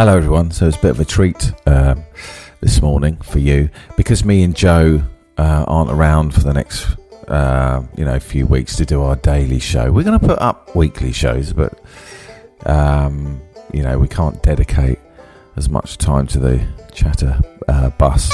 Hello, 0.00 0.16
everyone. 0.16 0.50
So 0.50 0.66
it's 0.66 0.78
a 0.78 0.80
bit 0.80 0.92
of 0.92 1.00
a 1.00 1.04
treat 1.04 1.52
um, 1.66 2.02
this 2.62 2.80
morning 2.80 3.18
for 3.18 3.38
you 3.38 3.68
because 3.98 4.24
me 4.24 4.42
and 4.42 4.56
Joe 4.56 5.02
uh, 5.36 5.66
aren't 5.68 5.90
around 5.90 6.32
for 6.32 6.40
the 6.40 6.54
next, 6.54 6.96
uh, 7.28 7.82
you 7.98 8.06
know, 8.06 8.18
few 8.18 8.46
weeks 8.46 8.76
to 8.76 8.86
do 8.86 9.02
our 9.02 9.16
daily 9.16 9.58
show. 9.58 9.92
We're 9.92 10.04
going 10.04 10.18
to 10.18 10.26
put 10.26 10.38
up 10.38 10.74
weekly 10.74 11.12
shows, 11.12 11.52
but 11.52 11.78
um, 12.64 13.42
you 13.74 13.82
know, 13.82 13.98
we 13.98 14.08
can't 14.08 14.42
dedicate 14.42 14.98
as 15.56 15.68
much 15.68 15.98
time 15.98 16.26
to 16.28 16.38
the 16.38 16.66
chatter 16.94 17.38
uh, 17.68 17.90
bus 17.90 18.32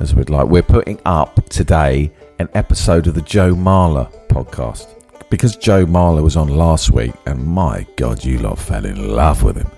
as 0.00 0.12
we'd 0.12 0.28
like. 0.28 0.48
We're 0.48 0.64
putting 0.64 1.00
up 1.06 1.48
today 1.50 2.10
an 2.40 2.48
episode 2.54 3.06
of 3.06 3.14
the 3.14 3.22
Joe 3.22 3.54
Marler 3.54 4.10
podcast 4.26 4.88
because 5.30 5.54
Joe 5.54 5.86
Marler 5.86 6.24
was 6.24 6.36
on 6.36 6.48
last 6.48 6.90
week, 6.90 7.12
and 7.26 7.46
my 7.46 7.86
God, 7.94 8.24
you 8.24 8.40
lot 8.40 8.58
fell 8.58 8.84
in 8.84 9.14
love 9.14 9.44
with 9.44 9.56
him. 9.56 9.70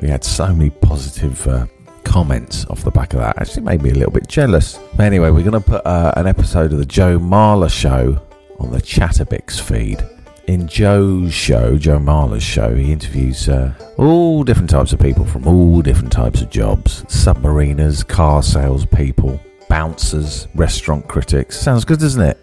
We 0.00 0.08
had 0.08 0.24
so 0.24 0.52
many 0.52 0.70
positive 0.70 1.46
uh, 1.46 1.66
comments 2.04 2.64
off 2.66 2.82
the 2.82 2.90
back 2.90 3.14
of 3.14 3.20
that. 3.20 3.38
Actually, 3.38 3.62
made 3.62 3.82
me 3.82 3.90
a 3.90 3.94
little 3.94 4.12
bit 4.12 4.28
jealous. 4.28 4.78
But 4.96 5.06
anyway, 5.06 5.30
we're 5.30 5.42
going 5.42 5.52
to 5.52 5.68
put 5.68 5.84
uh, 5.86 6.12
an 6.16 6.26
episode 6.26 6.72
of 6.72 6.78
the 6.78 6.86
Joe 6.86 7.18
Marler 7.18 7.70
show 7.70 8.20
on 8.58 8.70
the 8.70 8.80
Chatabix 8.80 9.60
feed. 9.60 10.04
In 10.46 10.68
Joe's 10.68 11.32
show, 11.32 11.78
Joe 11.78 11.98
Marler's 11.98 12.42
show, 12.42 12.74
he 12.74 12.92
interviews 12.92 13.48
uh, 13.48 13.72
all 13.96 14.44
different 14.44 14.68
types 14.68 14.92
of 14.92 15.00
people 15.00 15.24
from 15.24 15.46
all 15.46 15.80
different 15.80 16.12
types 16.12 16.42
of 16.42 16.50
jobs 16.50 17.02
submariners, 17.04 18.06
car 18.06 18.42
salespeople, 18.42 19.40
bouncers, 19.70 20.46
restaurant 20.54 21.08
critics. 21.08 21.58
Sounds 21.58 21.86
good, 21.86 21.98
doesn't 21.98 22.20
it? 22.20 22.38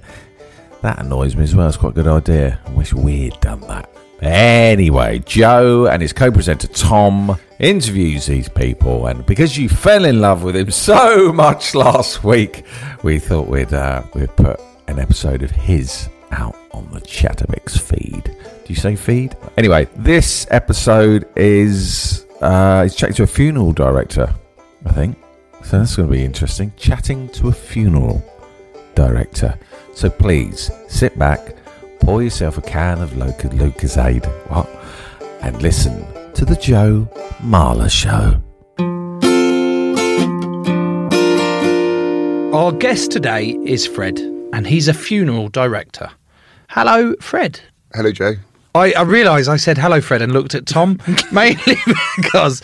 That 0.81 0.99
annoys 0.99 1.35
me 1.35 1.43
as 1.43 1.55
well. 1.55 1.67
It's 1.67 1.77
quite 1.77 1.91
a 1.91 1.95
good 1.95 2.07
idea. 2.07 2.59
I 2.65 2.71
wish 2.71 2.91
we'd 2.91 3.39
done 3.39 3.61
that. 3.61 3.90
Anyway, 4.21 5.19
Joe 5.19 5.87
and 5.87 6.01
his 6.01 6.13
co 6.13 6.31
presenter 6.31 6.67
Tom 6.67 7.39
interviews 7.59 8.27
these 8.27 8.49
people, 8.49 9.07
and 9.07 9.25
because 9.25 9.57
you 9.57 9.67
fell 9.67 10.05
in 10.05 10.21
love 10.21 10.43
with 10.43 10.55
him 10.55 10.69
so 10.71 11.33
much 11.33 11.73
last 11.73 12.23
week, 12.23 12.63
we 13.03 13.17
thought 13.17 13.47
we'd, 13.47 13.73
uh, 13.73 14.03
we'd 14.13 14.35
put 14.35 14.59
an 14.87 14.99
episode 14.99 15.41
of 15.41 15.51
his 15.51 16.09
out 16.31 16.55
on 16.71 16.89
the 16.91 17.01
Chatabix 17.01 17.79
feed. 17.79 18.23
Do 18.23 18.65
you 18.67 18.75
say 18.75 18.95
feed? 18.95 19.35
Anyway, 19.57 19.87
this 19.95 20.47
episode 20.51 21.27
is 21.35 22.25
uh, 22.41 22.87
chatting 22.89 23.15
to 23.15 23.23
a 23.23 23.27
funeral 23.27 23.73
director, 23.73 24.33
I 24.85 24.91
think. 24.91 25.17
So 25.63 25.79
that's 25.79 25.95
going 25.95 26.09
to 26.09 26.13
be 26.13 26.23
interesting. 26.23 26.73
Chatting 26.77 27.29
to 27.29 27.49
a 27.49 27.51
funeral 27.51 28.23
director. 28.95 29.57
So 29.93 30.09
please 30.09 30.71
sit 30.87 31.17
back, 31.19 31.55
pour 32.01 32.21
yourself 32.21 32.57
a 32.57 32.61
can 32.61 32.99
of 32.99 33.15
Luca, 33.15 33.47
Lucozade, 33.49 34.25
what, 34.49 34.67
and 35.41 35.61
listen 35.61 36.05
to 36.33 36.43
the 36.43 36.55
Joe 36.55 37.07
Marler 37.39 37.89
Show. 37.89 38.41
Our 42.53 42.71
guest 42.73 43.11
today 43.11 43.57
is 43.65 43.87
Fred, 43.87 44.19
and 44.51 44.67
he's 44.67 44.87
a 44.87 44.93
funeral 44.93 45.47
director. 45.47 46.09
Hello, 46.69 47.15
Fred. 47.21 47.61
Hello, 47.93 48.11
Joe. 48.11 48.33
I, 48.73 48.93
I 48.93 49.03
realise 49.03 49.47
I 49.47 49.57
said 49.57 49.77
hello, 49.77 50.01
Fred, 50.01 50.21
and 50.21 50.33
looked 50.33 50.55
at 50.55 50.65
Tom 50.65 50.99
mainly 51.31 51.77
because. 52.17 52.61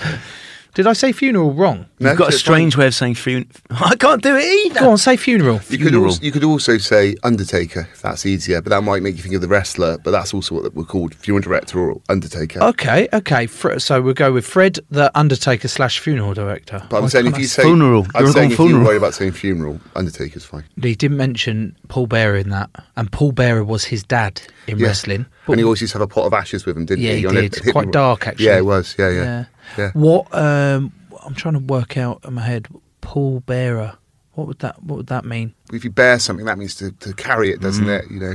Did 0.74 0.86
I 0.86 0.94
say 0.94 1.12
funeral 1.12 1.54
wrong? 1.54 1.88
No, 2.00 2.10
You've 2.10 2.20
got 2.20 2.30
a 2.30 2.32
strange 2.38 2.76
fine. 2.76 2.82
way 2.82 2.88
of 2.88 2.94
saying 2.94 3.16
funeral. 3.16 3.48
I 3.72 3.96
can't 3.96 4.22
do 4.22 4.36
it 4.36 4.44
either. 4.68 4.80
Go 4.82 4.92
on, 4.92 4.98
say 5.00 5.18
funeral. 5.18 5.56
You 5.70 5.78
could, 5.80 5.88
funeral. 5.90 6.06
also, 6.06 6.22
you 6.22 6.32
could 6.32 6.44
also 6.44 6.78
say 6.78 7.16
Undertaker, 7.24 7.88
if 7.92 8.02
that's 8.04 8.26
easier, 8.28 8.62
but 8.62 8.70
that 8.70 8.84
might 8.84 9.02
make 9.02 9.16
you 9.16 9.24
think 9.24 9.34
of 9.34 9.42
the 9.42 9.48
wrestler, 9.48 9.98
but 9.98 10.12
that's 10.12 10.34
also 10.36 10.54
what 10.56 10.74
we're 10.76 10.84
called, 10.84 11.16
funeral 11.16 11.42
director 11.42 11.80
or 11.80 12.00
Undertaker. 12.10 12.62
Okay, 12.62 13.08
okay. 13.12 13.48
So 13.48 14.02
we'll 14.02 14.14
go 14.14 14.32
with 14.32 14.46
Fred, 14.46 14.78
the 14.92 15.12
Undertaker 15.18 15.68
slash 15.68 15.98
funeral 16.00 16.34
director. 16.36 16.84
but 16.90 16.98
I'm 16.98 17.04
Why 17.04 17.10
saying 17.10 17.28
if 17.28 17.36
I 17.36 17.38
you 17.40 17.46
say- 17.46 17.64
say 17.64 17.68
Funeral. 17.68 18.06
I'm 18.14 18.24
You're 18.26 18.34
saying 18.34 18.50
going 18.50 18.52
if 18.52 18.60
you 18.60 18.66
funeral. 18.68 18.86
worry 18.86 18.98
about 18.98 19.14
saying 19.16 19.32
funeral, 19.32 19.80
Undertaker's 19.96 20.46
fine. 20.46 20.64
he 20.82 20.94
didn't 20.96 21.18
mention 21.18 21.76
Paul 21.88 22.06
Bearer 22.08 22.36
in 22.38 22.50
that, 22.50 22.70
and 22.96 23.12
Paul 23.12 23.32
Bearer 23.32 23.64
was 23.64 23.86
his 23.86 24.04
dad 24.04 24.42
in 24.68 24.78
Yeah. 24.78 24.88
wrestling. 24.88 25.26
and 25.48 25.58
he 25.60 25.64
always 25.64 25.80
used 25.82 25.94
to 25.94 26.00
have 26.00 26.06
a 26.06 26.14
pot 26.14 26.26
of 26.26 26.34
ashes 26.34 26.66
with 26.66 26.76
him, 26.78 26.86
didn't 26.86 27.04
Yeah, 27.04 27.14
he? 27.14 27.22
he 27.22 27.28
did. 27.28 27.58
it 27.66 27.72
Quite 27.72 27.92
dark, 27.92 28.28
actually. 28.28 28.46
Yeah, 28.46 28.58
it 28.58 28.66
was. 28.66 28.96
Yeah, 29.00 29.10
yeah. 29.10 29.24
Yeah. 29.24 29.44
What? 29.94 30.34
Um, 30.34 30.92
I'm 31.24 31.34
trying 31.36 31.54
to 31.56 31.60
work 31.60 31.98
out 31.98 32.22
in 32.26 32.34
my 32.36 32.42
head. 32.42 32.68
Paul 33.02 33.42
Bearer. 33.42 33.98
What 34.34 34.48
would 34.48 34.60
that? 34.60 34.84
What 34.84 34.98
would 34.98 35.08
that 35.08 35.26
mean? 35.26 35.54
If 35.74 35.84
you 35.84 35.90
bear 35.90 36.20
something, 36.20 36.46
that 36.46 36.58
means 36.58 36.76
to, 36.76 36.92
to 36.92 37.14
carry 37.14 37.52
it, 37.52 37.60
doesn't 37.62 37.86
Mm. 37.86 38.00
it? 38.00 38.12
You 38.12 38.20
know, 38.20 38.34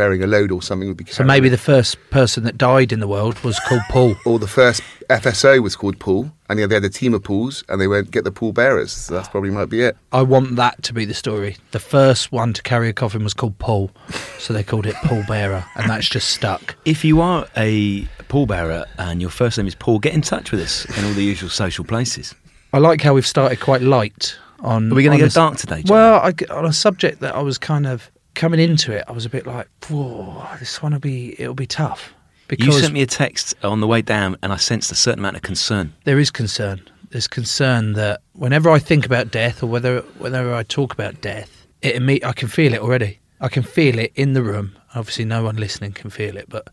bearing 0.00 0.22
a 0.22 0.26
load 0.26 0.50
or 0.50 0.62
something 0.62 0.88
would 0.88 0.96
be. 0.96 1.04
So 1.04 1.24
maybe 1.24 1.50
the 1.50 1.58
first 1.58 1.98
person 2.08 2.44
that 2.44 2.56
died 2.56 2.90
in 2.90 3.00
the 3.00 3.06
world 3.06 3.38
was 3.40 3.60
called 3.68 3.82
Paul. 3.90 4.16
Or 4.24 4.38
the 4.38 4.48
first 4.48 4.80
FSO 5.10 5.62
was 5.62 5.76
called 5.76 5.98
Paul, 5.98 6.32
and 6.48 6.58
yeah, 6.58 6.66
they 6.66 6.76
had 6.76 6.84
a 6.84 6.88
team 6.88 7.12
of 7.12 7.22
Pauls, 7.22 7.62
and 7.68 7.78
they 7.78 7.86
went 7.86 8.10
get 8.10 8.24
the 8.24 8.32
Paul 8.32 8.52
bearers. 8.52 8.92
So 8.92 9.12
that's 9.12 9.28
probably 9.28 9.50
might 9.50 9.68
be 9.68 9.82
it. 9.82 9.98
I 10.10 10.22
want 10.22 10.56
that 10.56 10.82
to 10.84 10.94
be 10.94 11.04
the 11.04 11.12
story. 11.12 11.58
The 11.72 11.80
first 11.80 12.32
one 12.32 12.54
to 12.54 12.62
carry 12.62 12.88
a 12.88 12.94
coffin 12.94 13.22
was 13.22 13.34
called 13.34 13.58
Paul, 13.58 13.90
so 14.38 14.54
they 14.54 14.62
called 14.62 14.86
it 14.86 14.94
Paul 15.04 15.22
Bearer, 15.28 15.66
and 15.74 15.90
that's 15.90 16.08
just 16.08 16.30
stuck. 16.30 16.76
If 16.86 17.04
you 17.04 17.20
are 17.20 17.46
a 17.58 18.06
Paul 18.28 18.46
Bearer 18.46 18.86
and 18.96 19.20
your 19.20 19.30
first 19.30 19.58
name 19.58 19.66
is 19.66 19.74
Paul, 19.74 19.98
get 19.98 20.14
in 20.14 20.22
touch 20.22 20.50
with 20.50 20.60
us 20.60 20.86
in 20.96 21.04
all 21.04 21.12
the 21.12 21.24
usual 21.24 21.50
social 21.50 21.84
places. 21.84 22.34
I 22.72 22.78
like 22.78 23.02
how 23.02 23.12
we've 23.12 23.26
started 23.26 23.60
quite 23.60 23.82
light 23.82 24.38
on. 24.60 24.90
Are 24.90 24.94
we 24.94 25.02
going 25.02 25.18
to 25.18 25.24
go 25.24 25.28
dark 25.28 25.58
today? 25.58 25.82
John? 25.82 25.94
Well, 25.94 26.20
I, 26.20 26.32
on 26.54 26.64
a 26.64 26.72
subject 26.72 27.20
that 27.20 27.34
I 27.34 27.42
was 27.42 27.58
kind 27.58 27.86
of 27.86 28.10
coming 28.34 28.60
into 28.60 28.92
it, 28.92 29.04
I 29.08 29.12
was 29.12 29.26
a 29.26 29.30
bit 29.30 29.46
like, 29.46 29.68
"Whoa, 29.88 30.46
this 30.58 30.82
one 30.82 30.92
will 30.92 31.00
be 31.00 31.40
it'll 31.40 31.54
be 31.54 31.66
tough." 31.66 32.14
you 32.58 32.72
sent 32.72 32.92
me 32.92 33.02
a 33.02 33.06
text 33.06 33.54
on 33.62 33.80
the 33.80 33.86
way 33.86 34.02
down, 34.02 34.36
and 34.42 34.52
I 34.52 34.56
sensed 34.56 34.90
a 34.90 34.96
certain 34.96 35.20
amount 35.20 35.36
of 35.36 35.42
concern. 35.42 35.92
there 36.04 36.18
is 36.18 36.30
concern. 36.30 36.80
There's 37.10 37.28
concern 37.28 37.94
that 37.94 38.22
whenever 38.32 38.70
I 38.70 38.78
think 38.78 39.06
about 39.06 39.30
death, 39.30 39.62
or 39.62 39.66
whether 39.66 40.00
whenever 40.18 40.54
I 40.54 40.62
talk 40.62 40.92
about 40.92 41.20
death, 41.20 41.66
it 41.82 41.96
imme- 41.96 42.24
I 42.24 42.32
can 42.32 42.48
feel 42.48 42.74
it 42.74 42.80
already. 42.80 43.18
I 43.40 43.48
can 43.48 43.62
feel 43.62 43.98
it 43.98 44.12
in 44.14 44.34
the 44.34 44.42
room. 44.42 44.76
Obviously, 44.94 45.24
no 45.24 45.42
one 45.42 45.56
listening 45.56 45.92
can 45.92 46.10
feel 46.10 46.36
it, 46.36 46.46
but 46.48 46.68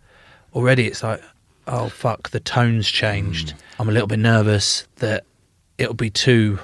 already 0.53 0.87
it's 0.87 1.03
like, 1.03 1.21
oh 1.67 1.89
fuck, 1.89 2.29
the 2.29 2.39
tone's 2.39 2.89
changed. 2.89 3.49
Mm. 3.49 3.61
I'm 3.79 3.89
a 3.89 3.91
little 3.91 4.07
bit 4.07 4.19
nervous 4.19 4.87
that 4.97 5.25
it'll 5.77 5.93
be 5.93 6.09
too 6.09 6.59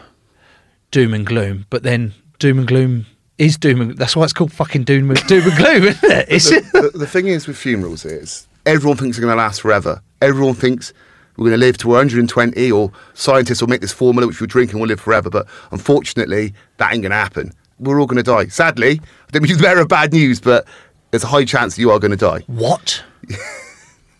doom 0.92 1.14
and 1.14 1.26
gloom. 1.26 1.66
But 1.70 1.84
then 1.84 2.14
doom 2.40 2.60
and 2.60 2.68
gloom 2.68 3.06
is 3.38 3.58
doom 3.58 3.82
and 3.82 3.98
that's 3.98 4.16
why 4.16 4.24
it's 4.24 4.34
called 4.34 4.52
fucking 4.52 4.84
doom 4.84 5.10
and, 5.12 5.20
doom 5.28 5.44
and 5.48 5.58
gloom, 5.58 5.84
isn't 5.84 6.12
it? 6.12 6.26
It's, 6.30 6.50
the, 6.50 6.92
the, 6.94 6.98
the 7.00 7.08
thing 7.08 7.28
is 7.28 7.48
with 7.48 7.58
funerals 7.58 8.06
is 8.06 8.48
everyone 8.66 8.98
thinks 8.98 9.18
they're 9.18 9.26
going 9.26 9.36
to 9.36 9.42
last 9.42 9.62
forever. 9.62 10.02
Everyone 10.22 10.54
thinks 10.54 10.94
we're 11.36 11.46
going 11.50 11.60
to 11.60 11.66
live 11.66 11.78
to 11.80 11.88
120, 11.88 12.72
or 12.72 12.92
scientists 13.16 13.60
will 13.62 13.68
make 13.70 13.82
this 13.82 13.92
formula 13.92 14.28
which 14.28 14.40
we 14.40 14.46
drink 14.48 14.72
and 14.72 14.80
we'll 14.80 14.88
live 14.88 15.02
forever. 15.02 15.30
But 15.32 15.48
unfortunately, 15.72 16.54
that 16.78 16.94
ain't 16.94 17.02
going 17.02 17.10
to 17.12 17.18
happen. 17.18 17.52
We're 17.80 18.00
all 18.00 18.06
going 18.06 18.24
to 18.24 18.32
die. 18.32 18.48
Sadly, 18.48 19.02
I 19.02 19.32
don't 19.32 19.42
mean 19.44 19.56
to 19.58 19.62
bear 19.62 19.80
of 19.80 19.88
bad 19.88 20.14
news, 20.14 20.40
but 20.40 20.68
there's 21.10 21.24
a 21.24 21.28
high 21.28 21.44
chance 21.44 21.76
that 21.76 21.82
you 21.82 21.90
are 21.92 22.00
going 22.00 22.12
to 22.12 22.18
die. 22.18 22.42
what? 22.48 23.04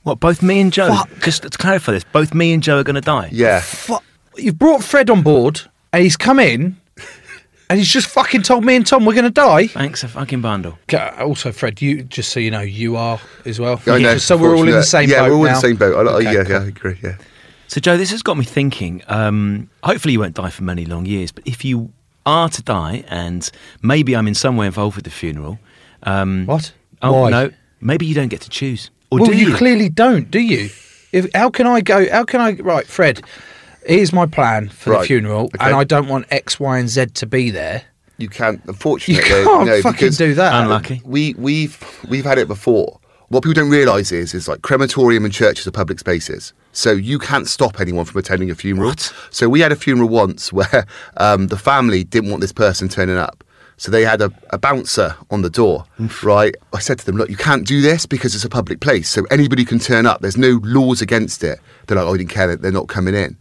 What, 0.04 0.20
both 0.20 0.42
me 0.44 0.60
and 0.60 0.74
Joe? 0.74 0.90
Fuck. 0.90 1.10
Just 1.22 1.44
to 1.44 1.50
clarify 1.58 1.94
this, 1.94 2.04
both 2.04 2.34
me 2.34 2.52
and 2.54 2.62
Joe 2.62 2.80
are 2.80 2.84
going 2.84 2.96
to 2.96 3.00
die. 3.02 3.30
Yeah. 3.32 3.62
Fu- 3.62 4.00
You've 4.36 4.60
brought 4.60 4.84
Fred 4.84 5.10
on 5.10 5.22
board, 5.22 5.62
and 5.94 6.04
he's 6.04 6.18
come 6.18 6.40
in, 6.42 6.76
and 7.70 7.80
he's 7.80 7.90
just 7.92 8.08
fucking 8.08 8.44
told 8.44 8.64
me 8.66 8.76
and 8.76 8.86
Tom 8.86 9.06
we're 9.06 9.14
going 9.14 9.24
to 9.26 9.30
die. 9.32 9.68
Thanks 9.68 10.04
a 10.04 10.08
fucking 10.08 10.42
bundle. 10.42 10.78
Also, 11.20 11.52
Fred, 11.52 11.82
you 11.82 12.04
just 12.04 12.32
so 12.32 12.40
you 12.40 12.52
know, 12.52 12.62
you 12.62 12.96
are 12.96 13.20
as 13.46 13.60
well. 13.60 13.82
I 13.88 14.00
know, 14.00 14.14
Just 14.14 14.28
so 14.28 14.38
we're 14.38 14.56
all 14.56 14.62
in 14.64 14.72
the 14.72 14.78
unfortunately. 14.78 15.08
same 15.08 15.10
yeah, 15.10 15.20
boat 15.22 15.30
we're 15.32 15.38
all 15.38 15.46
in 15.46 15.54
the 15.54 15.60
same 15.60 15.76
boat. 15.76 15.96
I, 16.08 16.12
I- 16.12 16.16
Okay, 16.16 16.34
yeah, 16.34 16.44
cool. 16.44 16.52
yeah, 16.54 16.60
I 16.60 16.66
agree. 16.68 17.00
Yeah. 17.04 17.18
So, 17.68 17.82
Joe, 17.82 17.98
this 17.98 18.12
has 18.12 18.22
got 18.22 18.38
me 18.38 18.46
thinking. 18.46 19.02
Um, 19.08 19.70
hopefully, 19.84 20.12
you 20.14 20.20
won't 20.20 20.36
die 20.36 20.50
for 20.52 20.64
many 20.64 20.86
long 20.86 21.06
years, 21.08 21.32
but 21.32 21.44
if 21.48 21.66
you 21.66 21.92
are 22.26 22.48
to 22.50 22.62
die, 22.62 23.04
and 23.08 23.50
maybe 23.82 24.16
I'm 24.16 24.28
in 24.28 24.36
some 24.36 24.58
way 24.58 24.68
involved 24.68 24.96
with 24.96 25.06
the 25.06 25.12
funeral. 25.12 25.58
Um, 26.04 26.46
What? 26.46 26.72
Oh, 27.02 27.22
Why? 27.24 27.30
no. 27.32 27.52
Maybe 27.82 28.06
you 28.06 28.14
don't 28.14 28.28
get 28.30 28.42
to 28.42 28.50
choose. 28.50 28.92
Or 29.10 29.20
well, 29.20 29.32
do 29.32 29.36
you, 29.38 29.50
you? 29.50 29.56
clearly 29.56 29.90
don't, 29.90 30.30
do 30.32 30.40
you? 30.40 30.70
If 31.12 31.28
how 31.36 31.50
can 31.50 31.68
I 31.68 31.82
go? 31.82 32.10
How 32.10 32.24
can 32.24 32.42
I? 32.42 32.54
Right, 32.54 32.86
Fred. 32.88 33.22
Here's 33.86 34.14
my 34.14 34.26
plan 34.26 34.70
for 34.70 34.98
the 34.98 35.04
funeral, 35.04 35.46
okay. 35.46 35.66
and 35.66 35.76
I 35.76 35.84
don't 35.84 36.08
want 36.08 36.26
X, 36.32 36.60
Y, 36.60 36.78
and 36.78 36.90
Z 36.90 37.08
to 37.08 37.26
be 37.26 37.52
there. 37.52 37.84
You 38.18 38.30
can't, 38.30 38.62
unfortunately. 38.66 39.16
You 39.16 39.38
unfortunately. 39.40 39.82
can't 39.82 39.86
no, 39.86 39.92
fucking 39.92 40.12
do 40.12 40.34
that. 40.36 40.64
Unlucky. 40.64 41.02
We 41.04 41.34
we've 41.36 42.06
we've 42.10 42.26
had 42.26 42.38
it 42.38 42.48
before. 42.48 43.00
What 43.30 43.44
people 43.44 43.54
don't 43.54 43.72
realise 43.72 44.12
is 44.12 44.34
is 44.34 44.48
like 44.48 44.62
crematorium 44.62 45.26
and 45.26 45.34
churches 45.34 45.66
are 45.66 45.72
public 45.72 45.98
spaces, 45.98 46.54
so 46.72 46.92
you 46.92 47.18
can't 47.18 47.48
stop 47.48 47.80
anyone 47.80 48.06
from 48.06 48.20
attending 48.20 48.52
a 48.52 48.56
funeral. 48.56 48.90
What? 48.90 49.14
So 49.32 49.50
we 49.50 49.60
had 49.60 49.72
a 49.72 49.76
funeral 49.76 50.10
once 50.10 50.54
where 50.54 50.86
um, 51.18 51.48
the 51.48 51.58
family 51.58 52.04
didn't 52.04 52.30
want 52.30 52.42
this 52.42 52.54
person 52.54 52.90
turning 52.90 53.18
up, 53.18 53.44
so 53.78 53.90
they 53.92 54.04
had 54.04 54.22
a, 54.22 54.32
a 54.52 54.60
bouncer 54.60 55.16
on 55.32 55.42
the 55.42 55.50
door. 55.50 55.86
Right, 56.22 56.56
I 56.74 56.80
said 56.80 57.00
to 57.00 57.06
them, 57.06 57.18
look, 57.18 57.30
you 57.30 57.38
can't 57.38 57.66
do 57.66 57.82
this 57.82 58.06
because 58.06 58.36
it's 58.36 58.46
a 58.46 58.50
public 58.50 58.82
place, 58.82 59.10
so 59.10 59.26
anybody 59.32 59.66
can 59.66 59.80
turn 59.80 60.06
up. 60.06 60.22
There's 60.22 60.38
no 60.38 60.60
laws 60.64 61.02
against 61.02 61.44
it. 61.44 61.60
They're 61.88 61.98
like, 61.98 62.06
oh, 62.06 62.14
I 62.14 62.18
didn't 62.18 62.30
care 62.30 62.48
that 62.48 62.62
they're 62.62 62.72
not 62.72 62.88
coming 62.88 63.16
in. 63.16 63.36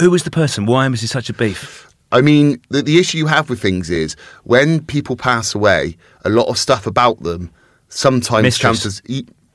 Who 0.00 0.10
was 0.10 0.22
the 0.22 0.30
person? 0.30 0.66
Why 0.66 0.88
was 0.88 1.02
it 1.02 1.08
such 1.08 1.28
a 1.28 1.32
beef? 1.32 1.88
I 2.12 2.20
mean, 2.20 2.60
the, 2.70 2.82
the 2.82 2.98
issue 2.98 3.18
you 3.18 3.26
have 3.26 3.50
with 3.50 3.60
things 3.60 3.90
is 3.90 4.16
when 4.44 4.84
people 4.84 5.16
pass 5.16 5.54
away, 5.54 5.96
a 6.24 6.30
lot 6.30 6.48
of 6.48 6.56
stuff 6.56 6.86
about 6.86 7.22
them 7.22 7.50
sometimes 7.88 8.44
Mistress. 8.44 8.82
counts 8.82 8.86
as. 8.86 9.02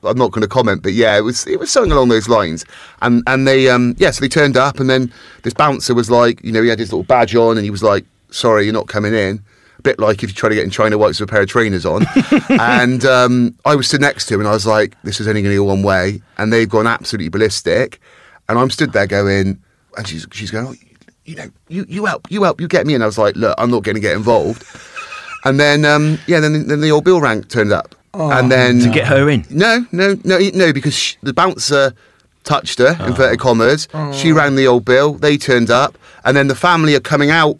I'm 0.04 0.18
not 0.18 0.32
going 0.32 0.42
to 0.42 0.48
comment, 0.48 0.82
but 0.82 0.92
yeah, 0.92 1.16
it 1.16 1.22
was 1.22 1.46
it 1.46 1.58
was 1.58 1.70
something 1.70 1.90
along 1.90 2.10
those 2.10 2.28
lines. 2.28 2.64
And 3.00 3.22
and 3.26 3.48
they 3.48 3.70
um 3.70 3.94
yeah, 3.98 4.10
so 4.10 4.20
they 4.20 4.28
turned 4.28 4.56
up, 4.56 4.78
and 4.78 4.90
then 4.90 5.10
this 5.42 5.54
bouncer 5.54 5.94
was 5.94 6.10
like, 6.10 6.44
you 6.44 6.52
know, 6.52 6.62
he 6.62 6.68
had 6.68 6.78
his 6.78 6.92
little 6.92 7.04
badge 7.04 7.34
on, 7.34 7.56
and 7.56 7.64
he 7.64 7.70
was 7.70 7.82
like, 7.82 8.04
"Sorry, 8.30 8.64
you're 8.64 8.74
not 8.74 8.86
coming 8.86 9.14
in." 9.14 9.42
A 9.78 9.82
bit 9.82 9.98
like 9.98 10.22
if 10.22 10.28
you 10.28 10.34
try 10.34 10.50
to 10.50 10.54
get 10.54 10.64
in 10.64 10.70
China 10.70 10.98
Whites 10.98 11.20
with 11.20 11.30
a 11.30 11.32
pair 11.32 11.42
of 11.42 11.48
trainers 11.48 11.86
on. 11.86 12.04
and 12.50 13.04
um, 13.06 13.56
I 13.64 13.74
was 13.74 13.88
stood 13.88 14.02
next 14.02 14.26
to 14.26 14.34
him, 14.34 14.40
and 14.40 14.48
I 14.48 14.52
was 14.52 14.66
like, 14.66 14.94
"This 15.04 15.20
is 15.20 15.26
only 15.26 15.40
going 15.40 15.54
to 15.54 15.56
go 15.56 15.64
one 15.64 15.82
way," 15.82 16.20
and 16.36 16.52
they've 16.52 16.68
gone 16.68 16.86
absolutely 16.86 17.30
ballistic. 17.30 17.98
And 18.46 18.58
I'm 18.58 18.68
stood 18.68 18.92
there 18.92 19.06
going, 19.06 19.58
and 19.96 20.06
she's 20.06 20.26
she's 20.32 20.50
going, 20.50 20.66
oh, 20.66 20.74
you 21.24 21.36
know, 21.36 21.50
you, 21.68 21.86
you 21.88 22.04
help, 22.04 22.30
you 22.30 22.42
help, 22.42 22.60
you 22.60 22.68
get 22.68 22.86
me. 22.86 22.94
And 22.94 23.02
I 23.02 23.06
was 23.06 23.18
like, 23.18 23.34
look, 23.36 23.54
I'm 23.58 23.70
not 23.70 23.82
going 23.82 23.94
to 23.94 24.00
get 24.00 24.14
involved. 24.14 24.64
And 25.44 25.58
then, 25.58 25.84
um, 25.84 26.18
yeah, 26.26 26.40
then, 26.40 26.66
then 26.68 26.80
the 26.80 26.90
old 26.90 27.04
bill 27.04 27.20
rank 27.20 27.48
turned 27.48 27.72
up. 27.72 27.94
and 28.14 28.50
then. 28.50 28.80
To 28.80 28.90
get 28.90 29.06
her 29.06 29.28
in? 29.28 29.44
No, 29.50 29.86
no, 29.92 30.16
no, 30.24 30.38
no, 30.54 30.72
because 30.72 30.94
sh 30.94 31.16
the 31.22 31.32
bouncer 31.32 31.94
touched 32.44 32.78
her, 32.78 32.96
inverted 33.06 33.40
commas. 33.40 33.88
She 34.12 34.32
rang 34.32 34.56
the 34.56 34.66
old 34.66 34.84
bill, 34.84 35.14
they 35.14 35.36
turned 35.36 35.70
up. 35.70 35.96
And 36.24 36.36
then 36.36 36.48
the 36.48 36.54
family 36.54 36.94
are 36.94 37.00
coming 37.00 37.30
out 37.30 37.58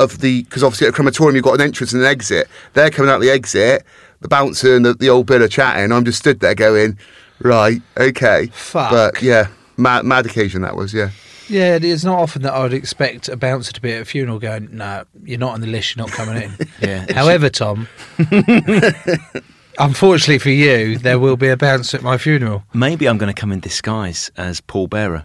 of 0.00 0.20
the. 0.20 0.42
Because 0.42 0.62
obviously 0.62 0.86
at 0.86 0.92
a 0.92 0.96
crematorium, 0.96 1.36
you've 1.36 1.44
got 1.44 1.54
an 1.54 1.60
entrance 1.60 1.92
and 1.92 2.02
an 2.02 2.08
exit. 2.08 2.48
They're 2.74 2.90
coming 2.90 3.10
out 3.10 3.20
the 3.20 3.30
exit. 3.30 3.84
The 4.20 4.28
bouncer 4.28 4.76
and 4.76 4.84
the, 4.84 4.94
the 4.94 5.08
old 5.10 5.26
bill 5.26 5.42
are 5.42 5.48
chatting. 5.48 5.92
I'm 5.92 6.04
just 6.04 6.18
stood 6.18 6.40
there 6.40 6.54
going, 6.54 6.98
right, 7.40 7.82
okay. 7.98 8.46
Fuck. 8.52 8.90
But 8.90 9.22
yeah, 9.22 9.48
mad, 9.76 10.04
mad 10.06 10.24
occasion 10.24 10.62
that 10.62 10.76
was, 10.76 10.94
yeah. 10.94 11.10
Yeah, 11.48 11.78
it's 11.80 12.04
not 12.04 12.18
often 12.18 12.42
that 12.42 12.52
I 12.54 12.62
would 12.62 12.72
expect 12.72 13.28
a 13.28 13.36
bouncer 13.36 13.72
to 13.72 13.80
be 13.80 13.92
at 13.92 14.02
a 14.02 14.04
funeral 14.04 14.38
going, 14.38 14.68
"No, 14.76 15.04
you're 15.24 15.38
not 15.38 15.52
on 15.54 15.60
the 15.60 15.66
list. 15.66 15.94
You're 15.96 16.06
not 16.06 16.14
coming 16.14 16.42
in." 16.42 16.52
Yeah. 16.80 17.12
However, 17.12 17.48
Tom, 17.50 17.88
unfortunately 19.78 20.38
for 20.38 20.50
you, 20.50 20.98
there 20.98 21.18
will 21.18 21.36
be 21.36 21.48
a 21.48 21.56
bouncer 21.56 21.96
at 21.96 22.02
my 22.02 22.18
funeral. 22.18 22.64
Maybe 22.72 23.06
I'm 23.08 23.18
going 23.18 23.32
to 23.34 23.38
come 23.40 23.52
in 23.52 23.60
disguise 23.60 24.30
as 24.36 24.60
Paul 24.60 24.86
Bearer. 24.86 25.24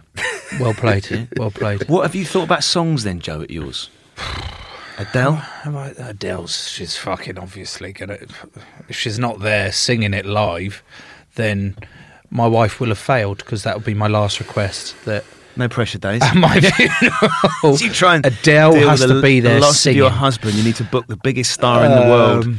Well 0.60 0.74
played. 0.74 1.28
Well 1.36 1.50
played. 1.50 1.88
What 1.88 2.02
have 2.02 2.14
you 2.14 2.24
thought 2.24 2.44
about 2.44 2.64
songs 2.64 3.04
then, 3.04 3.20
Joe, 3.20 3.42
at 3.42 3.50
yours? 3.50 3.88
Adele? 4.98 5.42
Am 5.64 5.76
I- 5.76 5.94
Adele's, 5.98 6.68
she's 6.68 6.96
fucking 6.96 7.38
obviously 7.38 7.92
gonna. 7.92 8.18
If 8.88 8.96
she's 8.96 9.18
not 9.18 9.40
there 9.40 9.72
singing 9.72 10.12
it 10.12 10.26
live, 10.26 10.82
then 11.36 11.76
my 12.30 12.46
wife 12.46 12.80
will 12.80 12.88
have 12.88 12.98
failed 12.98 13.38
because 13.38 13.62
that 13.62 13.76
would 13.76 13.84
be 13.86 13.94
my 13.94 14.08
last 14.08 14.40
request. 14.40 14.94
That 15.06 15.24
No 15.56 15.68
pressure 15.68 15.98
days. 15.98 16.22
at 16.22 16.34
my 16.36 16.60
funeral, 16.60 17.76
you 17.78 17.90
try 17.90 18.16
and 18.16 18.24
Adele 18.26 18.72
deal 18.72 18.88
has 18.88 19.00
with 19.00 19.08
to 19.10 19.14
the, 19.16 19.22
be 19.22 19.40
there 19.40 19.54
the 19.56 19.60
loss 19.60 19.80
singing. 19.80 19.98
of 20.00 20.04
your 20.04 20.10
husband. 20.10 20.54
You 20.54 20.62
need 20.64 20.76
to 20.76 20.84
book 20.84 21.06
the 21.06 21.16
biggest 21.16 21.50
star 21.52 21.84
in 21.84 21.90
the 21.90 22.02
world 22.10 22.44
Um, 22.44 22.58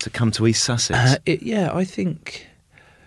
to 0.00 0.10
come 0.10 0.30
to 0.32 0.46
East 0.46 0.62
Sussex. 0.64 0.98
Uh, 1.14 1.16
it, 1.26 1.42
yeah, 1.42 1.70
I 1.74 1.84
think 1.84 2.46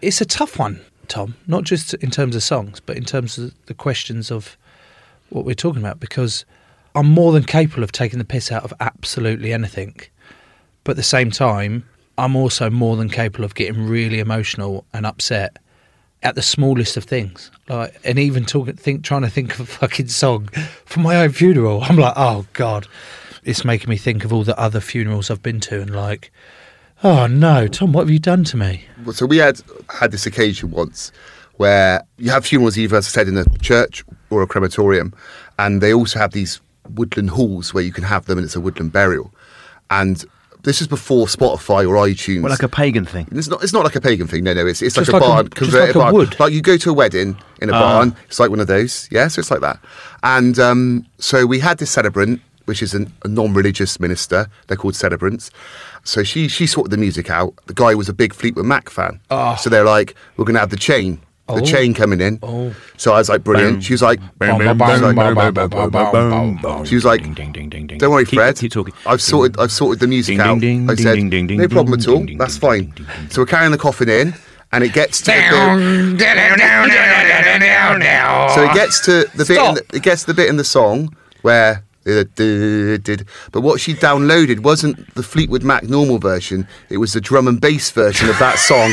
it's 0.01 0.19
a 0.21 0.25
tough 0.25 0.57
one, 0.57 0.81
Tom. 1.07 1.35
Not 1.47 1.63
just 1.63 1.93
in 1.95 2.09
terms 2.11 2.35
of 2.35 2.43
songs, 2.43 2.79
but 2.79 2.97
in 2.97 3.05
terms 3.05 3.37
of 3.37 3.53
the 3.67 3.73
questions 3.73 4.31
of 4.31 4.57
what 5.29 5.45
we're 5.45 5.53
talking 5.55 5.81
about. 5.81 5.99
Because 5.99 6.43
I'm 6.95 7.07
more 7.07 7.31
than 7.31 7.43
capable 7.43 7.83
of 7.83 7.91
taking 7.91 8.17
the 8.19 8.25
piss 8.25 8.51
out 8.51 8.63
of 8.63 8.73
absolutely 8.79 9.53
anything, 9.53 9.95
but 10.83 10.91
at 10.91 10.97
the 10.97 11.03
same 11.03 11.29
time, 11.29 11.87
I'm 12.17 12.35
also 12.35 12.69
more 12.69 12.97
than 12.97 13.09
capable 13.09 13.45
of 13.45 13.53
getting 13.55 13.87
really 13.87 14.19
emotional 14.19 14.85
and 14.91 15.05
upset 15.05 15.57
at 16.21 16.35
the 16.35 16.41
smallest 16.41 16.97
of 16.97 17.05
things. 17.05 17.49
Like, 17.67 17.99
and 18.03 18.19
even 18.19 18.45
talking, 18.45 18.75
think, 18.75 19.03
trying 19.03 19.21
to 19.21 19.29
think 19.29 19.53
of 19.53 19.61
a 19.61 19.65
fucking 19.65 20.09
song 20.09 20.47
for 20.85 20.99
my 20.99 21.15
own 21.15 21.31
funeral. 21.31 21.81
I'm 21.83 21.97
like, 21.97 22.13
oh 22.15 22.45
god, 22.53 22.87
it's 23.43 23.63
making 23.63 23.89
me 23.89 23.97
think 23.97 24.25
of 24.25 24.33
all 24.33 24.43
the 24.43 24.57
other 24.59 24.79
funerals 24.79 25.31
I've 25.31 25.41
been 25.41 25.59
to, 25.61 25.81
and 25.81 25.95
like, 25.95 26.31
oh 27.03 27.27
no, 27.27 27.67
Tom, 27.67 27.93
what 27.93 28.01
have 28.01 28.09
you 28.09 28.19
done 28.19 28.43
to 28.45 28.57
me? 28.57 28.85
So 29.13 29.25
we 29.25 29.37
had 29.37 29.61
had 29.89 30.11
this 30.11 30.25
occasion 30.25 30.71
once 30.71 31.11
where 31.57 32.03
you 32.17 32.31
have 32.31 32.45
funerals 32.45 32.77
either, 32.77 32.97
as 32.97 33.07
I 33.07 33.09
said, 33.09 33.27
in 33.27 33.37
a 33.37 33.45
church 33.59 34.03
or 34.29 34.41
a 34.41 34.47
crematorium, 34.47 35.13
and 35.57 35.81
they 35.81 35.93
also 35.93 36.19
have 36.19 36.31
these 36.31 36.61
woodland 36.95 37.29
halls 37.29 37.73
where 37.73 37.83
you 37.83 37.91
can 37.91 38.03
have 38.03 38.25
them, 38.25 38.37
and 38.37 38.45
it's 38.45 38.55
a 38.55 38.61
woodland 38.61 38.91
burial. 38.91 39.33
And 39.89 40.23
this 40.63 40.81
is 40.81 40.87
before 40.87 41.25
Spotify 41.27 41.87
or 41.87 41.95
iTunes. 42.07 42.41
well, 42.41 42.51
like 42.51 42.63
a 42.63 42.67
pagan 42.69 43.05
thing. 43.05 43.27
It's 43.31 43.47
not. 43.47 43.63
It's 43.63 43.73
not 43.73 43.83
like 43.83 43.95
a 43.95 44.01
pagan 44.01 44.27
thing. 44.27 44.43
No, 44.43 44.53
no. 44.53 44.65
It's 44.67 44.81
it's 44.81 44.97
like 44.97 45.05
Just 45.05 45.13
a 45.13 45.17
like 45.19 45.23
a- 45.23 45.27
barn, 45.27 45.45
just 45.45 45.55
converted 45.55 45.81
like 45.87 45.95
a 45.95 45.99
barn. 45.99 46.13
wood. 46.13 46.39
Like 46.39 46.53
you 46.53 46.61
go 46.61 46.77
to 46.77 46.89
a 46.89 46.93
wedding 46.93 47.37
in 47.61 47.69
a 47.69 47.73
Ah. 47.73 47.79
barn. 47.79 48.15
It's 48.27 48.39
like 48.39 48.49
one 48.49 48.59
of 48.59 48.67
those. 48.67 49.07
Yeah. 49.11 49.27
So 49.29 49.39
it's 49.39 49.51
like 49.51 49.61
that. 49.61 49.79
And 50.23 50.59
um, 50.59 51.05
so 51.17 51.45
we 51.45 51.59
had 51.59 51.77
this 51.77 51.89
celebrant, 51.91 52.41
which 52.65 52.81
is 52.83 52.93
an, 52.93 53.11
a 53.23 53.27
non-religious 53.27 53.99
minister. 53.99 54.47
They're 54.67 54.77
called 54.77 54.95
celebrants. 54.95 55.49
So 56.03 56.23
she 56.23 56.47
she 56.47 56.67
sorted 56.67 56.91
the 56.91 56.97
music 56.97 57.29
out. 57.29 57.53
The 57.67 57.73
guy 57.73 57.95
was 57.95 58.09
a 58.09 58.13
big 58.13 58.33
Fleetwood 58.33 58.65
Mac 58.65 58.89
fan. 58.89 59.19
Ah. 59.31 59.55
So 59.55 59.69
they're 59.69 59.83
like, 59.85 60.15
we're 60.37 60.45
gonna 60.45 60.59
have 60.59 60.69
the 60.71 60.77
chain. 60.77 61.21
The 61.49 61.61
Oh. 61.61 61.65
chain 61.65 61.93
coming 61.95 62.21
in. 62.21 62.37
Oh. 62.43 62.73
So 62.97 63.11
I 63.13 63.17
was 63.17 63.27
like, 63.29 63.43
brilliant. 63.43 63.83
She 63.83 63.93
was 63.93 64.01
like, 64.03 64.19
she 66.85 66.95
was 66.95 67.05
like, 67.05 67.23
Ding, 67.23 67.33
ding, 67.33 67.51
ding, 67.51 67.87
ding. 67.87 67.97
don't 67.97 68.11
worry, 68.11 68.25
Fred. 68.25 68.55
Keep 68.57 68.71
talking. 68.71 68.93
I've 69.05 69.21
sorted. 69.21 69.59
I've 69.59 69.71
sorted 69.71 69.99
the 69.99 70.07
music 70.07 70.33
Ding, 70.37 70.41
out. 70.41 70.59
ding, 70.59 70.89
I 70.89 70.93
ding, 70.95 71.03
said, 71.03 71.15
ding, 71.15 71.47
ding, 71.47 71.57
no 71.59 71.67
problem 71.67 71.99
at 71.99 72.07
all. 72.07 72.25
That's 72.37 72.57
fine. 72.57 72.93
So 73.31 73.41
we're 73.41 73.47
carrying 73.47 73.71
the 73.71 73.77
coffin 73.79 74.09
in, 74.09 74.33
and 74.71 74.83
it 74.83 74.93
gets 74.93 75.21
to 75.21 75.31
the 75.31 76.17
bit, 76.17 76.19
so 78.55 78.63
it 78.63 78.73
gets 78.73 78.99
to 79.05 79.25
the 79.35 79.45
bit. 79.45 79.57
In 79.57 79.75
the, 79.75 79.85
it 79.93 80.03
gets 80.03 80.23
the 80.25 80.33
bit 80.33 80.49
in 80.49 80.57
the 80.57 80.63
song 80.63 81.15
where. 81.41 81.83
uh. 82.05 82.23
But 83.51 83.61
what 83.61 83.79
she 83.79 83.93
downloaded 83.93 84.59
wasn't 84.61 85.13
the 85.15 85.23
Fleetwood 85.23 85.63
Mac 85.63 85.83
normal 85.83 86.17
version. 86.19 86.67
It 86.89 86.97
was 86.97 87.13
the 87.13 87.21
drum 87.21 87.47
and 87.47 87.59
bass 87.59 87.91
version 87.91 88.29
of 88.29 88.37
that 88.39 88.57
song. 88.59 88.91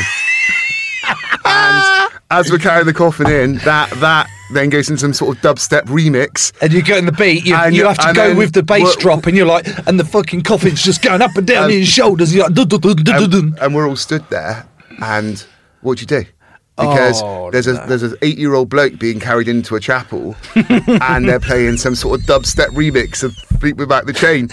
As 2.31 2.51
we're 2.51 2.57
carrying 2.57 2.85
the 2.85 2.93
coffin 2.93 3.27
in, 3.29 3.55
that 3.59 3.89
that 3.99 4.27
then 4.53 4.69
goes 4.69 4.89
into 4.89 4.99
some 5.01 5.13
sort 5.13 5.35
of 5.37 5.43
dubstep 5.43 5.83
remix. 5.83 6.53
And 6.61 6.71
you 6.73 6.81
get 6.81 6.97
in 6.99 7.05
the 7.05 7.11
beat, 7.11 7.45
you, 7.45 7.55
And 7.55 7.75
you 7.75 7.85
have 7.85 7.97
to 7.99 8.13
go 8.13 8.35
with 8.35 8.53
the 8.53 8.63
bass 8.63 8.95
drop, 8.97 9.25
and 9.27 9.35
you're 9.35 9.45
like, 9.45 9.67
and 9.87 9.99
the 9.99 10.05
fucking 10.05 10.41
coffin's 10.43 10.81
just 10.81 11.01
going 11.01 11.21
up 11.21 11.35
and 11.35 11.45
down 11.47 11.65
Um, 11.65 11.71
in 11.71 11.77
your 11.77 11.85
shoulders. 11.85 12.33
You're 12.33 12.45
like, 12.45 12.53
dun, 12.53 12.67
dun, 12.67 12.79
dun, 12.79 12.95
dun, 12.95 13.03
dun, 13.05 13.29
dun. 13.29 13.39
and, 13.39 13.59
and 13.59 13.75
we're 13.75 13.87
all 13.87 13.95
stood 13.95 14.27
there, 14.29 14.65
and 15.01 15.43
what 15.81 15.97
do 15.97 16.01
you 16.01 16.07
do? 16.07 16.29
Because 16.77 17.21
Oh, 17.23 17.49
there's 17.49 17.65
a 17.65 17.73
there's 17.87 18.03
an 18.03 18.15
eight 18.21 18.37
year 18.37 18.53
old 18.53 18.69
bloke 18.69 18.99
being 18.99 19.19
carried 19.19 19.47
into 19.47 19.75
a 19.75 19.79
chapel, 19.79 20.35
and 20.55 21.27
they're 21.27 21.39
playing 21.39 21.77
some 21.77 21.95
sort 21.95 22.19
of 22.19 22.25
dubstep 22.27 22.67
remix 22.67 23.23
of 23.23 23.33
Fleetwood 23.59 23.89
Mac 23.89 24.05
the 24.05 24.13
Chain, 24.13 24.49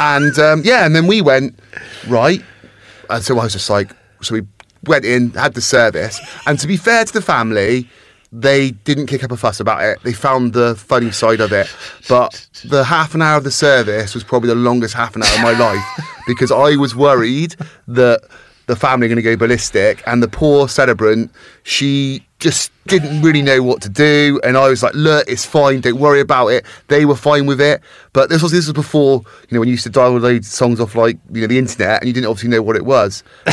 and 0.00 0.38
um, 0.38 0.62
yeah, 0.64 0.86
and 0.86 0.96
then 0.96 1.06
we 1.06 1.20
went 1.20 1.58
right, 2.08 2.42
and 3.10 3.22
so 3.22 3.38
I 3.38 3.44
was 3.44 3.52
just 3.52 3.68
like, 3.68 3.90
so 4.22 4.34
we 4.36 4.42
went 4.84 5.04
in, 5.04 5.30
had 5.30 5.54
the 5.54 5.60
service, 5.60 6.20
and 6.46 6.58
to 6.58 6.66
be 6.66 6.76
fair 6.76 7.04
to 7.04 7.12
the 7.12 7.22
family. 7.22 7.88
They 8.30 8.72
didn't 8.72 9.06
kick 9.06 9.24
up 9.24 9.32
a 9.32 9.38
fuss 9.38 9.58
about 9.58 9.82
it. 9.82 10.02
They 10.02 10.12
found 10.12 10.52
the 10.52 10.74
funny 10.74 11.12
side 11.12 11.40
of 11.40 11.50
it. 11.50 11.74
But 12.10 12.46
the 12.62 12.84
half 12.84 13.14
an 13.14 13.22
hour 13.22 13.38
of 13.38 13.44
the 13.44 13.50
service 13.50 14.12
was 14.12 14.22
probably 14.22 14.50
the 14.50 14.54
longest 14.54 14.92
half 14.92 15.16
an 15.16 15.22
hour 15.22 15.34
of 15.34 15.40
my 15.40 15.58
life 15.58 15.82
because 16.26 16.52
I 16.52 16.76
was 16.76 16.94
worried 16.94 17.56
that 17.86 18.20
the 18.66 18.76
family 18.76 19.06
are 19.06 19.08
going 19.08 19.16
to 19.16 19.22
go 19.22 19.34
ballistic 19.34 20.02
and 20.06 20.22
the 20.22 20.28
poor 20.28 20.68
celebrant 20.68 21.32
she 21.62 22.27
just 22.38 22.70
didn't 22.86 23.20
really 23.20 23.42
know 23.42 23.62
what 23.62 23.82
to 23.82 23.88
do 23.88 24.40
and 24.44 24.56
i 24.56 24.68
was 24.68 24.82
like 24.82 24.94
look 24.94 25.28
it's 25.28 25.44
fine 25.44 25.80
don't 25.80 25.98
worry 25.98 26.20
about 26.20 26.46
it 26.48 26.64
they 26.86 27.04
were 27.04 27.16
fine 27.16 27.46
with 27.46 27.60
it 27.60 27.80
but 28.12 28.28
this 28.30 28.42
was 28.42 28.52
this 28.52 28.66
was 28.66 28.72
before 28.72 29.22
you 29.48 29.54
know 29.56 29.60
when 29.60 29.68
you 29.68 29.72
used 29.72 29.84
to 29.84 29.90
download 29.90 30.44
songs 30.44 30.80
off 30.80 30.94
like 30.94 31.18
you 31.32 31.40
know 31.40 31.46
the 31.48 31.58
internet 31.58 32.00
and 32.00 32.06
you 32.06 32.12
didn't 32.14 32.26
obviously 32.30 32.48
know 32.48 32.62
what 32.62 32.76
it 32.76 32.84
was 32.84 33.22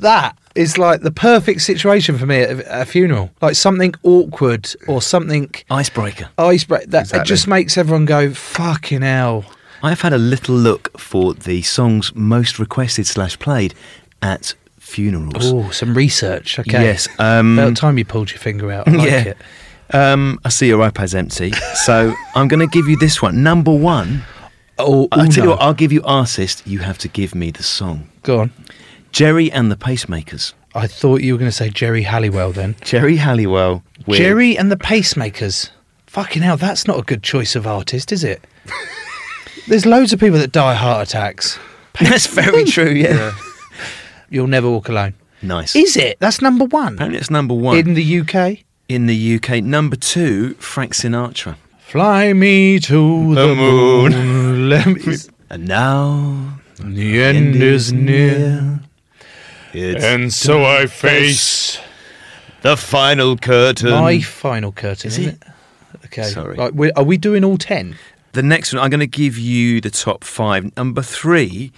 That 0.00 0.36
is 0.56 0.78
like 0.78 1.02
the 1.02 1.10
perfect 1.12 1.60
situation 1.62 2.18
for 2.18 2.26
me 2.26 2.40
at 2.40 2.50
a, 2.50 2.82
a 2.82 2.84
funeral. 2.84 3.30
Like 3.40 3.54
something 3.54 3.94
awkward 4.02 4.68
or 4.88 5.00
something 5.00 5.50
Icebreaker. 5.70 6.28
icebreaker. 6.38 6.86
That 6.88 7.02
Exactly. 7.02 7.28
just 7.28 7.46
makes 7.46 7.78
everyone 7.78 8.04
go, 8.04 8.32
fucking 8.34 9.02
hell. 9.02 9.44
I've 9.82 10.00
had 10.00 10.12
a 10.12 10.18
little 10.18 10.56
look 10.56 10.98
for 10.98 11.34
the 11.34 11.62
songs 11.62 12.12
most 12.16 12.58
requested 12.58 13.06
slash 13.06 13.38
played 13.38 13.74
at 14.22 14.54
funerals. 14.90 15.52
Oh, 15.52 15.70
some 15.70 15.94
research. 15.94 16.58
Okay. 16.58 16.82
Yes, 16.82 17.08
um, 17.18 17.58
About 17.58 17.76
time 17.76 17.96
you 17.98 18.04
pulled 18.04 18.30
your 18.30 18.38
finger 18.38 18.70
out. 18.72 18.88
I 18.88 18.90
like 18.92 19.08
yeah. 19.10 19.24
it. 19.28 19.36
Um, 19.92 20.38
I 20.44 20.50
see 20.50 20.68
your 20.68 20.88
iPad's 20.88 21.14
empty, 21.14 21.52
so 21.84 22.14
I'm 22.34 22.46
going 22.48 22.60
to 22.60 22.66
give 22.68 22.88
you 22.88 22.96
this 22.98 23.20
one. 23.22 23.42
Number 23.42 23.74
one. 23.74 24.22
Oh, 24.78 25.08
I'll 25.12 25.26
tell 25.28 25.44
you 25.44 25.50
what. 25.50 25.60
I'll 25.60 25.74
give 25.74 25.92
you 25.92 26.02
artist. 26.04 26.66
You 26.66 26.78
have 26.80 26.96
to 26.98 27.08
give 27.08 27.34
me 27.34 27.50
the 27.50 27.62
song. 27.62 28.08
Go 28.22 28.40
on. 28.40 28.52
Gerry 29.12 29.50
and 29.50 29.70
the 29.70 29.76
Pacemakers. 29.76 30.54
I 30.74 30.86
thought 30.86 31.20
you 31.22 31.34
were 31.34 31.38
going 31.38 31.50
to 31.50 31.56
say 31.56 31.68
Geri 31.68 32.02
Halliwell 32.02 32.52
then. 32.52 32.76
Geri 32.82 33.16
Halliwell. 33.16 33.82
with- 34.06 34.18
Gerry 34.18 34.56
and 34.56 34.70
the 34.70 34.76
Pacemakers. 34.76 35.70
Fucking 36.06 36.42
hell, 36.42 36.56
that's 36.56 36.86
not 36.86 36.98
a 36.98 37.02
good 37.02 37.22
choice 37.22 37.54
of 37.56 37.66
artist, 37.66 38.12
is 38.12 38.22
it? 38.24 38.42
There's 39.68 39.84
loads 39.86 40.12
of 40.12 40.20
people 40.20 40.38
that 40.38 40.52
die 40.52 40.74
heart 40.74 41.08
attacks. 41.08 41.58
That's 42.00 42.26
very 42.26 42.64
true. 42.76 42.90
Yeah. 42.90 43.32
You'll 44.30 44.46
never 44.46 44.70
walk 44.70 44.88
alone. 44.88 45.14
Nice. 45.42 45.74
Is 45.76 45.96
it? 45.96 46.18
That's 46.20 46.40
number 46.40 46.64
one 46.64 46.94
Apparently, 46.94 47.18
it's 47.18 47.30
number 47.30 47.54
one 47.54 47.76
in 47.76 47.94
the 47.94 48.20
UK. 48.20 48.58
in 48.88 49.06
the 49.06 49.34
UK. 49.36 49.62
Number 49.62 49.96
two, 49.96 50.54
Frank 50.54 50.94
Sinatra. 50.94 51.56
Fly 51.80 52.32
me 52.32 52.78
to 52.80 53.34
the, 53.34 53.54
moon. 53.54 54.68
Let 54.68 54.86
me. 54.86 55.16
And 55.48 55.66
now 55.66 56.60
The 56.78 57.22
end 57.22 57.56
is 57.56 57.92
near. 57.92 58.80
It's 59.72 60.04
And 60.04 60.32
so 60.32 60.64
I 60.64 60.86
face 60.86 61.78
the 62.62 62.76
final 62.76 63.36
curtain. 63.36 63.90
my 63.90 64.20
final 64.20 64.72
curtain. 64.72 65.08
Is 65.08 65.18
it? 65.18 65.42
Okay. 66.06 66.22
Sorry. 66.24 66.56
We 66.70 66.92
are 66.92 67.04
we 67.04 67.16
doing 67.16 67.44
all 67.44 67.56
ten? 67.58 67.96
The 68.32 68.42
next 68.44 68.72
one, 68.72 68.82
I'm 68.82 68.90
going 68.90 69.00
to 69.00 69.08
give 69.08 69.36
you 69.38 69.80
the 69.80 69.90
top 69.90 70.22
five. 70.22 70.76
Number 70.76 71.02
three 71.02 71.72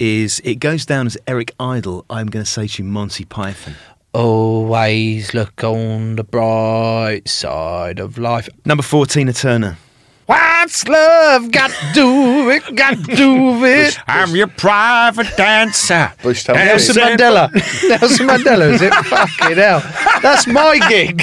is 0.00 0.40
it 0.44 0.56
goes 0.56 0.84
down 0.86 1.06
as 1.06 1.16
Eric 1.26 1.54
Idle. 1.60 2.04
I'm 2.10 2.26
going 2.26 2.44
to 2.44 2.50
say 2.50 2.66
to 2.66 2.82
you, 2.82 2.88
Monty 2.88 3.24
Python. 3.24 3.74
Always 4.12 5.34
look 5.34 5.62
on 5.62 6.16
the 6.16 6.24
bright 6.24 7.28
side 7.28 8.00
of 8.00 8.18
life. 8.18 8.48
Number 8.64 8.82
four, 8.82 9.06
Tina 9.06 9.32
Turner. 9.32 9.78
What's 10.26 10.86
love 10.86 11.50
got 11.50 11.70
to 11.70 11.92
do 11.92 12.46
with, 12.46 12.76
Got 12.76 13.04
to 13.04 13.16
do 13.16 13.64
it. 13.64 13.98
I'm 14.06 14.34
your 14.36 14.46
private 14.46 15.28
dancer. 15.36 16.12
Bush 16.22 16.44
town 16.44 16.56
Nelson 16.56 16.94
Baby. 16.96 17.22
Mandela. 17.22 17.52
Nelson 17.88 18.26
Mandela, 18.28 18.72
is 18.72 18.82
it? 18.82 18.92
Fucking 18.94 19.56
hell. 19.56 19.80
That's 20.22 20.46
my 20.46 20.78
gig. 20.88 21.20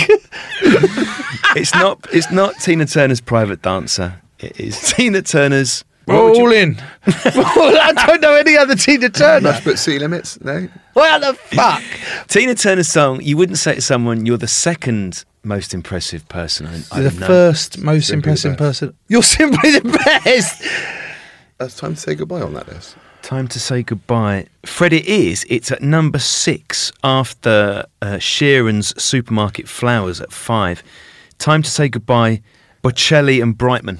it's 1.55 1.73
not. 1.73 2.05
It's 2.11 2.29
not 2.31 2.55
Tina 2.59 2.85
Turner's 2.85 3.21
private 3.21 3.61
dancer. 3.61 4.21
It 4.39 4.59
is 4.59 4.79
Tina 4.93 5.21
Turner's. 5.21 5.83
What 6.15 6.23
would 6.23 6.35
you- 6.37 6.43
Roll 6.45 6.53
in. 6.53 6.81
I 7.05 7.93
don't 8.07 8.21
know 8.21 8.33
any 8.35 8.57
other 8.57 8.75
Tina 8.75 9.09
Turner. 9.09 9.51
Must 9.51 9.63
put 9.63 9.77
sea 9.79 9.99
limits. 9.99 10.39
No. 10.41 10.67
What 10.93 11.21
the 11.21 11.33
fuck? 11.33 11.83
Tina 12.27 12.55
Turner's 12.55 12.87
song. 12.87 13.21
You 13.21 13.37
wouldn't 13.37 13.57
say 13.59 13.75
to 13.75 13.81
someone, 13.81 14.25
"You're 14.25 14.37
the 14.37 14.47
second 14.47 15.23
most 15.43 15.73
impressive 15.73 16.27
person." 16.29 16.65
I, 16.65 16.81
I 16.91 17.01
You're 17.01 17.09
the 17.11 17.19
know. 17.19 17.27
first 17.27 17.77
most 17.79 18.07
Simply 18.07 18.29
impressive 18.31 18.57
person. 18.57 18.93
You're 19.07 19.21
simply 19.23 19.71
the 19.71 19.81
best. 20.23 20.63
That's 21.57 21.75
time 21.75 21.95
to 21.95 21.99
say 21.99 22.15
goodbye 22.15 22.41
on 22.41 22.53
that 22.53 22.67
list. 22.67 22.95
Time 23.21 23.47
to 23.49 23.59
say 23.59 23.83
goodbye. 23.83 24.45
Fred, 24.65 24.93
it 24.93 25.05
is. 25.05 25.45
It's 25.49 25.71
at 25.71 25.81
number 25.81 26.19
six 26.19 26.91
after 27.03 27.85
uh, 28.01 28.15
Sheeran's 28.17 28.99
Supermarket 29.01 29.67
Flowers 29.67 30.21
at 30.21 30.31
five. 30.31 30.81
Time 31.37 31.61
to 31.63 31.69
say 31.69 31.89
goodbye. 31.89 32.41
Bocelli 32.83 33.41
and 33.43 33.57
Brightman. 33.57 33.99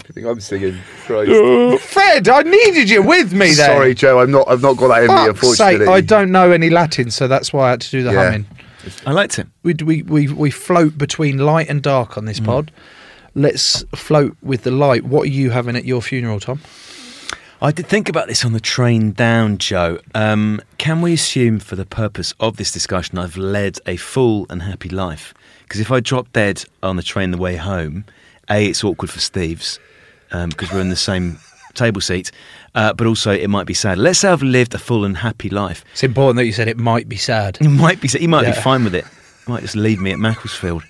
I 0.11 0.13
think 0.13 0.27
I'm 0.27 0.41
singing. 0.41 0.77
Christ. 1.05 1.81
Fred, 1.93 2.27
I 2.27 2.41
needed 2.41 2.89
you 2.89 3.01
with 3.01 3.31
me 3.31 3.53
there. 3.53 3.67
Sorry, 3.67 3.93
Joe. 3.93 4.19
I'm 4.19 4.29
not. 4.29 4.45
I've 4.49 4.61
not 4.61 4.75
got 4.75 4.89
that 4.89 5.03
in 5.03 5.07
me. 5.07 5.33
Fuck's 5.39 5.57
sake, 5.57 5.75
Unfortunately, 5.75 5.87
I 5.87 6.01
don't 6.01 6.31
know 6.33 6.51
any 6.51 6.69
Latin, 6.69 7.11
so 7.11 7.29
that's 7.29 7.53
why 7.53 7.67
I 7.67 7.69
had 7.71 7.81
to 7.81 7.89
do 7.91 8.03
the 8.03 8.11
Yeah. 8.11 8.23
humming. 8.25 8.45
I 9.05 9.13
liked 9.13 9.39
it. 9.39 9.47
We, 9.63 9.73
we 9.75 10.03
we 10.03 10.27
we 10.27 10.51
float 10.51 10.97
between 10.97 11.37
light 11.37 11.69
and 11.69 11.81
dark 11.81 12.17
on 12.17 12.25
this 12.25 12.41
pod. 12.41 12.73
Let's 13.35 13.85
float 13.95 14.35
with 14.41 14.63
the 14.63 14.71
light. 14.71 15.05
What 15.05 15.23
are 15.27 15.31
you 15.31 15.51
having 15.51 15.77
at 15.77 15.85
your 15.85 16.01
funeral, 16.01 16.41
Tom? 16.41 16.59
I 17.61 17.71
did 17.71 17.87
think 17.87 18.09
about 18.09 18.27
this 18.27 18.43
on 18.43 18.51
the 18.51 18.59
train 18.59 19.13
down, 19.13 19.59
Joe. 19.59 19.99
Um, 20.13 20.59
can 20.77 21.01
we 21.01 21.13
assume, 21.13 21.59
for 21.59 21.77
the 21.77 21.85
purpose 21.85 22.33
of 22.41 22.57
this 22.57 22.69
discussion, 22.71 23.17
I've 23.17 23.37
led 23.37 23.77
a 23.85 23.95
full 23.95 24.45
and 24.49 24.63
happy 24.63 24.89
life? 24.89 25.33
Because 25.63 25.79
if 25.79 25.89
I 25.89 26.01
drop 26.01 26.33
dead 26.33 26.65
on 26.83 26.97
the 26.97 27.03
train 27.03 27.31
the 27.31 27.37
way 27.37 27.55
home, 27.55 28.03
A, 28.49 28.65
it's 28.65 28.83
awkward 28.83 29.11
for 29.11 29.19
Steve's 29.21 29.79
because 30.31 30.71
we're 30.71 30.81
in 30.81 30.89
the 30.89 30.95
same 30.95 31.37
table 31.73 32.01
seat, 32.01 32.31
uh, 32.75 32.93
but 32.93 33.07
also 33.07 33.31
it 33.31 33.49
might 33.49 33.65
be 33.65 33.73
sad. 33.73 33.97
Let's 33.97 34.19
say 34.19 34.29
I've 34.29 34.43
lived 34.43 34.73
a 34.73 34.77
full 34.79 35.05
and 35.05 35.17
happy 35.17 35.49
life. 35.49 35.83
It's 35.93 36.03
important 36.03 36.37
that 36.37 36.45
you 36.45 36.51
said 36.53 36.67
it 36.67 36.77
might 36.77 37.07
be 37.07 37.17
sad. 37.17 37.57
He 37.57 37.67
might 37.67 38.01
be. 38.01 38.07
He 38.07 38.27
might 38.27 38.43
Yeah. 38.47 38.55
be 38.55 38.61
fine 38.61 38.83
with 38.83 38.95
it. 38.95 39.05
He 39.45 39.51
might 39.51 39.61
just 39.61 39.75
leave 39.75 39.99
me 40.01 40.11
at 40.11 40.19
Macclesfield. 40.19 40.83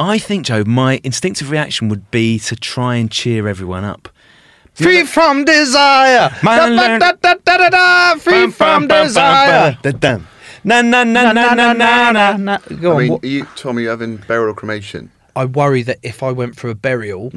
I 0.00 0.18
think, 0.18 0.46
Joe, 0.46 0.62
my 0.64 1.00
instinctive 1.02 1.50
reaction 1.50 1.88
would 1.88 2.08
be 2.12 2.38
to 2.40 2.54
try 2.54 2.94
and 2.96 3.10
cheer 3.10 3.48
everyone 3.48 3.84
up. 3.84 4.08
Free 4.74 5.04
from 5.04 5.44
desire. 5.44 6.30
Da, 6.42 6.68
da, 6.68 6.98
da, 6.98 7.12
da, 7.20 7.56
da, 7.56 7.68
da, 7.68 8.14
Free 8.14 8.48
from 8.52 8.86
desire. 8.86 9.76
Da-dum. 9.82 10.28
Na 10.62 10.82
na 10.82 11.02
na 11.02 11.32
na 11.32 11.54
na 11.54 11.72
na 11.72 12.12
na. 12.12 12.36
na. 12.36 12.58
Go 12.80 12.92
I 12.92 12.94
on. 12.94 12.98
mean, 13.02 13.12
what- 13.12 13.24
are 13.24 13.26
you, 13.26 13.44
Tom, 13.56 13.76
are 13.76 13.80
you 13.80 13.88
having 13.88 14.18
burial 14.18 14.50
or 14.50 14.54
cremation? 14.54 15.10
I 15.34 15.46
worry 15.46 15.82
that 15.82 15.98
if 16.04 16.22
I 16.22 16.30
went 16.30 16.54
for 16.56 16.68
a 16.68 16.74
burial, 16.76 17.30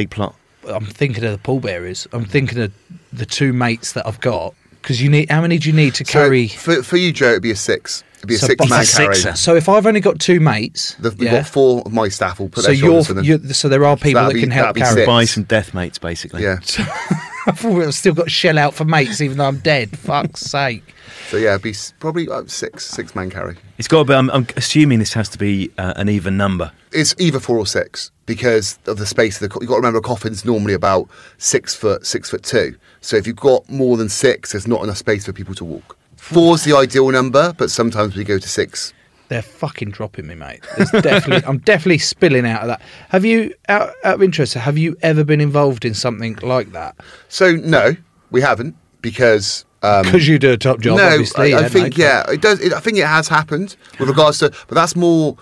Big 0.00 0.10
plot. 0.10 0.34
I'm 0.66 0.86
thinking 0.86 1.24
of 1.24 1.32
the 1.32 1.38
pallbearers. 1.38 2.06
I'm 2.12 2.24
thinking 2.24 2.58
of 2.60 2.72
the 3.12 3.26
two 3.26 3.52
mates 3.52 3.92
that 3.92 4.06
I've 4.06 4.20
got. 4.20 4.54
Because 4.82 5.02
you 5.02 5.10
need, 5.10 5.28
how 5.30 5.42
many 5.42 5.58
do 5.58 5.68
you 5.68 5.74
need 5.76 5.94
to 5.96 6.04
carry? 6.04 6.48
So 6.48 6.76
for, 6.76 6.82
for 6.82 6.96
you, 6.96 7.12
Joe, 7.12 7.30
it'd 7.32 7.42
be 7.42 7.50
a 7.50 7.56
six. 7.56 8.02
It'd 8.16 8.28
be 8.28 8.36
a 8.36 8.38
So 8.38 8.46
six 8.46 8.70
man 8.70 8.80
He's 8.80 8.94
carry. 8.94 9.36
So 9.36 9.56
if 9.56 9.68
I've 9.68 9.86
only 9.86 10.00
got 10.00 10.18
two 10.18 10.40
mates, 10.40 10.94
The, 10.94 11.10
we've 11.10 11.24
yeah, 11.24 11.32
got 11.42 11.46
four 11.48 11.82
of 11.84 11.92
my 11.92 12.08
staff. 12.08 12.40
will 12.40 12.48
put 12.48 12.64
so 12.64 12.68
their 12.68 12.74
you're, 12.76 12.86
shoulders 13.02 13.10
on 13.10 13.16
them. 13.16 13.24
you're 13.26 13.38
so 13.52 13.68
there 13.68 13.84
are 13.84 13.96
people 13.96 14.22
that'd 14.22 14.30
that 14.30 14.34
be- 14.34 14.40
can 14.40 14.50
help 14.50 14.74
that'd 14.76 14.82
carry. 14.82 14.94
six. 15.02 15.06
Buy 15.06 15.24
some 15.26 15.42
death 15.44 15.74
mates, 15.74 15.98
basically. 15.98 16.42
Yeah. 16.44 16.60
I 17.46 17.52
thought 17.52 17.82
I've 17.82 17.94
still 17.94 18.14
got 18.14 18.24
to 18.24 18.30
shell 18.30 18.58
out 18.58 18.74
for 18.74 18.84
mates, 18.84 19.20
even 19.20 19.38
though 19.38 19.46
I'm 19.48 19.58
dead. 19.58 19.96
Fuck's 19.98 20.40
sake! 20.42 20.94
So 21.28 21.36
yeah, 21.36 21.50
it'd 21.50 21.62
be 21.62 21.74
probably 21.98 22.28
uh, 22.28 22.44
six 22.46 22.86
six 22.86 23.14
man 23.14 23.30
carry. 23.30 23.56
It's 23.78 23.88
got 23.88 24.00
to 24.00 24.04
be. 24.04 24.14
I'm, 24.14 24.30
I'm 24.30 24.46
assuming 24.56 24.98
this 24.98 25.12
has 25.14 25.28
to 25.30 25.38
be 25.38 25.70
uh, 25.78 25.94
an 25.96 26.08
even 26.08 26.36
number. 26.36 26.72
It's 26.92 27.14
either 27.18 27.40
four 27.40 27.56
or 27.56 27.66
six 27.66 28.10
because 28.26 28.78
of 28.86 28.98
the 28.98 29.06
space 29.06 29.36
of 29.36 29.48
the. 29.48 29.48
co- 29.54 29.60
You've 29.60 29.68
got 29.68 29.76
to 29.76 29.80
remember 29.80 29.98
a 29.98 30.02
coffin's 30.02 30.44
normally 30.44 30.74
about 30.74 31.08
six 31.38 31.74
foot, 31.74 32.04
six 32.06 32.30
foot 32.30 32.42
two. 32.42 32.76
So 33.00 33.16
if 33.16 33.26
you've 33.26 33.36
got 33.36 33.68
more 33.70 33.96
than 33.96 34.08
six, 34.08 34.52
there's 34.52 34.66
not 34.68 34.82
enough 34.82 34.98
space 34.98 35.24
for 35.26 35.32
people 35.32 35.54
to 35.56 35.64
walk. 35.64 35.96
Four's 36.16 36.64
the 36.64 36.76
ideal 36.76 37.10
number, 37.10 37.54
but 37.56 37.70
sometimes 37.70 38.14
we 38.16 38.24
go 38.24 38.38
to 38.38 38.48
six. 38.48 38.92
They're 39.30 39.42
fucking 39.42 39.92
dropping 39.92 40.26
me, 40.26 40.34
mate. 40.34 40.66
There's 40.76 40.90
definitely, 40.90 41.46
I'm 41.46 41.58
definitely 41.58 41.98
spilling 41.98 42.44
out 42.44 42.62
of 42.62 42.66
that. 42.66 42.82
Have 43.10 43.24
you, 43.24 43.54
out, 43.68 43.94
out 44.02 44.16
of 44.16 44.22
interest, 44.24 44.54
have 44.54 44.76
you 44.76 44.96
ever 45.02 45.22
been 45.22 45.40
involved 45.40 45.84
in 45.84 45.94
something 45.94 46.34
like 46.42 46.72
that? 46.72 46.96
So 47.28 47.52
no, 47.52 47.92
we 48.32 48.40
haven't 48.40 48.76
because. 49.02 49.64
Um, 49.84 50.02
Because 50.02 50.26
you 50.26 50.40
do 50.40 50.50
a 50.50 50.56
top 50.56 50.80
job, 50.80 50.96
no, 50.96 51.06
obviously. 51.06 51.54
I, 51.54 51.58
I 51.58 51.60
yeah, 51.60 51.68
think 51.68 51.96
yeah, 51.96 52.28
it 52.28 52.42
does. 52.42 52.60
It, 52.60 52.72
I 52.72 52.80
think 52.80 52.98
it 52.98 53.06
has 53.06 53.28
happened 53.28 53.76
with 54.00 54.08
regards 54.08 54.40
to, 54.40 54.50
but 54.66 54.74
that's 54.74 54.96
more 54.96 55.38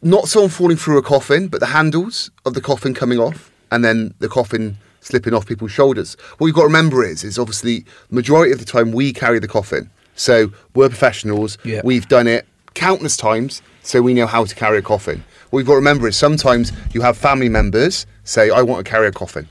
not 0.00 0.26
someone 0.26 0.48
falling 0.48 0.78
through 0.78 0.96
a 0.96 1.02
coffin, 1.02 1.48
but 1.48 1.60
the 1.60 1.66
handles 1.66 2.30
of 2.46 2.54
the 2.54 2.62
coffin 2.62 2.94
coming 2.94 3.18
off, 3.18 3.52
and 3.70 3.84
then 3.84 4.14
the 4.20 4.28
coffin 4.30 4.78
slipping 5.02 5.34
off 5.34 5.44
people's 5.44 5.72
shoulders. 5.72 6.16
What 6.38 6.46
you've 6.46 6.56
got 6.56 6.62
to 6.62 6.68
remember 6.68 7.04
is, 7.04 7.22
is 7.22 7.38
obviously 7.38 7.84
majority 8.08 8.50
of 8.50 8.60
the 8.60 8.64
time 8.64 8.92
we 8.92 9.12
carry 9.12 9.38
the 9.40 9.48
coffin, 9.48 9.90
so 10.14 10.50
we're 10.74 10.88
professionals. 10.88 11.58
Yeah. 11.64 11.82
We've 11.84 12.08
done 12.08 12.26
it 12.26 12.46
countless 12.80 13.16
times, 13.16 13.60
so 13.82 14.00
we 14.00 14.14
know 14.14 14.26
how 14.26 14.44
to 14.44 14.54
carry 14.54 14.78
a 14.78 14.82
coffin. 14.82 15.22
What 15.50 15.58
you've 15.60 15.66
got 15.66 15.74
to 15.74 15.84
remember 15.84 16.08
is 16.08 16.16
sometimes 16.16 16.72
you 16.94 17.02
have 17.02 17.16
family 17.16 17.50
members 17.50 18.06
say, 18.24 18.50
"I 18.50 18.62
want 18.62 18.84
to 18.84 18.90
carry 18.90 19.06
a 19.06 19.12
coffin." 19.12 19.46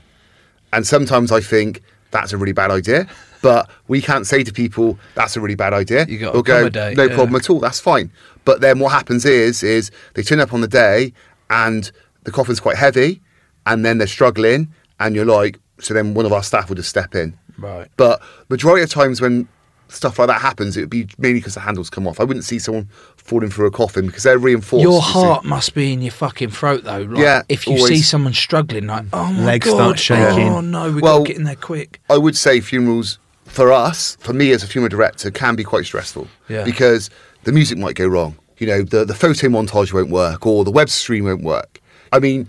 And 0.72 0.84
sometimes 0.86 1.30
I 1.30 1.40
think 1.40 1.82
that's 2.10 2.32
a 2.32 2.36
really 2.36 2.52
bad 2.52 2.70
idea. 2.70 3.06
But 3.42 3.70
we 3.88 4.02
can't 4.02 4.26
say 4.26 4.42
to 4.44 4.52
people 4.52 4.98
that's 5.14 5.36
a 5.36 5.40
really 5.40 5.54
bad 5.54 5.72
idea. 5.72 6.04
You 6.06 6.18
gotta 6.18 6.42
go, 6.42 6.54
accommodate, 6.56 6.96
no 6.96 7.04
yeah. 7.04 7.14
problem 7.14 7.36
at 7.36 7.48
all. 7.48 7.60
That's 7.60 7.80
fine. 7.80 8.10
But 8.44 8.60
then 8.60 8.80
what 8.80 8.92
happens 8.92 9.24
is, 9.24 9.62
is 9.62 9.90
they 10.14 10.22
turn 10.22 10.40
up 10.40 10.52
on 10.52 10.60
the 10.60 10.68
day 10.68 11.12
and 11.48 11.90
the 12.24 12.32
coffin's 12.32 12.60
quite 12.60 12.76
heavy, 12.76 13.22
and 13.64 13.84
then 13.84 13.98
they're 13.98 14.16
struggling, 14.18 14.74
and 14.98 15.14
you're 15.14 15.24
like, 15.24 15.58
so 15.78 15.94
then 15.94 16.14
one 16.14 16.26
of 16.26 16.32
our 16.32 16.42
staff 16.42 16.68
will 16.68 16.76
just 16.76 16.90
step 16.90 17.14
in. 17.14 17.38
Right. 17.56 17.88
But 17.96 18.20
majority 18.48 18.82
of 18.82 18.90
times 18.90 19.20
when 19.20 19.48
stuff 19.90 20.18
like 20.18 20.28
that 20.28 20.40
happens, 20.40 20.76
it 20.76 20.80
would 20.80 20.90
be 20.90 21.06
mainly 21.18 21.40
because 21.40 21.54
the 21.54 21.60
handles 21.60 21.90
come 21.90 22.06
off. 22.06 22.20
I 22.20 22.24
wouldn't 22.24 22.44
see 22.44 22.58
someone 22.58 22.88
falling 23.16 23.50
through 23.50 23.66
a 23.66 23.70
coffin 23.70 24.06
because 24.06 24.22
they're 24.22 24.38
reinforced. 24.38 24.82
Your 24.82 24.94
you 24.94 25.00
heart 25.00 25.44
must 25.44 25.74
be 25.74 25.92
in 25.92 26.00
your 26.02 26.12
fucking 26.12 26.50
throat, 26.50 26.84
though. 26.84 27.00
Like, 27.02 27.18
Yeah, 27.22 27.42
If 27.48 27.66
you 27.66 27.74
always. 27.74 27.88
see 27.88 28.02
someone 28.02 28.32
struggling, 28.32 28.86
like, 28.86 29.04
oh 29.12 29.32
my 29.32 29.44
Legs 29.44 29.66
god, 29.66 29.74
start 29.74 29.98
shaking. 29.98 30.48
Oh 30.48 30.60
no, 30.60 30.90
we 30.92 31.00
Well- 31.02 31.18
got 31.18 31.26
to 31.26 31.32
get 31.32 31.36
in 31.38 31.44
there 31.44 31.56
quick. 31.56 32.00
I 32.08 32.16
would 32.18 32.36
say 32.36 32.60
funerals 32.60 33.18
for 33.44 33.72
us, 33.72 34.16
for 34.20 34.32
me 34.32 34.52
as 34.52 34.62
a 34.62 34.66
funeral 34.68 34.88
director, 34.88 35.30
can 35.30 35.56
be 35.56 35.64
quite 35.64 35.84
stressful. 35.86 36.28
Yeah. 36.48 36.64
Because 36.64 37.10
the 37.44 37.52
music 37.52 37.78
might 37.78 37.96
go 37.96 38.06
wrong. 38.06 38.36
You 38.58 38.66
know, 38.66 38.82
the, 38.82 39.04
the 39.04 39.14
photo 39.14 39.48
montage 39.48 39.92
won't 39.92 40.10
work 40.10 40.46
or 40.46 40.64
the 40.64 40.70
web 40.70 40.88
stream 40.90 41.24
won't 41.24 41.42
work. 41.42 41.80
I 42.12 42.18
mean, 42.20 42.48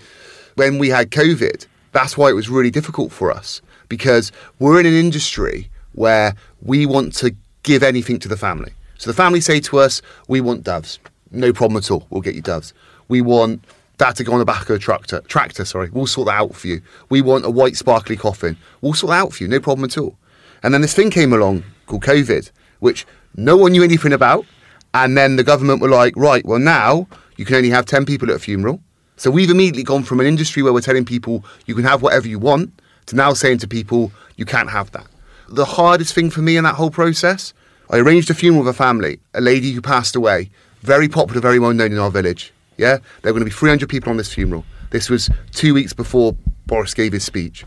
when 0.55 0.77
we 0.77 0.89
had 0.89 1.09
COVID, 1.11 1.65
that's 1.93 2.17
why 2.17 2.29
it 2.29 2.33
was 2.33 2.49
really 2.49 2.69
difficult 2.71 3.11
for 3.11 3.31
us 3.31 3.61
because 3.89 4.31
we're 4.59 4.79
in 4.79 4.85
an 4.85 4.93
industry 4.93 5.69
where 5.93 6.35
we 6.61 6.85
want 6.85 7.13
to 7.15 7.35
give 7.63 7.83
anything 7.83 8.19
to 8.19 8.27
the 8.27 8.37
family. 8.37 8.73
So 8.97 9.09
the 9.09 9.15
family 9.15 9.41
say 9.41 9.59
to 9.61 9.79
us, 9.79 10.01
we 10.27 10.41
want 10.41 10.63
doves. 10.63 10.99
No 11.31 11.53
problem 11.53 11.77
at 11.77 11.89
all. 11.89 12.05
We'll 12.09 12.21
get 12.21 12.35
you 12.35 12.41
doves. 12.41 12.73
We 13.07 13.21
want 13.21 13.63
that 13.97 14.15
to 14.17 14.23
go 14.23 14.33
on 14.33 14.39
the 14.39 14.45
back 14.45 14.69
of 14.69 14.75
a 14.75 14.79
tractor. 14.79 15.21
Tractor, 15.21 15.65
sorry. 15.65 15.89
We'll 15.91 16.07
sort 16.07 16.27
that 16.27 16.35
out 16.35 16.55
for 16.55 16.67
you. 16.67 16.81
We 17.09 17.21
want 17.21 17.45
a 17.45 17.49
white 17.49 17.77
sparkly 17.77 18.15
coffin. 18.15 18.57
We'll 18.81 18.93
sort 18.93 19.11
that 19.11 19.21
out 19.21 19.33
for 19.33 19.43
you. 19.43 19.49
No 19.49 19.59
problem 19.59 19.85
at 19.85 19.97
all. 19.97 20.17
And 20.63 20.73
then 20.73 20.81
this 20.81 20.93
thing 20.93 21.09
came 21.09 21.33
along 21.33 21.63
called 21.87 22.03
COVID, 22.03 22.51
which 22.79 23.05
no 23.35 23.57
one 23.57 23.71
knew 23.71 23.83
anything 23.83 24.13
about. 24.13 24.45
And 24.93 25.17
then 25.17 25.35
the 25.35 25.43
government 25.43 25.81
were 25.81 25.89
like, 25.89 26.15
right, 26.15 26.45
well 26.45 26.59
now 26.59 27.07
you 27.37 27.45
can 27.45 27.55
only 27.55 27.69
have 27.69 27.85
10 27.85 28.05
people 28.05 28.29
at 28.29 28.35
a 28.35 28.39
funeral. 28.39 28.81
So 29.17 29.31
we've 29.31 29.49
immediately 29.49 29.83
gone 29.83 30.03
from 30.03 30.19
an 30.19 30.25
industry 30.25 30.63
where 30.63 30.73
we're 30.73 30.81
telling 30.81 31.05
people 31.05 31.45
you 31.65 31.75
can 31.75 31.83
have 31.85 32.01
whatever 32.01 32.27
you 32.27 32.39
want 32.39 32.71
to 33.05 33.15
now 33.15 33.33
saying 33.33 33.59
to 33.59 33.67
people 33.67 34.11
you 34.35 34.45
can't 34.45 34.69
have 34.69 34.91
that. 34.91 35.07
The 35.51 35.65
hardest 35.65 36.13
thing 36.13 36.29
for 36.29 36.41
me 36.41 36.55
in 36.55 36.63
that 36.63 36.75
whole 36.75 36.89
process, 36.89 37.53
I 37.89 37.97
arranged 37.97 38.29
a 38.29 38.33
funeral 38.33 38.63
with 38.63 38.73
a 38.73 38.77
family, 38.77 39.19
a 39.33 39.41
lady 39.41 39.73
who 39.73 39.81
passed 39.81 40.15
away, 40.15 40.49
very 40.79 41.09
popular, 41.09 41.41
very 41.41 41.59
well 41.59 41.73
known 41.73 41.91
in 41.91 41.99
our 41.99 42.09
village. 42.09 42.53
Yeah, 42.77 42.99
there 43.21 43.33
were 43.33 43.39
going 43.39 43.49
to 43.49 43.53
be 43.53 43.59
300 43.59 43.89
people 43.89 44.11
on 44.11 44.15
this 44.15 44.33
funeral. 44.33 44.63
This 44.91 45.09
was 45.09 45.29
two 45.51 45.73
weeks 45.73 45.91
before 45.91 46.37
Boris 46.67 46.93
gave 46.93 47.11
his 47.11 47.25
speech. 47.25 47.65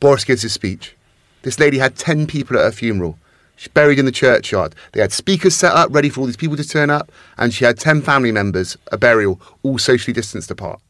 Boris 0.00 0.24
gives 0.24 0.40
his 0.40 0.54
speech. 0.54 0.96
This 1.42 1.60
lady 1.60 1.76
had 1.76 1.96
10 1.96 2.26
people 2.26 2.56
at 2.56 2.64
her 2.64 2.72
funeral. 2.72 3.18
She's 3.56 3.68
buried 3.68 3.98
in 3.98 4.06
the 4.06 4.12
churchyard. 4.12 4.74
They 4.92 5.02
had 5.02 5.12
speakers 5.12 5.54
set 5.54 5.72
up, 5.72 5.92
ready 5.92 6.08
for 6.08 6.20
all 6.20 6.26
these 6.26 6.36
people 6.36 6.56
to 6.56 6.66
turn 6.66 6.88
up, 6.88 7.12
and 7.36 7.52
she 7.52 7.66
had 7.66 7.78
10 7.78 8.00
family 8.00 8.32
members, 8.32 8.78
a 8.90 8.96
burial, 8.96 9.38
all 9.62 9.76
socially 9.76 10.14
distanced 10.14 10.50
apart. 10.50 10.80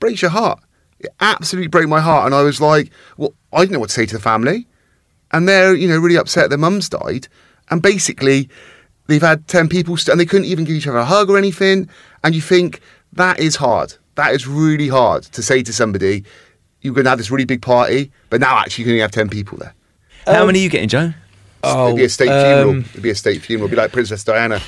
Breaks 0.00 0.22
your 0.22 0.30
heart. 0.30 0.60
It 0.98 1.10
absolutely 1.20 1.68
broke 1.68 1.90
my 1.90 2.00
heart. 2.00 2.24
And 2.24 2.34
I 2.34 2.42
was 2.42 2.58
like, 2.58 2.90
well, 3.18 3.34
I 3.52 3.60
didn't 3.60 3.72
know 3.72 3.80
what 3.80 3.90
to 3.90 3.94
say 3.94 4.06
to 4.06 4.16
the 4.16 4.22
family. 4.22 4.66
And 5.32 5.48
they're, 5.48 5.74
you 5.74 5.88
know, 5.88 5.98
really 5.98 6.16
upset 6.16 6.48
their 6.48 6.58
mum's 6.58 6.88
died. 6.88 7.28
And 7.70 7.82
basically, 7.82 8.48
they've 9.06 9.22
had 9.22 9.46
10 9.48 9.68
people, 9.68 9.96
st- 9.96 10.12
and 10.12 10.20
they 10.20 10.26
couldn't 10.26 10.46
even 10.46 10.64
give 10.64 10.76
each 10.76 10.86
other 10.86 10.98
a 10.98 11.04
hug 11.04 11.28
or 11.30 11.36
anything. 11.36 11.88
And 12.24 12.34
you 12.34 12.40
think, 12.40 12.80
that 13.12 13.38
is 13.38 13.56
hard. 13.56 13.94
That 14.14 14.34
is 14.34 14.46
really 14.46 14.88
hard 14.88 15.24
to 15.24 15.42
say 15.42 15.62
to 15.62 15.72
somebody, 15.72 16.24
you're 16.80 16.94
going 16.94 17.04
to 17.04 17.10
have 17.10 17.18
this 17.18 17.30
really 17.30 17.44
big 17.44 17.62
party, 17.62 18.10
but 18.30 18.40
now 18.40 18.58
actually 18.58 18.82
you 18.82 18.86
can 18.86 18.92
only 18.92 19.02
have 19.02 19.10
10 19.10 19.28
people 19.28 19.58
there. 19.58 19.74
How 20.26 20.44
many 20.46 20.60
are 20.60 20.62
you 20.62 20.68
getting, 20.68 20.88
Joe? 20.88 21.12
It'd 21.64 21.96
be 21.96 22.04
a 22.04 22.08
state 22.08 22.28
um, 22.28 22.44
funeral. 22.44 22.84
It'd 22.90 23.02
be 23.02 23.10
a 23.10 23.14
state 23.14 23.42
funeral. 23.42 23.66
It'd 23.66 23.76
be 23.76 23.80
like 23.82 23.92
Princess 23.92 24.24
Diana. 24.24 24.60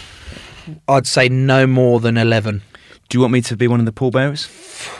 I'd 0.88 1.06
say 1.06 1.28
no 1.28 1.66
more 1.66 2.00
than 2.00 2.16
11. 2.16 2.62
Do 3.08 3.18
you 3.18 3.20
want 3.22 3.32
me 3.32 3.40
to 3.42 3.56
be 3.56 3.68
one 3.68 3.80
of 3.80 3.86
the 3.86 3.92
pallbearers? 3.92 4.48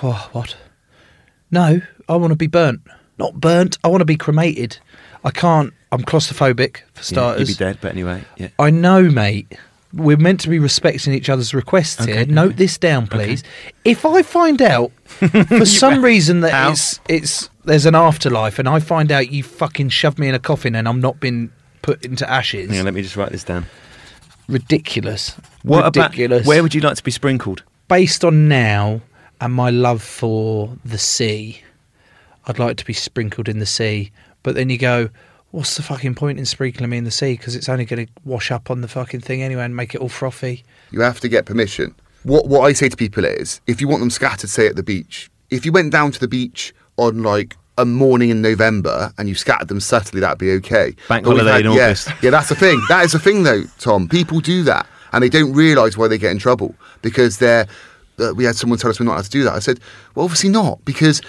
Oh, 0.03 0.29
what? 0.33 0.57
No, 1.51 1.81
I 2.09 2.17
want 2.17 2.31
to 2.33 2.37
be 2.37 2.47
burnt. 2.47 2.81
Not 3.19 3.35
burnt. 3.41 3.79
I 3.85 3.89
want 3.89 4.01
to 4.01 4.05
be 4.07 4.17
cremated. 4.17 4.79
I 5.25 5.31
can't. 5.31 5.73
I'm 5.93 6.03
claustrophobic 6.03 6.79
for 6.95 7.01
Yeah, 7.01 7.03
starters. 7.03 7.49
you'd 7.49 7.59
be 7.59 7.65
dead, 7.65 7.79
but 7.81 7.93
anyway, 7.93 8.25
yeah. 8.37 8.49
I 8.59 8.71
know, 8.71 9.03
mate. 9.11 9.59
We're 9.93 10.17
meant 10.17 10.39
to 10.41 10.49
be 10.49 10.61
respecting 10.61 11.13
each 11.13 11.29
other's 11.29 11.53
requests 11.53 12.05
here. 12.05 12.21
Okay, 12.21 12.31
Note 12.31 12.55
this 12.57 12.79
down, 12.79 13.09
please. 13.09 13.43
If 13.85 14.07
I 14.07 14.23
find 14.23 14.63
out 14.63 14.93
for 15.05 15.67
some 15.67 16.05
reason 16.11 16.41
that 16.43 16.71
it's 16.71 17.01
it's 17.09 17.51
there's 17.65 17.87
an 17.87 17.97
afterlife, 17.97 18.61
and 18.61 18.69
I 18.69 18.79
find 18.79 19.11
out 19.11 19.33
you 19.33 19.43
fucking 19.43 19.89
shoved 19.89 20.19
me 20.21 20.29
in 20.29 20.35
a 20.37 20.39
coffin 20.39 20.77
and 20.77 20.87
I'm 20.87 21.01
not 21.01 21.19
been 21.19 21.51
put 21.83 22.05
into 22.05 22.29
ashes, 22.31 22.71
Yeah, 22.71 22.83
let 22.83 22.95
me 22.95 23.03
just 23.03 23.17
write 23.17 23.33
this 23.33 23.43
down. 23.43 23.67
ridiculous. 24.49 25.31
What 25.63 25.85
ridiculous. 25.85 26.43
about 26.43 26.49
where 26.49 26.63
would 26.63 26.75
you 26.75 26.81
like 26.81 26.97
to 26.97 27.05
be 27.05 27.11
sprinkled? 27.11 27.63
based 27.89 28.25
on 28.25 28.47
now 28.47 29.01
and 29.41 29.53
my 29.53 29.69
love 29.71 30.01
for 30.01 30.71
the 30.85 30.97
sea, 30.99 31.61
I'd 32.47 32.61
like 32.61 32.77
to 32.77 32.85
be 32.85 32.93
sprinkled 32.93 33.49
in 33.49 33.59
the 33.59 33.67
sea. 33.67 34.13
But 34.43 34.55
then 34.55 34.71
you 34.71 34.79
go, 34.79 35.11
what's 35.51 35.77
the 35.77 35.83
fucking 35.83 36.15
point 36.15 36.39
in 36.39 36.47
sprinkling 36.47 36.91
me 36.91 36.99
in 36.99 37.05
the 37.05 37.11
sea? 37.11 37.35
Because 37.35 37.57
it's 37.57 37.69
only 37.69 37.85
going 37.85 38.07
to 38.07 38.13
wash 38.25 38.51
up 38.51 38.71
on 38.71 38.81
the 38.81 38.89
fucking 38.89 39.21
thing 39.21 39.43
anyway 39.43 39.65
and 39.65 39.77
make 39.77 39.95
it 39.95 40.01
all 40.01 40.09
frothy. 40.09 40.65
You 40.91 41.01
have 41.01 41.21
to 41.21 41.29
get 41.29 41.47
permission. 41.47 41.95
What 42.23 42.49
what 42.49 42.61
I 42.61 42.73
say 42.75 42.89
to 42.89 42.97
people 42.97 43.25
is, 43.25 43.61
if 43.67 43.81
you 43.81 43.89
want 43.89 44.01
them 44.01 44.11
scattered, 44.11 44.51
say 44.51 44.67
at 44.67 44.77
the 44.77 44.83
beach. 44.83 45.31
If 45.49 45.65
you 45.65 45.73
went 45.73 45.91
down 45.91 46.13
to 46.13 46.21
the 46.21 46.29
beach 46.29 46.75
on 46.97 47.23
like 47.23 47.57
a 47.79 47.85
morning 47.85 48.29
in 48.29 48.43
November 48.43 49.13
and 49.17 49.29
you 49.29 49.35
scattered 49.35 49.69
them 49.69 49.81
subtly, 49.81 50.21
that'd 50.21 50.39
be 50.39 50.53
okay. 50.53 50.95
Bank 51.09 51.25
But 51.25 51.35
we've 51.35 51.43
holiday 51.43 51.67
in 51.67 51.73
yeah, 51.73 51.85
August. 51.87 52.09
Yeah, 52.23 52.31
that's 52.31 52.51
the 52.51 52.55
thing. 52.55 52.81
That 52.89 53.05
is 53.05 53.13
the 53.13 53.19
thing, 53.19 53.43
though, 53.43 53.65
Tom. 53.79 54.09
People 54.09 54.41
do 54.41 54.63
that 54.65 54.87
and 55.13 55.23
they 55.23 55.29
don't 55.29 55.53
realise 55.53 55.97
why 55.97 56.09
they 56.09 56.19
get 56.19 56.31
in 56.33 56.39
trouble 56.39 56.75
because 57.03 57.39
they're. 57.39 57.67
Uh, 58.19 58.35
we 58.35 58.45
had 58.45 58.55
someone 58.55 58.79
tell 58.79 58.91
us 58.91 59.01
we're 59.01 59.07
not 59.07 59.13
allowed 59.13 59.25
to 59.25 59.31
do 59.31 59.45
that. 59.45 59.55
I 59.55 59.61
said, 59.61 59.81
well, 60.15 60.25
obviously 60.25 60.51
not 60.51 60.85
because. 60.85 61.23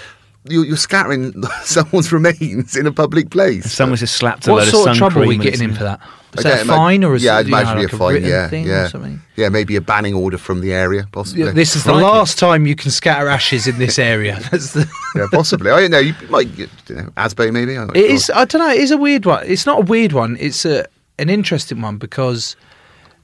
You're, 0.45 0.65
you're 0.65 0.77
scattering 0.77 1.33
someone's 1.63 2.11
remains 2.11 2.75
in 2.75 2.87
a 2.87 2.91
public 2.91 3.29
place. 3.29 3.65
If 3.65 3.71
someone's 3.71 3.99
just 3.99 4.15
slapped 4.15 4.47
a 4.47 4.51
what 4.51 4.63
load 4.63 4.71
sort 4.71 4.87
of 4.87 4.91
of 4.91 4.97
sun 4.97 5.09
trouble 5.11 5.23
are 5.23 5.27
we 5.27 5.37
getting 5.37 5.69
in 5.69 5.75
for 5.75 5.83
that? 5.83 5.99
Is 6.37 6.45
I 6.45 6.49
that 6.49 6.59
a 6.59 6.61
ima- 6.61 6.73
fine 6.75 7.03
or 7.03 7.15
is 7.15 7.23
yeah, 7.23 7.35
it 7.35 7.39
I'd 7.39 7.45
you 7.45 7.51
know, 7.51 7.57
imagine 7.59 7.77
like 7.83 7.91
a 7.91 7.95
a 7.95 7.99
fine. 7.99 8.23
Yeah, 8.23 8.47
thing 8.47 8.65
yeah, 8.65 8.83
or 8.85 8.89
something? 8.89 9.21
yeah. 9.35 9.49
Maybe 9.49 9.75
a 9.75 9.81
banning 9.81 10.13
order 10.13 10.37
from 10.37 10.61
the 10.61 10.73
area, 10.73 11.05
possibly. 11.11 11.43
Yeah, 11.43 11.51
this 11.51 11.75
is 11.75 11.83
the 11.83 11.93
last 11.93 12.39
time 12.39 12.65
you 12.65 12.75
can 12.75 12.89
scatter 12.89 13.27
ashes 13.27 13.67
in 13.67 13.77
this 13.77 13.99
area. 13.99 14.39
That's 14.51 14.73
the. 14.73 14.89
yeah, 15.15 15.25
possibly. 15.31 15.69
I 15.71 15.81
don't 15.81 15.91
know. 15.91 15.99
You 15.99 16.15
might, 16.29 16.55
get, 16.55 16.69
you 16.87 16.95
know, 16.95 17.03
ASBO 17.17 17.51
maybe. 17.51 17.77
I'm 17.77 17.89
It 17.89 17.95
sure. 17.95 18.05
is. 18.05 18.29
I 18.33 18.45
don't 18.45 18.61
know. 18.61 18.69
It 18.71 18.79
is 18.79 18.91
a 18.91 18.97
weird 18.97 19.25
one. 19.25 19.45
It's 19.45 19.65
not 19.65 19.79
a 19.79 19.85
weird 19.85 20.13
one. 20.13 20.37
It's 20.39 20.63
a 20.65 20.85
an 21.19 21.29
interesting 21.29 21.81
one 21.81 21.97
because 21.97 22.55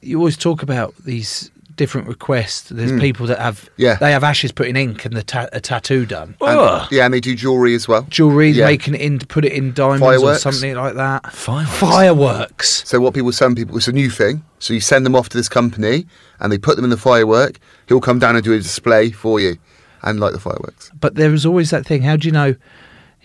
you 0.02 0.18
always 0.18 0.36
talk 0.36 0.62
about 0.62 0.94
these 0.98 1.50
different 1.78 2.08
requests. 2.08 2.68
There's 2.68 2.90
hmm. 2.90 2.98
people 2.98 3.26
that 3.28 3.38
have. 3.38 3.70
Yeah. 3.78 3.94
they 3.94 4.12
have 4.12 4.22
ashes 4.22 4.52
put 4.52 4.66
in 4.66 4.76
ink 4.76 5.06
and 5.06 5.16
the 5.16 5.22
ta- 5.22 5.48
a 5.52 5.60
tattoo 5.60 6.04
done. 6.04 6.36
And- 6.42 6.86
yeah, 6.90 7.06
and 7.06 7.14
they 7.14 7.20
do 7.20 7.34
jewellery 7.34 7.74
as 7.74 7.88
well. 7.88 8.02
Jewelry, 8.10 8.50
Yeah. 8.50 8.66
making 8.66 8.94
it 8.94 9.00
in, 9.00 9.18
put 9.20 9.46
it 9.46 9.52
in 9.52 9.72
diamonds 9.72 10.02
Fireworks. 10.02 10.44
or 10.44 10.52
something 10.52 10.74
like 10.74 10.94
that. 10.96 11.32
Fireworks? 11.32 11.78
Fireworks. 11.78 12.82
So 12.86 13.00
what 13.00 13.14
people, 13.14 13.32
some 13.32 13.54
people, 13.54 13.78
it's 13.78 13.88
a 13.88 13.92
new 13.92 14.10
thing. 14.10 14.44
So 14.58 14.74
you 14.74 14.80
send 14.80 15.06
them 15.06 15.14
off 15.14 15.28
to 15.30 15.36
this 15.36 15.48
company, 15.48 16.06
and 16.40 16.52
they 16.52 16.58
put 16.58 16.76
them 16.76 16.84
in 16.84 16.90
the 16.90 16.98
firework. 16.98 17.58
He'll 17.86 18.00
come 18.00 18.18
down 18.18 18.34
and 18.34 18.44
do 18.44 18.52
a 18.52 18.58
display 18.58 19.10
for 19.10 19.40
you, 19.40 19.56
and 20.02 20.20
light 20.20 20.32
the 20.32 20.40
fireworks. 20.40 20.90
But 21.00 21.14
there 21.14 21.32
is 21.32 21.46
always 21.46 21.70
that 21.70 21.86
thing. 21.86 22.02
How 22.02 22.16
do 22.16 22.26
you 22.26 22.32
know 22.32 22.56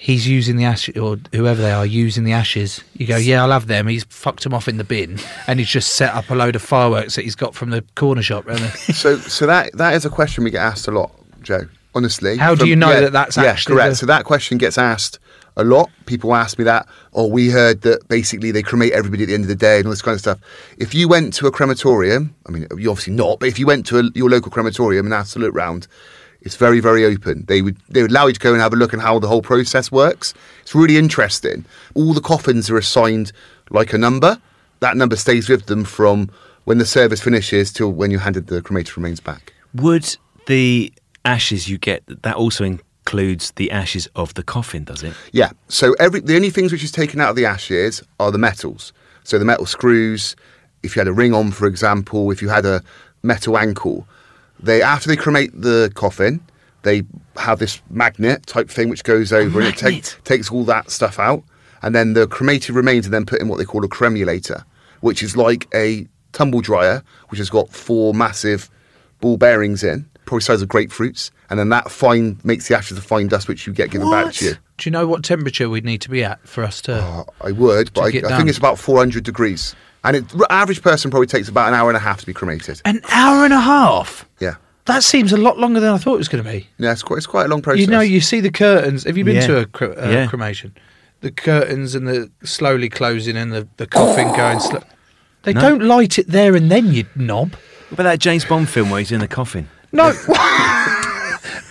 he's 0.03 0.27
using 0.27 0.57
the 0.57 0.65
ashes, 0.65 0.97
or 0.97 1.17
whoever 1.31 1.61
they 1.61 1.71
are 1.71 1.85
using 1.85 2.25
the 2.25 2.33
ashes? 2.33 2.83
You 2.93 3.07
go, 3.07 3.15
yeah, 3.15 3.41
I'll 3.41 3.51
have 3.51 3.67
them. 3.67 3.87
He's 3.87 4.03
fucked 4.03 4.43
them 4.43 4.53
off 4.53 4.67
in 4.67 4.75
the 4.77 4.83
bin, 4.83 5.17
and 5.47 5.59
he's 5.59 5.69
just 5.69 5.93
set 5.93 6.13
up 6.13 6.29
a 6.29 6.35
load 6.35 6.57
of 6.57 6.61
fireworks 6.61 7.15
that 7.15 7.21
he's 7.23 7.35
got 7.35 7.55
from 7.55 7.69
the 7.69 7.83
corner 7.95 8.21
shop. 8.21 8.45
So, 8.93 9.17
so 9.17 9.45
that 9.47 9.71
that 9.77 9.93
is 9.93 10.05
a 10.05 10.09
question 10.09 10.43
we 10.43 10.51
get 10.51 10.61
asked 10.61 10.87
a 10.87 10.91
lot, 10.91 11.11
Joe. 11.41 11.67
Honestly, 11.95 12.37
How 12.37 12.55
do 12.55 12.67
you 12.67 12.75
know 12.75 12.99
that 13.01 13.11
that's 13.13 13.37
yeah, 13.37 13.43
actually 13.43 13.75
correct? 13.75 13.91
the- 13.91 13.95
So 13.97 14.05
that 14.07 14.25
question 14.25 14.57
gets 14.57 14.77
asked 14.77 15.19
a 15.55 15.63
lot. 15.63 15.89
People 16.07 16.33
ask 16.35 16.57
me 16.57 16.63
that, 16.65 16.87
or 17.11 17.29
we 17.31 17.49
heard 17.49 17.81
that 17.81 18.07
basically 18.07 18.49
they 18.51 18.63
cremate 18.63 18.93
everybody 18.93 19.23
at 19.23 19.27
the 19.27 19.35
end 19.35 19.43
of 19.43 19.47
the 19.47 19.55
day 19.55 19.77
and 19.77 19.85
all 19.85 19.91
this 19.91 20.01
kind 20.01 20.15
of 20.15 20.19
stuff. 20.19 20.39
If 20.79 20.93
you 20.95 21.07
went 21.07 21.33
to 21.35 21.47
a 21.47 21.51
crematorium, 21.51 22.35
I 22.47 22.51
mean, 22.51 22.67
you 22.77 22.89
obviously 22.89 23.13
not, 23.13 23.39
but 23.39 23.47
if 23.47 23.59
you 23.59 23.67
went 23.67 23.85
to 23.87 23.99
a, 23.99 24.03
your 24.15 24.29
local 24.29 24.51
crematorium 24.51 25.05
and 25.05 25.13
asked 25.13 25.33
to 25.33 25.39
look 25.39 25.53
round, 25.53 25.87
it's 26.43 26.57
very, 26.57 26.79
very 26.79 27.05
open. 27.05 27.45
They 27.47 27.61
would 27.61 27.77
they 27.89 28.01
would 28.01 28.11
allow 28.11 28.27
you 28.27 28.33
to 28.33 28.39
go 28.39 28.51
and 28.53 28.61
have 28.61 28.73
a 28.73 28.75
look 28.75 28.93
at 28.93 28.99
how 28.99 29.17
the 29.19 29.27
whole 29.27 29.41
process 29.41 29.91
works. 29.91 30.33
It's 30.61 30.75
really 30.75 30.97
interesting. 30.97 31.65
All 31.95 32.13
the 32.13 32.21
coffins 32.21 32.69
are 32.69 32.77
assigned 32.77 33.31
like 33.69 33.93
a 33.93 33.97
number. 33.97 34.39
That 34.81 34.97
number 34.97 35.15
stays 35.15 35.49
with 35.49 35.65
them 35.67 35.85
from 35.85 36.29
when 36.65 36.77
the 36.77 36.85
service 36.85 37.21
finishes 37.21 37.71
till 37.71 37.91
when 37.91 38.11
you 38.11 38.19
handed 38.19 38.47
the 38.47 38.61
cremated 38.61 38.97
remains 38.97 39.19
back. 39.19 39.53
Would 39.75 40.17
the 40.47 40.93
ashes 41.25 41.69
you 41.69 41.77
get 41.77 42.03
that 42.07 42.35
also 42.35 42.65
includes 42.65 43.51
the 43.51 43.71
ashes 43.71 44.07
of 44.15 44.33
the 44.33 44.43
coffin? 44.43 44.83
Does 44.83 45.03
it? 45.03 45.13
Yeah. 45.31 45.51
So 45.69 45.93
every 45.93 46.19
the 46.19 46.35
only 46.35 46.49
things 46.49 46.71
which 46.71 46.83
is 46.83 46.91
taken 46.91 47.21
out 47.21 47.29
of 47.29 47.35
the 47.37 47.45
ashes 47.45 48.03
are 48.19 48.31
the 48.31 48.37
metals. 48.37 48.91
So 49.23 49.39
the 49.39 49.45
metal 49.45 49.65
screws. 49.65 50.35
If 50.83 50.97
you 50.97 50.99
had 50.99 51.07
a 51.07 51.13
ring 51.13 51.33
on, 51.33 51.51
for 51.51 51.65
example, 51.65 52.29
if 52.29 52.41
you 52.41 52.49
had 52.49 52.65
a 52.65 52.83
metal 53.21 53.57
ankle, 53.57 54.05
they 54.63 54.81
after 54.81 55.07
they 55.07 55.15
cremate 55.15 55.51
the 55.53 55.91
coffin, 55.93 56.41
they 56.83 57.03
have 57.37 57.59
this 57.59 57.81
magnet 57.89 58.45
type 58.47 58.69
thing 58.69 58.89
which 58.89 59.03
goes 59.03 59.31
over 59.31 59.59
and 59.59 59.69
it 59.69 59.77
takes 59.77 60.17
takes 60.23 60.51
all 60.51 60.63
that 60.65 60.89
stuff 60.89 61.19
out, 61.19 61.43
and 61.81 61.93
then 61.93 62.13
the 62.13 62.27
cremated 62.27 62.75
remains 62.75 63.05
are 63.07 63.11
then 63.11 63.25
put 63.25 63.41
in 63.41 63.47
what 63.47 63.57
they 63.57 63.65
call 63.65 63.83
a 63.85 63.87
cremulator, 63.87 64.65
which 65.01 65.21
is 65.21 65.37
like 65.37 65.67
a 65.73 66.07
tumble 66.31 66.61
dryer 66.61 67.03
which 67.29 67.37
has 67.37 67.49
got 67.49 67.69
four 67.69 68.13
massive 68.13 68.69
ball 69.21 69.37
bearings 69.37 69.83
in. 69.83 70.09
probably 70.25 70.41
size 70.41 70.61
of 70.61 70.67
grapefruits, 70.67 71.29
and 71.49 71.59
then 71.59 71.69
that 71.69 71.91
fine 71.91 72.39
makes 72.43 72.67
the 72.67 72.75
ashes 72.77 72.97
of 72.97 73.03
fine 73.03 73.27
dust, 73.27 73.47
which 73.47 73.67
you 73.67 73.73
get 73.73 73.91
given 73.91 74.09
back 74.09 74.33
to 74.33 74.45
you. 74.45 74.51
Do 74.77 74.89
you 74.89 74.91
know 74.91 75.05
what 75.05 75.23
temperature 75.23 75.69
we'd 75.69 75.85
need 75.85 76.01
to 76.01 76.09
be 76.09 76.23
at 76.23 76.45
for 76.47 76.63
us 76.63 76.81
to? 76.83 76.95
Uh, 76.95 77.23
I 77.41 77.51
would, 77.51 77.93
but 77.93 78.01
I, 78.01 78.11
get 78.11 78.25
I 78.25 78.29
done. 78.29 78.37
think 78.39 78.49
it's 78.49 78.57
about 78.57 78.79
400 78.79 79.23
degrees. 79.23 79.75
And 80.03 80.17
it, 80.17 80.25
average 80.49 80.81
person 80.81 81.09
probably 81.11 81.27
takes 81.27 81.47
about 81.47 81.67
an 81.69 81.73
hour 81.73 81.89
and 81.89 81.95
a 81.97 81.99
half 81.99 82.19
to 82.19 82.25
be 82.25 82.33
cremated. 82.33 82.81
An 82.85 83.01
hour 83.11 83.45
and 83.45 83.53
a 83.53 83.59
half. 83.59 84.27
Yeah. 84.39 84.55
That 84.85 85.01
seems 85.03 85.31
a 85.31 85.37
lot 85.37 85.57
longer 85.57 85.79
than 85.79 85.93
I 85.93 85.97
thought 85.97 86.15
it 86.15 86.17
was 86.17 86.27
going 86.27 86.43
to 86.43 86.49
be. 86.49 86.67
Yeah, 86.77 86.91
it's 86.91 87.03
quite, 87.03 87.17
it's 87.17 87.25
quite 87.27 87.45
a 87.45 87.49
long 87.49 87.61
process. 87.61 87.79
You 87.81 87.87
know, 87.87 88.01
you 88.01 88.19
see 88.19 88.41
the 88.41 88.51
curtains. 88.51 89.05
Have 89.05 89.17
you 89.17 89.23
been 89.23 89.35
Yeah. 89.37 89.47
to 89.47 89.57
a 89.59 89.65
cre- 89.65 89.85
uh, 89.97 90.09
Yeah. 90.09 90.27
cremation? 90.27 90.75
The 91.21 91.31
curtains 91.31 91.95
and 91.95 92.05
the 92.05 92.29
slowly 92.43 92.89
closing 92.89 93.37
and 93.37 93.53
the, 93.53 93.65
the 93.77 93.87
coffin 93.87 94.27
going 94.35 94.59
slow. 94.59 94.81
They 95.43 95.53
No. 95.53 95.61
don't 95.61 95.83
light 95.83 96.19
it 96.19 96.27
there 96.27 96.53
and 96.55 96.69
then, 96.69 96.91
you 96.91 97.05
knob. 97.15 97.53
What 97.53 97.93
about 97.93 98.03
that 98.03 98.19
James 98.19 98.43
Bond 98.43 98.67
film 98.67 98.89
where 98.89 98.99
he's 98.99 99.11
in 99.13 99.21
the 99.21 99.27
coffin? 99.27 99.69
No. 99.93 100.11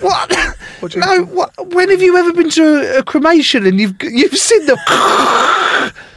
what? 0.00 0.56
no. 0.96 1.24
What? 1.24 1.74
When 1.74 1.90
have 1.90 2.00
you 2.02 2.16
ever 2.16 2.32
been 2.32 2.50
to 2.50 2.96
a, 2.96 2.98
a 3.00 3.02
cremation 3.02 3.66
and 3.66 3.78
you've 3.80 3.94
you've 4.02 4.36
seen 4.38 4.64
the? 4.66 5.92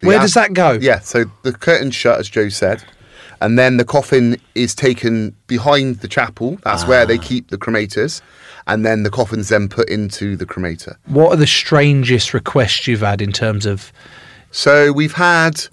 Where 0.00 0.16
Yeah. 0.16 0.22
does 0.22 0.34
that 0.34 0.52
go? 0.52 0.72
Yeah, 0.80 1.00
so 1.00 1.24
the 1.42 1.52
curtain's 1.52 1.94
shut, 1.94 2.18
as 2.18 2.28
Joe 2.28 2.48
said. 2.48 2.82
And 3.40 3.58
then 3.58 3.76
the 3.76 3.84
coffin 3.84 4.36
is 4.54 4.74
taken 4.74 5.32
behind 5.46 6.00
the 6.00 6.08
chapel. 6.08 6.58
That's 6.64 6.86
where 6.86 7.02
Ah. 7.02 7.06
they 7.06 7.18
keep 7.18 7.50
the 7.50 7.58
cremators. 7.58 8.20
And 8.66 8.84
then 8.84 9.02
the 9.04 9.10
coffin's 9.10 9.48
then 9.48 9.68
put 9.68 9.88
into 9.88 10.36
the 10.36 10.44
cremator. 10.44 10.96
What 11.06 11.32
are 11.32 11.36
the 11.36 11.46
strangest 11.46 12.34
requests 12.34 12.86
you've 12.86 13.00
had 13.00 13.22
in 13.22 13.32
terms 13.32 13.64
of? 13.64 13.92
So 14.50 14.92
we've 14.92 15.14
had 15.14 15.66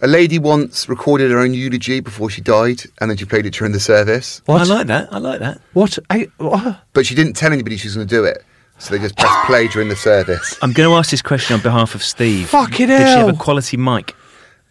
a 0.00 0.06
lady 0.06 0.38
once 0.38 0.88
recorded 0.88 1.30
her 1.30 1.38
own 1.38 1.54
eulogy 1.54 2.00
before 2.00 2.30
she 2.30 2.40
died, 2.40 2.82
and 3.00 3.10
then 3.10 3.16
she 3.18 3.24
played 3.24 3.46
it 3.46 3.52
during 3.54 3.72
the 3.72 3.80
service. 3.80 4.40
What? 4.46 4.60
I 4.62 4.64
like 4.64 4.86
that. 4.86 5.08
I 5.12 5.18
like 5.18 5.40
that. 5.40 5.60
What? 5.74 5.98
I, 6.08 6.28
what? 6.38 6.78
But 6.92 7.04
she 7.06 7.14
didn't 7.14 7.34
tell 7.34 7.52
anybody 7.52 7.76
she 7.76 7.88
was 7.88 7.96
going 7.96 8.06
to 8.08 8.14
do 8.14 8.24
it. 8.24 8.44
So 8.82 8.94
they 8.94 8.98
just 9.00 9.16
pressed 9.16 9.46
play 9.46 9.68
during 9.68 9.88
the 9.88 9.94
service. 9.96 10.58
I'm 10.60 10.72
going 10.72 10.88
to 10.90 10.94
ask 10.96 11.10
this 11.10 11.22
question 11.22 11.54
on 11.54 11.62
behalf 11.62 11.94
of 11.94 12.02
Steve. 12.02 12.48
Fucking 12.48 12.90
it. 12.90 12.98
Did 12.98 13.06
she 13.06 13.18
have 13.18 13.28
a 13.28 13.32
quality 13.34 13.76
mic? 13.76 14.14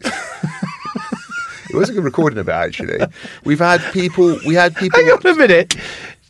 It 1.69 1.75
was 1.77 1.89
a 1.89 1.93
good 1.93 2.03
recording 2.03 2.37
of 2.37 2.49
it, 2.49 2.51
actually. 2.51 2.99
We've 3.45 3.59
had 3.59 3.79
people, 3.93 4.37
we 4.45 4.55
had 4.55 4.75
people. 4.75 4.99
Hang 4.99 5.09
on 5.11 5.25
a 5.25 5.35
minute. 5.35 5.77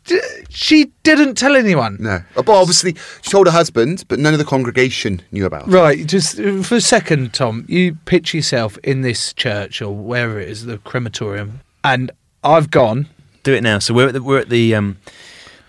D- 0.06 0.20
She 0.50 0.92
didn't 1.02 1.34
tell 1.34 1.56
anyone. 1.56 1.98
No. 2.00 2.20
But 2.36 2.48
obviously, 2.48 2.96
she 3.24 3.32
told 3.32 3.48
her 3.48 3.52
husband, 3.52 4.04
but 4.08 4.20
none 4.20 4.34
of 4.34 4.38
the 4.40 4.46
congregation 4.46 5.20
knew 5.32 5.48
about 5.48 5.64
it. 5.68 5.72
Right, 5.72 6.06
just 6.06 6.40
uh, 6.40 6.62
for 6.62 6.76
a 6.76 6.82
second, 6.82 7.34
Tom, 7.34 7.66
you 7.68 7.96
pitch 8.06 8.36
yourself 8.36 8.78
in 8.84 9.02
this 9.02 9.34
church 9.34 9.82
or 9.82 9.96
wherever 9.96 10.40
it 10.40 10.48
is, 10.48 10.66
the 10.68 10.78
crematorium, 10.78 11.62
and 11.84 12.12
I've 12.44 12.70
gone. 12.70 13.08
Do 13.42 13.52
it 13.56 13.62
now. 13.64 13.80
So 13.80 13.96
we're 13.96 14.10
at 14.10 14.14
the, 14.14 14.22
we're 14.22 14.38
at 14.42 14.50
the 14.50 14.76
um, 14.76 15.00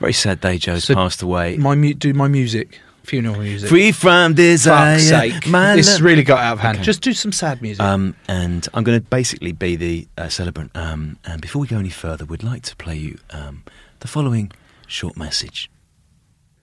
very 0.02 0.12
sad 0.12 0.40
day. 0.40 0.58
Joe's 0.58 0.84
So 0.84 0.94
passed 0.94 1.22
away. 1.22 1.56
My 1.56 1.76
mu- 1.76 1.94
do 1.94 2.12
my 2.12 2.26
music, 2.26 2.80
funeral 3.04 3.38
music. 3.38 3.68
Free 3.68 3.92
from 3.92 4.34
desire. 4.34 4.98
Fuck's 4.98 5.08
sake, 5.08 5.46
my 5.46 5.76
this 5.76 5.92
love. 5.94 6.02
really 6.02 6.24
got 6.24 6.40
out 6.40 6.54
of 6.54 6.60
hand. 6.60 6.78
Okay. 6.78 6.84
Just 6.84 7.02
do 7.02 7.12
some 7.12 7.30
sad 7.30 7.62
music. 7.62 7.80
Um, 7.80 8.16
and 8.26 8.68
I'm 8.74 8.82
going 8.82 8.98
to 8.98 9.06
basically 9.08 9.52
be 9.52 9.76
the 9.76 10.08
uh, 10.18 10.28
celebrant. 10.28 10.72
Um, 10.76 11.18
and 11.24 11.40
before 11.40 11.62
we 11.62 11.68
go 11.68 11.78
any 11.78 11.88
further, 11.90 12.24
we'd 12.24 12.42
like 12.42 12.62
to 12.62 12.74
play 12.74 12.96
you 12.96 13.18
um, 13.30 13.62
the 14.00 14.08
following 14.08 14.50
short 14.88 15.16
message. 15.16 15.70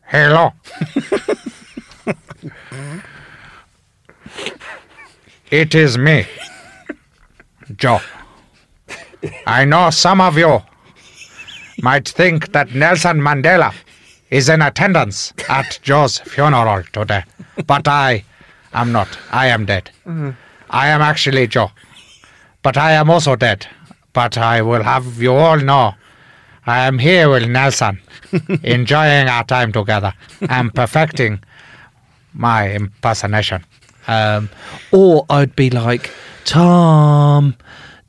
Hello. 0.02 0.52
it 5.49 5.73
is 5.73 5.97
me, 5.97 6.25
Joe. 7.78 8.02
I 9.47 9.63
know 9.63 9.91
some 9.91 10.19
of 10.19 10.38
you 10.38 10.62
might 11.81 12.07
think 12.07 12.51
that 12.51 12.73
Nelson 12.73 13.19
Mandela 13.19 13.73
is 14.29 14.49
in 14.49 14.61
attendance 14.61 15.33
at 15.49 15.79
Joe's 15.81 16.19
funeral 16.19 16.83
today, 16.93 17.23
but 17.65 17.87
I 17.87 18.23
am 18.73 18.91
not. 18.91 19.07
I 19.31 19.47
am 19.47 19.65
dead. 19.65 19.89
I 20.69 20.87
am 20.89 21.01
actually 21.01 21.47
Joe, 21.47 21.71
but 22.61 22.77
I 22.77 22.91
am 22.91 23.09
also 23.09 23.35
dead. 23.35 23.65
But 24.13 24.37
I 24.37 24.61
will 24.61 24.83
have 24.83 25.21
you 25.21 25.33
all 25.33 25.57
know 25.57 25.93
I 26.65 26.85
am 26.85 26.99
here 26.99 27.29
with 27.29 27.47
Nelson, 27.47 27.99
enjoying 28.63 29.27
our 29.27 29.43
time 29.43 29.71
together 29.71 30.13
and 30.49 30.73
perfecting 30.73 31.39
my 32.33 32.71
impersonation. 32.71 33.65
Um, 34.07 34.49
or 34.91 35.25
I'd 35.29 35.55
be 35.55 35.69
like, 35.69 36.11
Tom, 36.45 37.55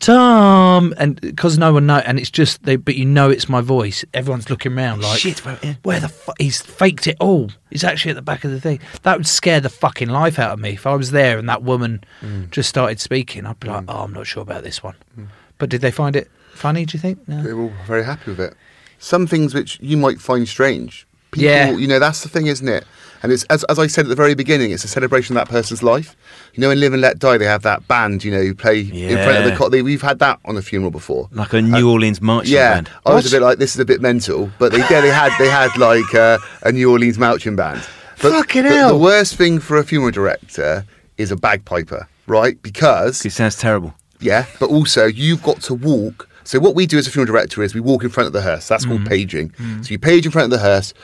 Tom, 0.00 0.94
and 0.96 1.20
because 1.20 1.58
no 1.58 1.74
one 1.74 1.86
know, 1.86 1.98
and 1.98 2.18
it's 2.18 2.30
just 2.30 2.62
they, 2.64 2.76
but 2.76 2.96
you 2.96 3.04
know 3.04 3.28
it's 3.28 3.50
my 3.50 3.60
voice. 3.60 4.02
Everyone's 4.14 4.48
looking 4.48 4.76
around 4.76 5.02
like, 5.02 5.20
Shit, 5.20 5.44
well, 5.44 5.58
yeah. 5.62 5.74
where 5.82 6.00
the 6.00 6.08
fuck? 6.08 6.36
He's 6.38 6.62
faked 6.62 7.06
it 7.06 7.18
all. 7.20 7.50
He's 7.68 7.84
actually 7.84 8.12
at 8.12 8.14
the 8.14 8.22
back 8.22 8.44
of 8.44 8.50
the 8.50 8.60
thing. 8.60 8.80
That 9.02 9.18
would 9.18 9.26
scare 9.26 9.60
the 9.60 9.68
fucking 9.68 10.08
life 10.08 10.38
out 10.38 10.52
of 10.52 10.58
me 10.58 10.70
if 10.70 10.86
I 10.86 10.94
was 10.94 11.10
there 11.10 11.38
and 11.38 11.48
that 11.50 11.62
woman 11.62 12.02
mm. 12.22 12.50
just 12.50 12.70
started 12.70 12.98
speaking. 12.98 13.44
I'd 13.44 13.60
be 13.60 13.68
like, 13.68 13.84
mm. 13.84 13.94
oh, 13.94 14.04
I'm 14.04 14.14
not 14.14 14.26
sure 14.26 14.42
about 14.42 14.64
this 14.64 14.82
one. 14.82 14.96
Mm. 15.18 15.28
But 15.58 15.68
did 15.68 15.82
they 15.82 15.90
find 15.90 16.16
it 16.16 16.30
funny? 16.52 16.86
Do 16.86 16.96
you 16.96 17.00
think? 17.00 17.28
No. 17.28 17.42
They 17.42 17.52
were 17.52 17.72
very 17.86 18.04
happy 18.04 18.30
with 18.30 18.40
it. 18.40 18.54
Some 18.98 19.26
things 19.26 19.54
which 19.54 19.78
you 19.80 19.98
might 19.98 20.18
find 20.18 20.48
strange. 20.48 21.06
People, 21.30 21.44
Yeah. 21.50 21.70
you 21.72 21.86
know, 21.86 21.98
that's 21.98 22.22
the 22.22 22.30
thing, 22.30 22.46
isn't 22.46 22.68
it? 22.68 22.84
And 23.22 23.30
it's 23.32 23.44
as, 23.44 23.64
as 23.64 23.78
I 23.78 23.86
said 23.86 24.06
at 24.06 24.08
the 24.08 24.14
very 24.14 24.34
beginning, 24.34 24.70
it's 24.70 24.84
a 24.84 24.88
celebration 24.88 25.36
of 25.36 25.44
that 25.44 25.50
person's 25.50 25.82
life. 25.82 26.16
You 26.54 26.62
know, 26.62 26.70
in 26.70 26.80
Live 26.80 26.92
and 26.94 27.02
Let 27.02 27.18
Die, 27.18 27.36
they 27.38 27.44
have 27.44 27.62
that 27.62 27.86
band, 27.86 28.24
you 28.24 28.30
know, 28.30 28.40
who 28.42 28.54
play 28.54 28.80
in 28.80 29.16
front 29.18 29.38
of 29.38 29.44
the 29.44 29.50
Yeah. 29.50 29.56
co- 29.56 29.68
they, 29.68 29.82
We've 29.82 30.00
had 30.02 30.18
that 30.20 30.40
on 30.46 30.56
a 30.56 30.62
funeral 30.62 30.90
before. 30.90 31.28
Like 31.32 31.52
a 31.52 31.60
New 31.60 31.88
uh, 31.88 31.92
Orleans 31.92 32.20
marching 32.22 32.54
Yeah, 32.54 32.74
band. 32.74 32.90
I 33.04 33.14
was 33.14 33.26
a 33.26 33.30
bit 33.36 33.42
like, 33.42 33.58
this 33.58 33.74
is 33.74 33.80
a 33.80 33.84
bit 33.84 34.00
mental, 34.00 34.50
but 34.58 34.72
they 34.72 34.78
yeah, 34.78 35.00
they 35.00 35.10
had 35.10 35.32
they 35.38 35.48
had 35.48 35.76
like 35.76 36.14
uh, 36.14 36.38
a 36.62 36.72
New 36.72 36.90
Orleans 36.90 37.18
marching 37.18 37.56
band. 37.56 37.86
But 38.22 38.32
Fucking 38.32 38.64
the, 38.64 38.68
hell. 38.70 38.88
The 38.90 38.98
worst 38.98 39.36
thing 39.36 39.60
for 39.60 39.76
a 39.76 39.84
funeral 39.84 40.10
director 40.10 40.84
is 41.18 41.30
a 41.30 41.36
bagpiper, 41.36 42.08
right? 42.26 42.60
Because 42.62 43.24
It 43.24 43.32
sounds 43.32 43.56
terrible. 43.56 43.94
yeah, 44.20 44.46
but 44.58 44.70
also 44.70 45.06
you've 45.06 45.42
got 45.42 45.60
to 45.62 45.74
walk. 45.74 46.28
So 46.44 46.58
what 46.58 46.74
we 46.74 46.86
do 46.86 46.98
as 46.98 47.06
a 47.06 47.10
funeral 47.10 47.32
director 47.32 47.62
is 47.62 47.74
we 47.74 47.80
walk 47.80 48.02
in 48.02 48.08
front 48.10 48.26
of 48.26 48.32
the 48.32 48.42
hearse. 48.42 48.66
That's 48.66 48.84
called 48.84 49.02
mm. 49.02 49.08
paging. 49.08 49.50
Mm. 49.50 49.84
So 49.84 49.90
you 49.90 49.98
page 49.98 50.24
in 50.26 50.32
front 50.32 50.44
of 50.52 50.58
the 50.58 50.64
hearse. 50.64 50.94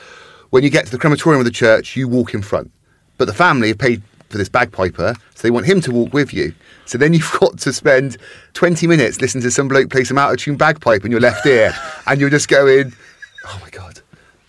When 0.49 0.63
you 0.63 0.69
get 0.69 0.85
to 0.85 0.91
the 0.91 0.97
crematorium 0.97 1.39
of 1.41 1.45
the 1.45 1.51
church, 1.51 1.95
you 1.95 2.07
walk 2.07 2.33
in 2.33 2.41
front. 2.41 2.71
But 3.17 3.25
the 3.25 3.33
family 3.33 3.69
have 3.69 3.77
paid 3.77 4.01
for 4.29 4.37
this 4.37 4.49
bagpiper, 4.49 5.15
so 5.35 5.41
they 5.41 5.51
want 5.51 5.65
him 5.65 5.81
to 5.81 5.91
walk 5.91 6.13
with 6.13 6.33
you. 6.33 6.53
So 6.85 6.97
then 6.97 7.13
you've 7.13 7.31
got 7.39 7.57
to 7.59 7.73
spend 7.73 8.17
20 8.53 8.87
minutes 8.87 9.21
listening 9.21 9.43
to 9.43 9.51
some 9.51 9.67
bloke 9.67 9.89
play 9.89 10.03
some 10.03 10.17
out 10.17 10.31
of 10.31 10.37
tune 10.39 10.55
bagpipe 10.57 11.05
in 11.05 11.11
your 11.11 11.19
left 11.21 11.45
ear, 11.45 11.73
and 12.07 12.19
you're 12.19 12.29
just 12.29 12.47
going, 12.47 12.93
oh 13.45 13.59
my 13.61 13.69
God. 13.69 13.99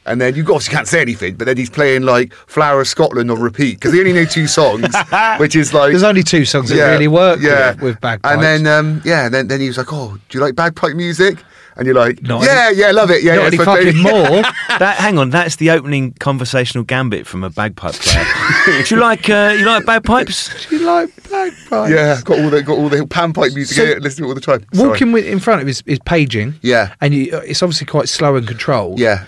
And 0.06 0.18
then 0.22 0.34
you 0.34 0.42
obviously 0.44 0.74
can't 0.74 0.88
say 0.88 1.02
anything, 1.02 1.34
but 1.34 1.44
then 1.44 1.58
he's 1.58 1.68
playing 1.68 2.00
like 2.02 2.32
Flower 2.32 2.80
of 2.80 2.88
Scotland 2.88 3.30
on 3.30 3.40
repeat 3.42 3.74
because 3.74 3.92
he 3.92 4.00
only 4.00 4.14
knew 4.14 4.24
two 4.24 4.46
songs, 4.46 4.94
which 5.38 5.54
is 5.54 5.74
like 5.74 5.90
There's 5.90 6.02
only 6.02 6.22
two 6.22 6.46
songs 6.46 6.70
that 6.70 6.76
really 6.92 7.08
work 7.08 7.40
with, 7.72 7.82
with 7.82 8.00
bagpipes. 8.00 8.32
and 8.32 8.42
then, 8.42 8.66
um, 8.66 9.02
yeah, 9.04 9.28
then, 9.28 9.48
then 9.48 9.60
he 9.60 9.66
was 9.66 9.76
like, 9.76 9.92
"Oh, 9.92 10.16
do 10.30 10.38
you 10.38 10.42
like 10.42 10.54
bagpipe 10.56 10.96
music?" 10.96 11.44
And 11.78 11.86
you're 11.86 11.94
like, 11.94 12.20
Not 12.22 12.42
"Yeah, 12.42 12.70
yeah, 12.70 12.90
love 12.90 13.10
it. 13.10 13.22
Yeah, 13.22 13.36
not 13.36 13.40
yeah, 13.40 13.46
any 13.46 13.56
fucking 13.58 14.02
more. 14.02 14.42
That 14.78 14.96
hang 14.98 15.16
on, 15.18 15.30
that's 15.30 15.56
the 15.56 15.70
opening 15.70 16.12
conversational 16.20 16.84
gambit 16.84 17.26
from 17.26 17.42
a 17.44 17.50
bagpipe 17.50 17.94
player. 17.94 18.24
Do 18.84 18.94
you 18.94 19.00
like 19.00 19.30
uh, 19.30 19.54
you 19.58 19.64
like 19.64 19.86
bagpipes? 19.86 20.66
Do 20.68 20.76
you 20.78 20.84
like 20.86 21.08
bagpipes? 21.30 21.90
Yeah, 21.90 22.20
got 22.24 22.38
all 22.40 22.50
the 22.50 22.62
got 22.62 22.76
all 22.78 22.88
the 22.88 22.98
panpipe 23.06 23.54
music 23.54 23.76
So- 23.76 23.84
in 23.84 23.88
it, 23.90 24.02
listen 24.02 24.18
to 24.22 24.26
it 24.26 24.28
all 24.28 24.34
the 24.34 24.40
time. 24.40 24.66
Sorry. 24.74 24.88
Walking 24.88 25.12
with, 25.12 25.24
in 25.24 25.38
front 25.38 25.62
of 25.62 25.68
is, 25.68 25.82
is 25.86 25.98
paging. 26.04 26.54
Yeah. 26.62 26.94
and 27.00 27.14
you, 27.14 27.36
uh, 27.36 27.40
it's 27.46 27.62
obviously 27.62 27.86
quite 27.86 28.08
slow 28.08 28.36
and 28.36 28.46
controlled. 28.46 28.98
Yeah. 28.98 29.24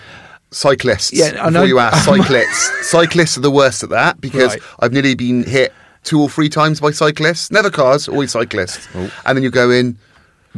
Cyclists. 0.51 1.13
Yeah, 1.13 1.27
I 1.27 1.31
Before 1.31 1.51
know. 1.51 1.63
you 1.63 1.79
ask, 1.79 2.03
cyclists. 2.05 2.89
cyclists 2.89 3.37
are 3.37 3.41
the 3.41 3.51
worst 3.51 3.83
at 3.83 3.89
that 3.89 4.19
because 4.19 4.53
Right. 4.53 4.61
I've 4.79 4.91
nearly 4.91 5.15
been 5.15 5.43
hit 5.43 5.71
two 6.03 6.19
or 6.21 6.29
three 6.29 6.49
times 6.49 6.81
by 6.81 6.91
cyclists. 6.91 7.51
Never 7.51 7.69
cars, 7.69 8.09
always 8.09 8.31
cyclists. 8.31 8.87
And 8.93 9.37
then 9.37 9.43
you 9.43 9.49
go 9.51 9.71
in, 9.71 9.97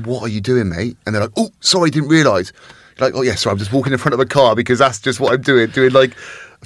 what 0.03 0.21
are 0.23 0.27
you 0.29 0.41
doing, 0.41 0.69
mate? 0.69 0.97
And 1.05 1.13
they're 1.15 1.21
like, 1.23 1.31
oh, 1.37 1.49
sorry, 1.59 1.87
I 1.87 1.89
didn't 1.91 2.09
realise. 2.09 2.51
Like, 2.99 3.13
oh, 3.15 3.21
yeah, 3.21 3.35
sorry, 3.35 3.53
I'm 3.53 3.57
just 3.59 3.73
walking 3.73 3.91
in 3.93 3.99
front 3.99 4.13
of 4.13 4.19
a 4.19 4.25
car 4.25 4.55
because 4.55 4.79
that's 4.79 4.99
just 4.99 5.19
what 5.19 5.33
I'm 5.33 5.41
doing. 5.41 5.69
Doing 5.71 5.91
like 5.93 6.15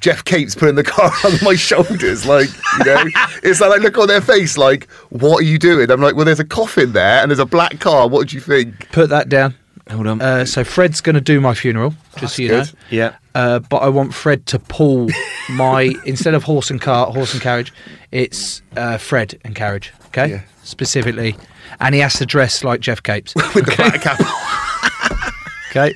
Geoff 0.02 0.26
Capes 0.26 0.56
putting 0.56 0.76
the 0.76 0.84
car 0.96 1.12
on 1.26 1.34
my 1.42 1.56
shoulders. 1.56 2.26
Like, 2.26 2.50
you 2.80 2.86
know, 2.86 3.04
it's 3.44 3.62
like, 3.62 3.72
I 3.80 3.82
look 3.82 3.98
on 3.98 4.08
their 4.08 4.22
face 4.22 4.58
like, 4.58 4.90
what 5.10 5.40
are 5.42 5.46
you 5.46 5.58
doing? 5.58 5.90
I'm 5.90 6.02
like, 6.02 6.16
well, 6.16 6.26
there's 6.26 6.40
a 6.40 6.46
coffin 6.46 6.92
there 6.94 7.22
and 7.22 7.32
there's 7.32 7.40
a 7.40 7.46
black 7.46 7.80
car. 7.80 8.08
What 8.08 8.28
do 8.30 8.36
you 8.36 8.42
think? 8.42 8.92
Put 8.92 9.10
that 9.10 9.30
down. 9.30 9.56
Hold 9.90 10.06
on. 10.08 10.22
Uh, 10.22 10.44
so 10.44 10.66
Fred's 10.66 11.00
going 11.00 11.14
to 11.16 11.22
do 11.22 11.40
my 11.40 11.54
funeral, 11.54 11.94
just 12.18 12.36
so 12.36 12.42
you 12.42 12.50
good. 12.50 12.66
know. 12.66 12.72
yeah. 12.90 13.16
Uh, 13.34 13.60
but 13.60 13.78
I 13.78 13.88
want 13.88 14.14
Fred 14.14 14.46
to 14.48 14.60
pull 14.60 15.08
my 15.50 15.94
instead 16.06 16.34
of 16.34 16.44
horse 16.44 16.70
and 16.70 16.82
cart, 16.82 17.14
horse 17.16 17.32
and 17.34 17.42
carriage. 17.42 17.72
It's 18.12 18.62
uh, 18.76 18.98
Fred 18.98 19.40
and 19.46 19.56
carriage. 19.56 19.94
Okay, 20.08 20.30
Yeah. 20.32 20.42
specifically, 20.64 21.38
and 21.80 21.96
he 21.96 22.02
has 22.02 22.14
to 22.16 22.26
dress 22.26 22.64
like 22.64 22.80
Geoff 22.82 23.04
Capes. 23.04 23.34
With 23.56 23.66
the 23.66 23.76
black 23.76 24.02
cap. 24.02 24.20
Okay, 25.70 25.96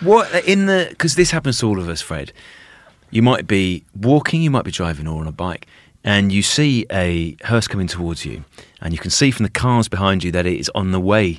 What 0.00 0.32
in 0.46 0.66
the 0.66 0.86
because 0.88 1.14
this 1.16 1.30
happens 1.30 1.58
to 1.60 1.66
all 1.68 1.78
of 1.78 1.88
us, 1.88 2.00
Fred. 2.00 2.32
You 3.10 3.20
might 3.22 3.46
be 3.46 3.84
walking, 3.94 4.40
you 4.42 4.50
might 4.50 4.64
be 4.64 4.70
driving, 4.70 5.06
or 5.06 5.20
on 5.20 5.26
a 5.28 5.32
bike, 5.32 5.66
and 6.02 6.32
you 6.32 6.42
see 6.42 6.86
a 6.90 7.36
hearse 7.44 7.68
coming 7.68 7.86
towards 7.86 8.24
you, 8.24 8.42
and 8.80 8.94
you 8.94 8.98
can 8.98 9.10
see 9.10 9.30
from 9.30 9.44
the 9.44 9.50
cars 9.50 9.86
behind 9.88 10.24
you 10.24 10.32
that 10.32 10.46
it 10.46 10.58
is 10.58 10.70
on 10.74 10.92
the 10.92 10.98
way 10.98 11.38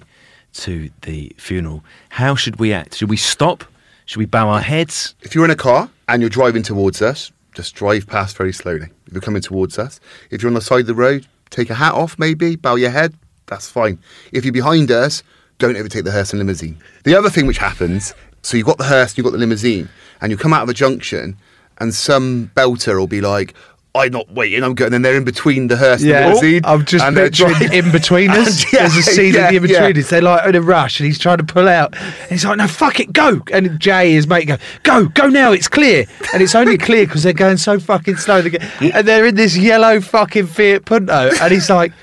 to 0.53 0.91
the 1.01 1.31
funeral. 1.37 1.83
How 2.09 2.35
should 2.35 2.57
we 2.59 2.71
act? 2.71 2.95
Should 2.95 3.09
we 3.09 3.17
stop? 3.17 3.63
Should 4.05 4.19
we 4.19 4.25
bow 4.27 4.49
our 4.49 4.61
heads? 4.61 5.15
If 5.21 5.33
you're 5.33 5.45
in 5.45 5.51
a 5.51 5.55
car 5.55 5.89
and 6.07 6.21
you're 6.21 6.29
driving 6.29 6.61
towards 6.61 7.01
us, 7.01 7.31
just 7.55 7.73
drive 7.73 8.05
past 8.05 8.37
very 8.37 8.53
slowly. 8.53 8.87
If 9.07 9.13
you're 9.13 9.21
coming 9.21 9.41
towards 9.41 9.79
us, 9.79 9.99
if 10.29 10.43
you're 10.43 10.49
on 10.49 10.53
the 10.53 10.61
side 10.61 10.81
of 10.81 10.87
the 10.87 10.93
road, 10.93 11.25
take 11.49 11.71
a 11.71 11.75
hat 11.75 11.93
off 11.95 12.19
maybe, 12.19 12.55
bow 12.55 12.75
your 12.75 12.91
head, 12.91 13.15
that's 13.47 13.69
fine. 13.69 13.99
If 14.31 14.45
you're 14.45 14.53
behind 14.53 14.91
us, 14.91 15.23
don't 15.59 15.77
overtake 15.77 16.03
the 16.03 16.11
hearse 16.11 16.31
and 16.31 16.39
limousine. 16.39 16.77
The 17.03 17.15
other 17.15 17.29
thing 17.29 17.45
which 17.45 17.57
happens, 17.57 18.13
so 18.41 18.57
you've 18.57 18.65
got 18.65 18.77
the 18.77 18.83
hearse, 18.85 19.17
you've 19.17 19.25
got 19.25 19.31
the 19.31 19.37
limousine, 19.37 19.89
and 20.21 20.31
you 20.31 20.37
come 20.37 20.53
out 20.53 20.63
of 20.63 20.69
a 20.69 20.73
junction, 20.73 21.37
and 21.77 21.93
some 21.93 22.51
belter 22.55 22.97
will 22.97 23.07
be 23.07 23.21
like, 23.21 23.53
I'm 23.95 24.11
not 24.11 24.31
waiting, 24.33 24.63
I'm 24.63 24.73
going. 24.73 24.87
And 24.87 24.93
then 24.95 25.01
they're 25.03 25.17
in 25.17 25.23
between 25.23 25.67
the 25.67 25.77
hearse 25.77 26.01
and 26.01 26.09
the 26.09 26.23
oh, 26.23 26.27
limousine. 26.29 26.61
I'm 26.65 26.83
just 26.83 27.05
and 27.05 27.15
they're 27.15 27.29
driving- 27.29 27.69
Inbetweeners. 27.69 28.63
And, 28.63 28.73
yeah, 28.73 28.79
There's 28.87 28.97
a 28.97 29.01
scene 29.03 29.33
yeah, 29.35 29.49
of 29.49 29.51
the 29.51 29.57
in 29.57 29.69
yeah. 29.69 29.91
betweeners. 29.91 30.09
They're 30.09 30.21
like 30.21 30.47
in 30.47 30.55
a 30.55 30.61
rush, 30.61 30.99
and 30.99 31.05
he's 31.05 31.19
trying 31.19 31.37
to 31.37 31.43
pull 31.43 31.67
out. 31.67 31.95
And 31.95 32.29
he's 32.29 32.43
like, 32.43 32.57
"No, 32.57 32.67
fuck 32.67 32.99
it, 32.99 33.13
go!" 33.13 33.41
And 33.51 33.79
Jay, 33.79 34.13
his 34.13 34.25
mate, 34.25 34.47
go, 34.47 34.57
"Go, 34.81 35.07
go 35.09 35.27
now! 35.27 35.51
It's 35.51 35.67
clear." 35.67 36.05
And 36.33 36.41
it's 36.41 36.55
only 36.55 36.77
clear 36.77 37.05
because 37.05 37.21
they're 37.21 37.33
going 37.33 37.57
so 37.57 37.79
fucking 37.79 38.15
slow. 38.15 38.41
And 38.81 39.07
they're 39.07 39.27
in 39.27 39.35
this 39.35 39.55
yellow 39.55 40.01
fucking 40.01 40.47
Fiat 40.47 40.85
Punto, 40.85 41.29
and 41.39 41.53
he's 41.53 41.69
like. 41.69 41.93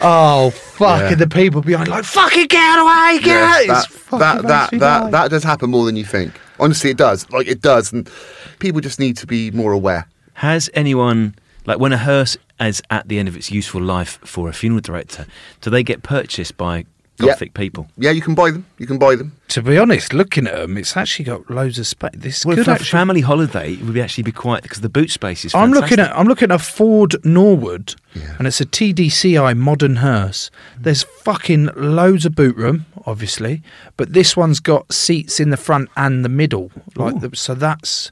Oh 0.00 0.50
fuck! 0.50 1.00
Yeah. 1.00 1.08
And 1.12 1.20
the 1.20 1.26
people 1.28 1.60
behind 1.60 1.88
like 1.88 2.04
fucking 2.04 2.46
get 2.46 2.60
out 2.60 2.78
of 2.78 2.84
the 2.84 2.90
way, 2.90 3.18
get 3.18 3.26
Yeah, 3.26 3.52
out! 3.52 3.60
It's 3.60 3.66
that, 3.66 3.98
fucking 3.98 4.18
that, 4.18 4.42
makes 4.42 4.70
that, 4.70 4.80
that, 4.80 5.10
that 5.10 5.30
does 5.30 5.42
happen 5.44 5.70
more 5.70 5.84
than 5.86 5.96
you 5.96 6.04
think. 6.04 6.38
Honestly, 6.60 6.90
it 6.90 6.96
does. 6.96 7.28
Like, 7.30 7.46
it 7.46 7.60
does. 7.62 7.92
And 7.92 8.10
people 8.58 8.80
just 8.80 8.98
need 8.98 9.16
to 9.18 9.26
be 9.26 9.50
more 9.52 9.72
aware. 9.72 10.06
Has 10.34 10.68
anyone, 10.74 11.34
like 11.66 11.78
when 11.78 11.92
a 11.92 11.98
hearse 11.98 12.36
is 12.60 12.82
at 12.90 13.08
the 13.08 13.18
end 13.18 13.28
of 13.28 13.36
its 13.36 13.50
useful 13.50 13.80
life 13.82 14.18
for 14.24 14.48
a 14.48 14.52
funeral 14.52 14.80
director, 14.80 15.26
do 15.60 15.70
they 15.70 15.82
get 15.82 16.02
purchased 16.02 16.56
by 16.56 16.84
Yeah. 17.18 17.32
gothic 17.32 17.54
people? 17.54 17.88
Yeah, 17.96 18.10
you 18.10 18.22
can 18.22 18.34
buy 18.34 18.50
them. 18.50 18.64
You 18.78 18.86
can 18.86 18.98
buy 18.98 19.16
them. 19.16 19.32
To 19.48 19.62
be 19.62 19.76
honest, 19.78 20.12
looking 20.12 20.46
at 20.46 20.54
them, 20.54 20.76
it's 20.76 20.96
actually 20.96 21.24
got 21.24 21.50
loads 21.50 21.78
of 21.78 21.86
space. 21.86 22.10
This 22.14 22.44
Well, 22.44 22.56
could 22.56 22.66
for 22.66 22.72
a 22.72 22.78
family 22.78 23.22
holiday, 23.22 23.72
it 23.72 23.82
would 23.82 23.94
be 23.94 24.00
actually 24.00 24.24
be 24.24 24.32
quite 24.32 24.62
because 24.62 24.80
the 24.80 24.88
boot 24.88 25.10
space 25.10 25.44
is. 25.44 25.54
I'm 25.54 25.72
looking 25.72 25.98
at 25.98 26.16
I'm 26.16 26.28
looking 26.28 26.50
at 26.50 26.56
a 26.56 26.58
Ford 26.64 27.16
Norwood, 27.24 27.94
and 28.38 28.46
it's 28.46 28.60
a 28.60 28.66
TDCI 28.66 29.56
modern 29.56 29.96
hearse. 29.96 30.50
There's 30.78 31.02
fucking 31.02 31.70
loads 31.76 32.24
of 32.24 32.34
boot 32.34 32.56
room, 32.56 32.86
obviously, 33.06 33.62
but 33.96 34.12
this 34.12 34.36
one's 34.36 34.60
got 34.60 34.92
seats 34.92 35.40
in 35.40 35.50
the 35.50 35.56
front 35.56 35.88
and 35.96 36.24
the 36.24 36.28
middle, 36.28 36.70
like 36.94 37.20
the, 37.20 37.34
so 37.36 37.54
that's 37.54 38.10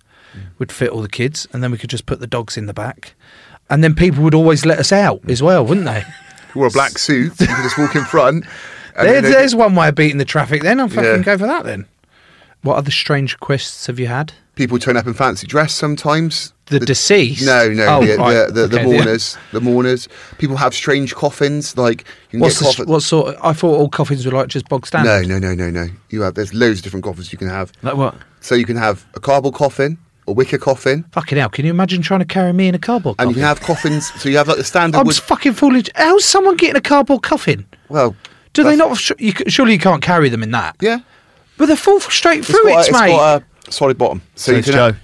would 0.59 0.71
fit 0.73 0.91
all 0.91 1.01
the 1.03 1.09
kids, 1.09 1.47
and 1.53 1.63
then 1.63 1.71
we 1.71 1.79
could 1.79 1.91
just 1.91 2.07
put 2.07 2.21
the 2.21 2.27
dogs 2.27 2.57
in 2.57 2.67
the 2.67 2.75
back, 2.75 3.15
and 3.71 3.83
then 3.85 3.95
people 3.95 4.23
would 4.23 4.35
always 4.35 4.67
let 4.67 4.79
us 4.79 4.93
out 4.93 5.21
as 5.31 5.43
well, 5.43 5.65
wouldn't 5.65 5.87
they? 5.87 5.99
If 6.01 6.55
you 6.55 6.61
wore 6.61 6.69
a 6.69 6.71
black 6.71 6.99
suit, 6.99 7.39
you 7.41 7.47
can 7.47 7.63
just 7.63 7.79
walk 7.79 7.95
in 7.97 8.05
front. 8.05 8.45
There, 8.99 9.21
they- 9.23 9.31
there's 9.31 9.55
one 9.55 9.75
way 9.75 9.89
of 9.89 9.95
beating 9.95 10.19
the 10.19 10.25
traffic. 10.25 10.63
Then 10.63 10.81
I'll 10.81 10.89
fucking 10.89 11.05
Yeah. 11.05 11.19
go 11.19 11.39
for 11.39 11.47
that. 11.47 11.65
Then, 11.65 11.87
what 12.63 12.77
other 12.77 12.91
strange 12.91 13.33
requests 13.35 13.87
have 13.87 13.99
you 13.99 14.07
had? 14.07 14.33
people 14.57 14.79
turn 14.79 14.97
up 14.97 15.07
in 15.07 15.13
fancy 15.13 15.47
dress 15.47 15.75
sometimes. 15.75 16.55
The 16.69 16.81
deceased? 16.81 17.45
No, 17.45 17.69
no, 17.69 17.87
Oh, 17.99 18.07
the, 18.07 18.17
right. 18.17 18.47
the, 18.47 18.53
the, 18.53 18.67
the 18.69 18.77
Okay, 18.81 18.85
the- 18.91 18.97
mourners. 18.97 19.37
The 19.53 19.61
mourners. 19.61 20.09
People 20.39 20.57
have 20.57 20.73
strange 20.75 21.15
coffins. 21.15 21.77
Like 21.77 22.01
you 22.31 22.31
can 22.31 22.41
What's 22.41 22.59
the, 22.59 22.65
coffin- 22.65 22.87
what 22.89 23.03
sort? 23.03 23.35
Of, 23.35 23.45
I 23.45 23.53
thought 23.53 23.77
all 23.79 23.91
coffins 23.91 24.25
were 24.25 24.33
like 24.33 24.49
just 24.49 24.67
bog 24.71 24.87
standard. 24.87 25.29
no, 25.29 25.39
no, 25.39 25.53
no, 25.53 25.55
no. 25.55 25.71
No. 25.85 25.89
You 26.09 26.23
have 26.23 26.35
there's 26.37 26.55
loads 26.55 26.79
of 26.79 26.85
different 26.85 27.05
coffins 27.05 27.31
you 27.33 27.39
can 27.39 27.49
have. 27.49 27.71
Like 27.83 27.97
what? 27.97 28.15
So 28.41 28.55
you 28.55 28.65
can 28.65 28.77
have 28.79 29.05
a 29.15 29.21
cardboard 29.21 29.55
coffin, 29.55 29.99
a 30.27 30.33
wicker 30.33 30.57
coffin, 30.59 31.05
Fucking 31.13 31.37
hell! 31.37 31.51
Can 31.51 31.67
you 31.67 31.71
imagine 31.71 32.01
trying 32.01 32.21
to 32.21 32.27
carry 32.27 32.53
me 32.55 32.67
in 32.69 32.75
a 32.75 32.79
cardboard 32.79 33.17
and 33.19 33.27
coffin? 33.27 33.29
you 33.29 33.35
can 33.35 33.43
have 33.43 33.61
coffins. 33.61 34.11
So 34.21 34.29
you 34.31 34.39
have 34.39 34.49
like 34.49 34.57
the 34.57 34.65
standard 34.65 34.99
I'm 34.99 35.07
wood. 35.07 35.17
fucking 35.17 35.53
foolish. 35.53 35.89
How's 35.95 36.25
someone 36.25 36.57
getting 36.57 36.77
a 36.77 36.81
cardboard 36.81 37.23
coffin? 37.23 37.67
well, 37.91 38.17
Do 38.57 38.65
they 38.65 38.77
not? 38.77 38.97
sh- 38.97 39.13
You, 39.19 39.33
surely 39.49 39.73
you 39.75 39.79
can't 39.79 40.03
carry 40.03 40.29
them 40.29 40.43
in 40.43 40.51
that. 40.51 40.77
Yeah. 40.81 40.99
But 41.59 41.67
they 41.67 41.77
fall 41.77 42.01
straight 42.01 42.41
It's 42.41 42.49
through 42.51 42.65
got, 42.65 42.77
a- 42.77 42.79
it, 42.81 42.89
it's 42.89 42.93
mate. 43.01 43.09
got 43.17 43.43
a 43.69 43.73
solid 43.73 43.97
bottom. 43.99 44.21
So, 44.35 44.47
So 44.47 44.53
you 44.53 44.59
it's 44.59 44.67
can 44.69 44.75
Joe. 44.75 44.85
have, 44.93 44.99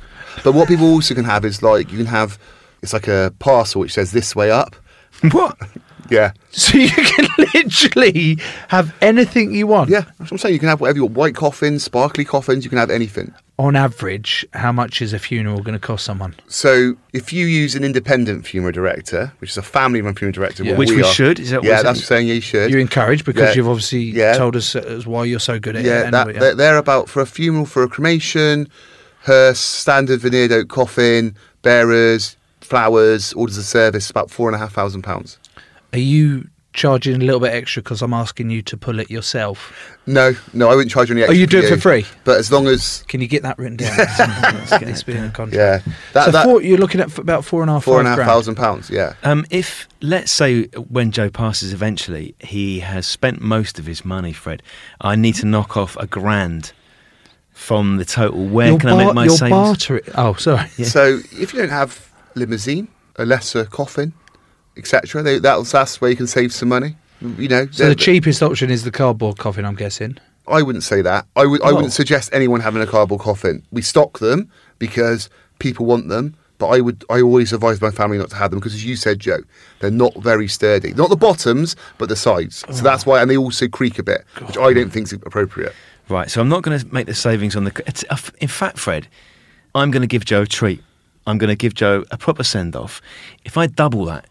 But 0.45 0.53
what 0.53 0.69
people 0.69 0.87
also 0.87 1.15
can 1.15 1.25
have 1.25 1.45
is 1.45 1.62
like 1.62 1.91
you 1.91 1.97
can 1.99 2.07
have 2.07 2.38
it's 2.83 2.93
like 2.93 3.07
a 3.09 3.33
parcel 3.38 3.81
which 3.83 3.93
says 3.93 4.11
this 4.12 4.35
way 4.37 4.51
up. 4.51 4.75
what? 5.33 5.57
Yeah. 6.11 6.33
So 6.51 6.77
you 6.77 6.91
can 6.91 7.27
literally 7.55 8.37
have 8.69 8.95
anything 9.01 9.55
you 9.55 9.67
want. 9.67 9.88
Yeah. 9.88 10.01
That's 10.01 10.19
what 10.19 10.33
I'm 10.33 10.38
saying. 10.38 10.53
You 10.55 10.59
can 10.59 10.69
have 10.69 10.81
whatever 10.81 10.99
you 10.99 11.05
want. 11.05 11.15
White 11.17 11.35
coffins, 11.35 11.85
sparkly 11.85 12.25
coffins, 12.25 12.65
you 12.65 12.71
can 12.71 12.79
have 12.79 12.91
anything. 12.91 13.33
On 13.59 13.77
average, 13.77 14.47
how 14.55 14.73
much 14.73 15.03
is 15.03 15.12
a 15.12 15.19
funeral 15.19 15.61
going 15.61 15.75
to 15.75 15.79
cost 15.79 16.05
someone? 16.05 16.35
So 16.49 16.97
if 17.12 17.33
you 17.33 17.47
use 17.47 17.75
an 17.75 17.85
independent 17.85 18.47
funeral 18.47 18.73
director, 18.73 19.33
which 19.38 19.51
is 19.51 19.57
a 19.59 19.62
family 19.62 20.01
run 20.01 20.15
funeral 20.15 20.33
director, 20.33 20.65
Yeah. 20.65 20.77
Which 20.77 20.91
we 20.91 21.03
are- 21.03 21.12
should, 21.12 21.38
is 21.38 21.51
that 21.51 21.61
what 21.61 21.69
yeah, 21.69 21.83
that's 21.83 22.01
saying? 22.01 22.27
saying 22.27 22.29
you 22.29 22.41
should. 22.41 22.71
You're 22.71 22.81
encouraged 22.81 23.25
because 23.27 23.51
Yeah. 23.51 23.55
you've 23.57 23.69
obviously 23.69 24.01
Yeah. 24.05 24.33
told 24.38 24.57
us 24.57 24.75
uh, 24.75 25.03
why 25.05 25.25
you're 25.27 25.38
so 25.38 25.59
good 25.61 25.77
at 25.77 25.85
yeah, 25.85 26.09
it. 26.09 26.11
that, 26.12 26.29
anyway, 26.29 26.41
They're, 26.41 26.55
they're 26.55 26.77
about 26.79 27.09
for 27.11 27.21
a 27.21 27.27
funeral, 27.27 27.67
for 27.67 27.83
a 27.83 27.88
cremation, 27.88 28.69
hearse, 29.25 29.61
standard 29.61 30.21
veneered 30.21 30.51
oak 30.51 30.69
coffin, 30.69 31.37
bearers, 31.61 32.37
flowers, 32.62 33.33
orders 33.35 33.59
of 33.59 33.65
service, 33.65 34.09
about 34.09 34.31
four 34.31 34.49
and 34.49 34.57
a 34.57 34.59
half 34.59 34.73
thousand 34.73 35.03
pounds. 35.03 35.38
Are 35.93 35.99
you 35.99 36.49
charging 36.73 37.17
a 37.17 37.19
little 37.25 37.41
bit 37.41 37.53
extra 37.53 37.83
because 37.83 38.01
I'm 38.03 38.15
asking 38.15 38.51
you 38.51 38.63
to 38.63 38.77
pull 38.77 38.99
it 39.01 39.11
yourself? 39.11 39.73
No, 40.07 40.33
no, 40.55 40.69
I 40.69 40.75
wouldn't 40.75 40.91
charge 40.91 41.09
you 41.11 41.15
any 41.15 41.23
extra. 41.23 41.37
Oh, 41.37 41.39
you 41.39 41.47
do 41.47 41.59
it 41.61 41.69
for 41.69 41.77
free? 41.81 42.07
But 42.25 42.39
as 42.39 42.51
long 42.51 42.67
as 42.67 43.05
Can 43.09 43.21
you 43.21 43.27
get 43.29 43.43
that 43.43 43.59
written 43.59 43.77
down? 43.77 43.97
Let's 43.97 44.71
get 44.71 44.87
this 44.87 45.03
bit 45.03 45.17
in 45.17 45.25
a 45.25 45.31
contract. 45.31 45.87
yeah, 45.87 45.93
that, 46.15 46.25
so 46.27 46.31
that 46.31 46.45
four, 46.45 46.63
you're 46.63 46.79
looking 46.79 47.01
at 47.01 47.09
f- 47.09 47.19
about 47.19 47.45
four 47.45 47.61
and 47.63 47.71
a 47.71 47.75
half, 47.75 47.85
four 47.85 47.99
and 47.99 48.07
a 48.07 48.11
half 48.11 48.17
grand. 48.17 48.29
thousand 48.29 48.55
pounds. 48.57 48.89
Yeah, 48.91 49.15
Um, 49.23 49.45
if 49.51 49.87
let's 50.01 50.33
say 50.33 50.65
when 50.89 51.11
Joe 51.13 51.31
passes 51.31 51.73
eventually, 51.73 52.35
he 52.41 52.81
has 52.81 53.07
spent 53.07 53.41
most 53.41 53.79
of 53.79 53.87
his 53.87 54.05
money, 54.05 54.33
Fred. 54.33 54.63
I 55.01 55.15
need 55.17 55.35
to 55.37 55.47
knock 55.47 55.77
off 55.77 55.97
a 55.99 56.07
grand 56.07 56.73
from 57.53 57.97
the 57.99 58.05
total. 58.05 58.47
Where 58.47 58.69
You're 58.71 58.79
can 58.79 58.89
I 58.91 58.97
make 58.97 59.07
bar- 59.09 59.15
my 59.15 59.25
you're 59.27 59.37
savings? 59.37 59.53
bartering- 59.53 60.03
Oh, 60.17 60.35
sorry. 60.35 60.69
So 60.85 61.21
if 61.33 61.53
you 61.53 61.61
don't 61.61 61.69
have 61.71 62.11
limousine, 62.35 62.89
a 63.17 63.27
lesser 63.27 63.67
coffin, 63.67 64.15
etc., 64.77 65.39
that's 65.41 65.73
that's 65.73 66.01
where 66.01 66.11
you 66.11 66.17
can 66.17 66.27
save 66.27 66.53
some 66.53 66.69
money. 66.69 66.97
You 67.21 67.49
know, 67.49 67.69
So 67.71 67.89
the 67.89 67.95
cheapest 67.95 68.43
option 68.43 68.71
is 68.71 68.83
the 68.85 68.91
cardboard 68.91 69.39
coffin, 69.39 69.65
I'm 69.65 69.77
guessing. 69.77 70.19
I 70.49 70.61
wouldn't 70.63 70.83
say 70.83 71.03
that. 71.03 71.27
I 71.37 71.47
would. 71.47 71.63
I 71.63 71.71
Oh. 71.71 71.77
wouldn't 71.77 71.93
suggest 71.93 72.31
anyone 72.33 72.61
having 72.61 72.83
a 72.83 72.87
cardboard 72.87 73.21
coffin. 73.21 73.63
We 73.71 73.81
stock 73.83 74.19
them 74.19 74.51
because 74.81 75.31
people 75.61 75.87
want 75.87 76.09
them. 76.09 76.35
But 76.59 76.69
I 76.69 76.81
would. 76.81 77.05
I 77.11 77.21
always 77.21 77.53
advise 77.53 77.81
my 77.81 77.91
family 77.91 78.19
not 78.19 78.31
to 78.31 78.37
have 78.37 78.51
them 78.51 78.59
because, 78.61 78.75
as 78.75 78.85
you 78.85 78.97
said, 78.97 79.21
Joe, 79.21 79.39
they're 79.81 79.91
not 79.91 80.15
very 80.23 80.49
sturdy. 80.49 80.93
Not 80.95 81.11
the 81.11 81.17
bottoms, 81.17 81.77
but 81.99 82.09
the 82.09 82.17
sides. 82.17 82.65
So 82.71 82.83
that's 82.83 83.05
why, 83.07 83.21
and 83.21 83.31
they 83.31 83.37
also 83.37 83.67
creak 83.69 83.99
a 83.99 84.03
bit, 84.03 84.25
which 84.47 84.57
I 84.59 84.73
don't 84.73 84.91
think 84.91 85.07
is 85.07 85.13
appropriate. 85.13 85.75
Right, 86.09 86.31
so 86.31 86.41
I'm 86.41 86.49
not 86.49 86.63
going 86.63 86.79
to 86.79 86.87
make 86.93 87.07
the 87.07 87.15
savings 87.15 87.55
on 87.57 87.65
the. 87.65 87.83
It's, 87.87 88.05
uh, 88.11 88.17
in 88.41 88.49
fact, 88.49 88.79
Fred, 88.79 89.07
I'm 89.75 89.91
going 89.93 90.03
to 90.03 90.07
give 90.09 90.25
Joe 90.25 90.43
a 90.43 90.47
treat. 90.47 90.83
I'm 91.27 91.39
going 91.39 91.49
to 91.51 91.57
give 91.57 91.75
Joe 91.75 92.05
a 92.11 92.19
proper 92.19 92.43
send 92.45 92.75
off. 92.77 93.01
If 93.45 93.57
I 93.57 93.67
double 93.69 94.05
that, 94.07 94.27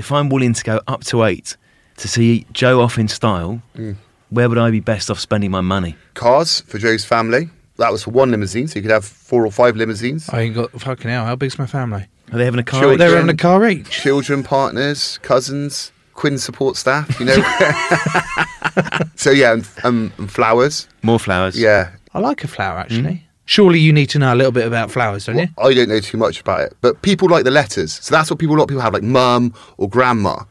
if 0.00 0.10
I'm 0.10 0.28
willing 0.30 0.54
to 0.54 0.64
go 0.64 0.80
up 0.88 1.04
to 1.10 1.24
eight 1.24 1.56
to 1.98 2.08
see 2.08 2.46
Joe 2.52 2.80
off 2.80 2.98
in 2.98 3.06
style, 3.08 3.60
Mm. 3.76 3.96
where 4.30 4.48
would 4.48 4.56
I 4.66 4.70
be 4.70 4.80
best 4.80 5.10
off 5.10 5.20
spending 5.20 5.50
my 5.50 5.60
money? 5.60 5.94
Cars 6.14 6.62
for 6.62 6.78
Joe's 6.78 7.04
family. 7.04 7.50
That 7.76 7.92
was 7.92 8.02
for 8.04 8.10
one 8.10 8.30
limousine, 8.30 8.66
so 8.68 8.76
you 8.76 8.82
could 8.82 8.90
have 8.90 9.04
four 9.04 9.44
or 9.46 9.50
five 9.52 9.76
limousines. 9.76 10.28
I 10.30 10.40
ain't 10.42 10.54
got 10.54 10.70
fucking 10.80 11.10
hell. 11.10 11.24
How 11.26 11.36
big's 11.36 11.58
my 11.58 11.66
family? 11.66 12.06
Are 12.32 12.38
they 12.38 12.44
having 12.46 12.60
a 12.60 12.64
car? 12.72 12.80
Sure. 12.82 12.96
They're 12.96 13.14
having 13.16 13.30
a 13.30 13.36
car 13.36 13.66
each. 13.68 13.90
Children, 13.90 14.42
partners, 14.42 15.18
cousins, 15.22 15.92
Quinn 16.14 16.38
support 16.38 16.76
staff. 16.76 17.18
You 17.20 17.26
know. 17.26 17.36
so 19.16 19.30
yeah, 19.30 19.52
and, 19.52 19.68
um, 19.84 20.12
and 20.18 20.30
flowers. 20.30 20.88
More 21.02 21.18
flowers. 21.18 21.58
Yeah, 21.58 21.90
I 22.14 22.18
like 22.20 22.44
a 22.44 22.48
flower 22.48 22.78
actually. 22.78 23.26
Surely 23.50 23.80
you 23.80 23.92
need 23.92 24.06
to 24.06 24.16
know 24.20 24.32
a 24.32 24.36
little 24.36 24.52
bit 24.52 24.64
about 24.64 24.92
flowers, 24.92 25.26
don't 25.26 25.36
you? 25.36 25.48
I 25.58 25.74
don't 25.74 25.88
know 25.88 25.98
too 25.98 26.16
much 26.16 26.40
about 26.40 26.60
it, 26.60 26.76
but 26.82 27.02
people 27.02 27.28
like 27.28 27.42
the 27.42 27.50
letters. 27.50 27.94
So 27.94 28.14
that's 28.14 28.30
what 28.30 28.38
people, 28.38 28.54
a 28.54 28.58
lot 28.58 28.62
of 28.62 28.68
people 28.68 28.80
have, 28.82 28.92
like 28.94 29.02
mum 29.02 29.52
or 29.76 29.88
grandma. 29.88 30.44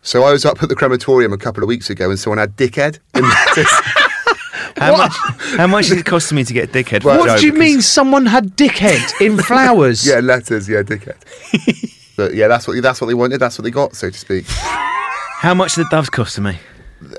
So 0.00 0.22
I 0.24 0.32
was 0.32 0.46
up 0.46 0.62
at 0.62 0.70
the 0.70 0.74
crematorium 0.74 1.34
a 1.34 1.36
couple 1.36 1.62
of 1.62 1.68
weeks 1.68 1.90
ago 1.90 2.08
and 2.08 2.18
someone 2.18 2.38
had 2.38 2.56
dickhead 2.56 2.98
in 3.14 3.24
letters. 3.28 3.68
How 4.78 4.96
much? 4.96 5.12
How 5.58 5.66
much 5.66 5.84
is 5.90 5.98
it 5.98 6.06
cost 6.06 6.32
me 6.32 6.44
to 6.44 6.54
get 6.54 6.70
a 6.70 6.72
dickhead? 6.72 7.04
Well, 7.04 7.18
What 7.18 7.40
do 7.40 7.46
you 7.46 7.52
mean 7.52 7.82
someone 7.82 8.24
had 8.24 8.56
dickhead 8.56 9.20
in 9.20 9.36
flowers? 9.50 10.06
yeah, 10.06 10.20
letters, 10.20 10.66
yeah, 10.66 10.80
dickhead. 10.80 11.16
but 12.16 12.32
yeah, 12.32 12.48
that's 12.48 12.66
what 12.66 12.80
that's 12.82 13.02
what 13.02 13.08
they 13.08 13.14
wanted, 13.14 13.36
that's 13.38 13.58
what 13.58 13.64
they 13.64 13.70
got, 13.70 13.94
so 13.94 14.08
to 14.08 14.18
speak. 14.18 14.46
How 14.48 15.52
much 15.52 15.76
are 15.76 15.82
the 15.82 15.88
doves 15.90 16.08
costing 16.08 16.44
me? 16.44 16.58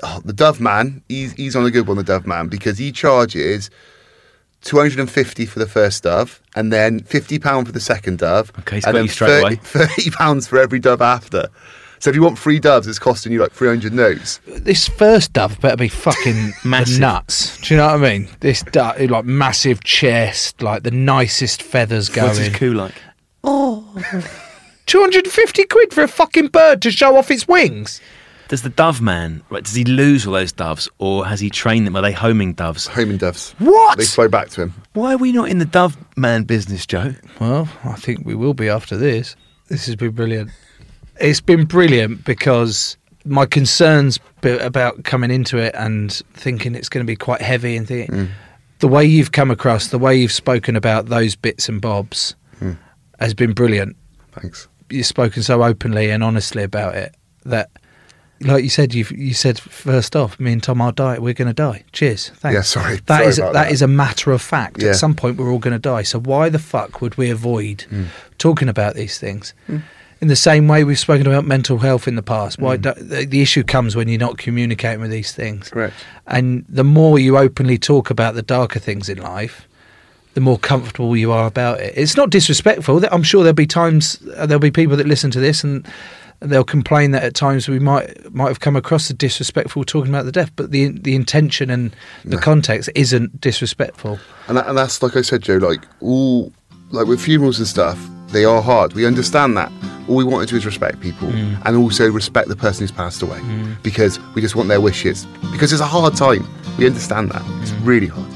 Oh, 0.02 0.20
the 0.24 0.32
Dove 0.32 0.60
Man, 0.60 1.00
he's, 1.08 1.32
he's 1.34 1.54
on 1.54 1.64
a 1.64 1.70
good 1.70 1.86
one, 1.86 1.96
the 1.96 2.02
Dove 2.02 2.26
Man, 2.26 2.48
because 2.48 2.76
he 2.78 2.90
charges 2.90 3.70
250 4.62 5.46
for 5.46 5.58
the 5.58 5.66
first 5.66 6.02
dove 6.02 6.42
and 6.56 6.72
then 6.72 7.00
50 7.00 7.38
pound 7.38 7.66
for 7.66 7.72
the 7.72 7.80
second 7.80 8.18
dove. 8.18 8.52
Okay, 8.60 8.76
he's 8.76 8.84
and 8.86 8.96
then 8.96 9.04
you 9.04 9.08
straight 9.08 9.40
away. 9.40 9.54
30 9.62 10.10
pounds 10.10 10.46
for 10.46 10.58
every 10.58 10.78
dove 10.80 11.00
after. 11.00 11.48
So 12.00 12.10
if 12.10 12.16
you 12.16 12.22
want 12.22 12.38
three 12.38 12.60
doves, 12.60 12.86
it's 12.86 12.98
costing 12.98 13.32
you 13.32 13.40
like 13.40 13.50
300 13.52 13.92
notes. 13.92 14.40
This 14.46 14.86
first 14.88 15.32
dove 15.32 15.60
better 15.60 15.76
be 15.76 15.88
fucking 15.88 16.52
Massive. 16.64 17.00
nuts. 17.00 17.60
Do 17.60 17.74
you 17.74 17.78
know 17.78 17.86
what 17.86 17.94
I 18.04 18.18
mean? 18.18 18.28
This 18.40 18.62
dove, 18.62 19.00
like 19.00 19.24
massive 19.24 19.82
chest, 19.82 20.62
like 20.62 20.84
the 20.84 20.92
nicest 20.92 21.62
feathers 21.62 22.08
going. 22.08 22.28
What's 22.28 22.38
his 22.38 22.48
going. 22.50 22.58
coup 22.58 22.74
like? 22.74 22.94
250 24.86 25.64
quid 25.64 25.92
for 25.92 26.02
a 26.02 26.08
fucking 26.08 26.48
bird 26.48 26.80
to 26.82 26.90
show 26.90 27.16
off 27.16 27.30
its 27.30 27.46
wings. 27.48 28.00
Does 28.48 28.62
the 28.62 28.70
dove 28.70 29.02
man, 29.02 29.42
right, 29.50 29.62
does 29.62 29.74
he 29.74 29.84
lose 29.84 30.26
all 30.26 30.32
those 30.32 30.52
doves 30.52 30.88
or 30.98 31.26
has 31.26 31.38
he 31.38 31.50
trained 31.50 31.86
them? 31.86 31.94
Are 31.96 32.02
they 32.02 32.12
homing 32.12 32.54
doves? 32.54 32.86
Homing 32.86 33.18
doves. 33.18 33.54
What? 33.58 33.98
They 33.98 34.04
fly 34.04 34.26
back 34.26 34.48
to 34.50 34.62
him. 34.62 34.74
Why 34.94 35.14
are 35.14 35.18
we 35.18 35.32
not 35.32 35.50
in 35.50 35.58
the 35.58 35.66
dove 35.66 35.96
man 36.16 36.44
business, 36.44 36.86
Joe? 36.86 37.14
Well, 37.40 37.68
I 37.84 37.94
think 37.94 38.24
we 38.24 38.34
will 38.34 38.54
be 38.54 38.68
after 38.68 38.96
this. 38.96 39.36
This 39.68 39.84
has 39.84 39.96
been 39.96 40.12
brilliant. 40.12 40.50
It's 41.20 41.42
been 41.42 41.66
brilliant 41.66 42.24
because 42.24 42.96
my 43.24 43.44
concerns 43.44 44.18
about 44.42 45.04
coming 45.04 45.30
into 45.30 45.58
it 45.58 45.74
and 45.74 46.12
thinking 46.32 46.74
it's 46.74 46.88
going 46.88 47.04
to 47.04 47.10
be 47.10 47.16
quite 47.16 47.42
heavy 47.42 47.76
and 47.76 47.86
thinking, 47.86 48.14
mm. 48.14 48.28
the 48.78 48.88
way 48.88 49.04
you've 49.04 49.32
come 49.32 49.50
across, 49.50 49.88
the 49.88 49.98
way 49.98 50.16
you've 50.16 50.32
spoken 50.32 50.74
about 50.74 51.06
those 51.06 51.36
bits 51.36 51.68
and 51.68 51.82
bobs 51.82 52.34
mm. 52.60 52.78
has 53.20 53.34
been 53.34 53.52
brilliant. 53.52 53.96
Thanks. 54.32 54.68
You've 54.88 55.06
spoken 55.06 55.42
so 55.42 55.62
openly 55.62 56.08
and 56.08 56.24
honestly 56.24 56.62
about 56.62 56.94
it 56.94 57.14
that, 57.44 57.70
like 58.40 58.62
you 58.62 58.70
said, 58.70 58.94
you 58.94 59.04
you 59.14 59.34
said 59.34 59.58
first 59.58 60.14
off, 60.14 60.38
me 60.38 60.52
and 60.52 60.62
Tom 60.62 60.80
are 60.80 60.92
die. 60.92 61.18
We're 61.18 61.34
going 61.34 61.48
to 61.48 61.54
die. 61.54 61.84
Cheers. 61.92 62.30
Thanks. 62.36 62.54
Yeah, 62.54 62.62
sorry. 62.62 62.96
That 63.06 63.18
Sorry 63.18 63.26
is 63.26 63.38
about 63.38 63.52
that 63.54 63.64
that. 63.64 63.72
is 63.72 63.82
a 63.82 63.88
matter 63.88 64.30
of 64.32 64.40
fact. 64.42 64.82
Yeah. 64.82 64.90
At 64.90 64.96
some 64.96 65.14
point, 65.14 65.36
we're 65.36 65.50
all 65.50 65.58
going 65.58 65.72
to 65.74 65.78
die. 65.78 66.02
So 66.02 66.20
why 66.20 66.48
the 66.48 66.58
fuck 66.58 67.00
would 67.00 67.16
we 67.16 67.30
avoid 67.30 67.82
Hmm. 67.90 68.04
talking 68.38 68.68
about 68.68 68.94
these 68.94 69.18
things? 69.18 69.54
In 70.20 70.26
the 70.26 70.34
same 70.36 70.66
way 70.66 70.82
we've 70.82 70.98
spoken 70.98 71.26
about 71.28 71.44
mental 71.46 71.78
health 71.78 72.08
in 72.08 72.16
the 72.16 72.22
past. 72.22 72.58
Why 72.58 72.76
do, 72.76 72.92
the, 72.94 73.24
the 73.24 73.40
issue 73.40 73.62
comes 73.62 73.94
when 73.94 74.08
you're 74.08 74.18
not 74.18 74.36
communicating 74.36 75.00
with 75.00 75.12
these 75.12 75.30
things. 75.32 75.68
Correct. 75.70 75.94
And 76.26 76.64
the 76.68 76.82
more 76.84 77.20
you 77.20 77.38
openly 77.38 77.78
talk 77.78 78.10
about 78.10 78.34
the 78.34 78.42
darker 78.42 78.80
things 78.80 79.08
in 79.08 79.18
life, 79.18 79.68
the 80.34 80.40
more 80.40 80.58
comfortable 80.58 81.16
you 81.16 81.30
are 81.32 81.46
about 81.46 81.80
it. 81.80 81.92
It's 81.96 82.16
not 82.16 82.30
disrespectful. 82.30 83.04
I'm 83.12 83.22
sure 83.22 83.42
there'll 83.44 83.54
be 83.54 83.66
times 83.66 84.18
uh, 84.36 84.44
there'll 84.46 84.60
be 84.60 84.70
people 84.72 84.96
that 84.96 85.06
listen 85.06 85.30
to 85.32 85.40
this 85.40 85.62
and 85.64 85.86
they'll 86.40 86.64
complain 86.64 87.10
that 87.12 87.22
at 87.22 87.34
times 87.34 87.68
we 87.68 87.78
might 87.78 88.32
might 88.32 88.48
have 88.48 88.60
come 88.60 88.76
across 88.76 89.10
as 89.10 89.16
disrespectful 89.16 89.84
talking 89.84 90.10
about 90.10 90.24
the 90.24 90.32
death, 90.32 90.52
but 90.56 90.70
the 90.70 90.88
the 90.88 91.14
intention 91.14 91.70
and 91.70 91.94
the 92.24 92.38
context 92.38 92.90
isn't 92.94 93.40
disrespectful. 93.40 94.18
And, 94.46 94.56
that, 94.56 94.68
and 94.68 94.78
that's 94.78 95.02
like 95.02 95.16
I 95.16 95.22
said, 95.22 95.42
Joe. 95.42 95.56
Like 95.56 95.84
all, 96.00 96.52
like 96.90 97.06
with 97.06 97.20
funerals 97.20 97.58
and 97.58 97.66
stuff, 97.66 97.98
they 98.28 98.44
are 98.44 98.62
hard. 98.62 98.92
We 98.92 99.06
understand 99.06 99.56
that. 99.56 99.72
All 100.08 100.16
we 100.16 100.24
want 100.24 100.48
to 100.48 100.52
do 100.52 100.56
is 100.56 100.64
respect 100.64 101.00
people, 101.00 101.28
mm. 101.28 101.60
and 101.66 101.76
also 101.76 102.10
respect 102.10 102.48
the 102.48 102.56
person 102.56 102.82
who's 102.82 102.92
passed 102.92 103.20
away, 103.20 103.38
mm. 103.40 103.82
because 103.82 104.18
we 104.34 104.40
just 104.40 104.56
want 104.56 104.68
their 104.68 104.80
wishes. 104.80 105.26
Because 105.52 105.72
it's 105.72 105.82
a 105.82 105.86
hard 105.86 106.16
time. 106.16 106.48
We 106.78 106.86
understand 106.86 107.30
that. 107.32 107.42
It's 107.60 107.72
mm. 107.72 107.86
really 107.86 108.06
hard. 108.06 108.26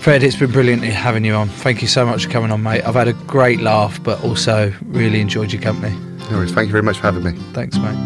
Fred, 0.00 0.22
it's 0.22 0.34
been 0.34 0.50
brilliant 0.50 0.82
having 0.82 1.26
you 1.26 1.34
on. 1.34 1.48
Thank 1.48 1.82
you 1.82 1.88
so 1.88 2.06
much 2.06 2.24
for 2.24 2.30
coming 2.30 2.50
on, 2.50 2.62
mate. 2.62 2.82
I've 2.82 2.94
had 2.94 3.06
a 3.06 3.12
great 3.12 3.60
laugh, 3.60 4.02
but 4.02 4.24
also 4.24 4.72
really 4.86 5.20
enjoyed 5.20 5.52
your 5.52 5.60
company. 5.60 5.94
No 6.30 6.36
worries. 6.36 6.52
Thank 6.52 6.68
you 6.68 6.72
very 6.72 6.82
much 6.82 6.98
for 6.98 7.02
having 7.02 7.24
me. 7.24 7.32
Thanks, 7.52 7.76
mate. 7.78 7.96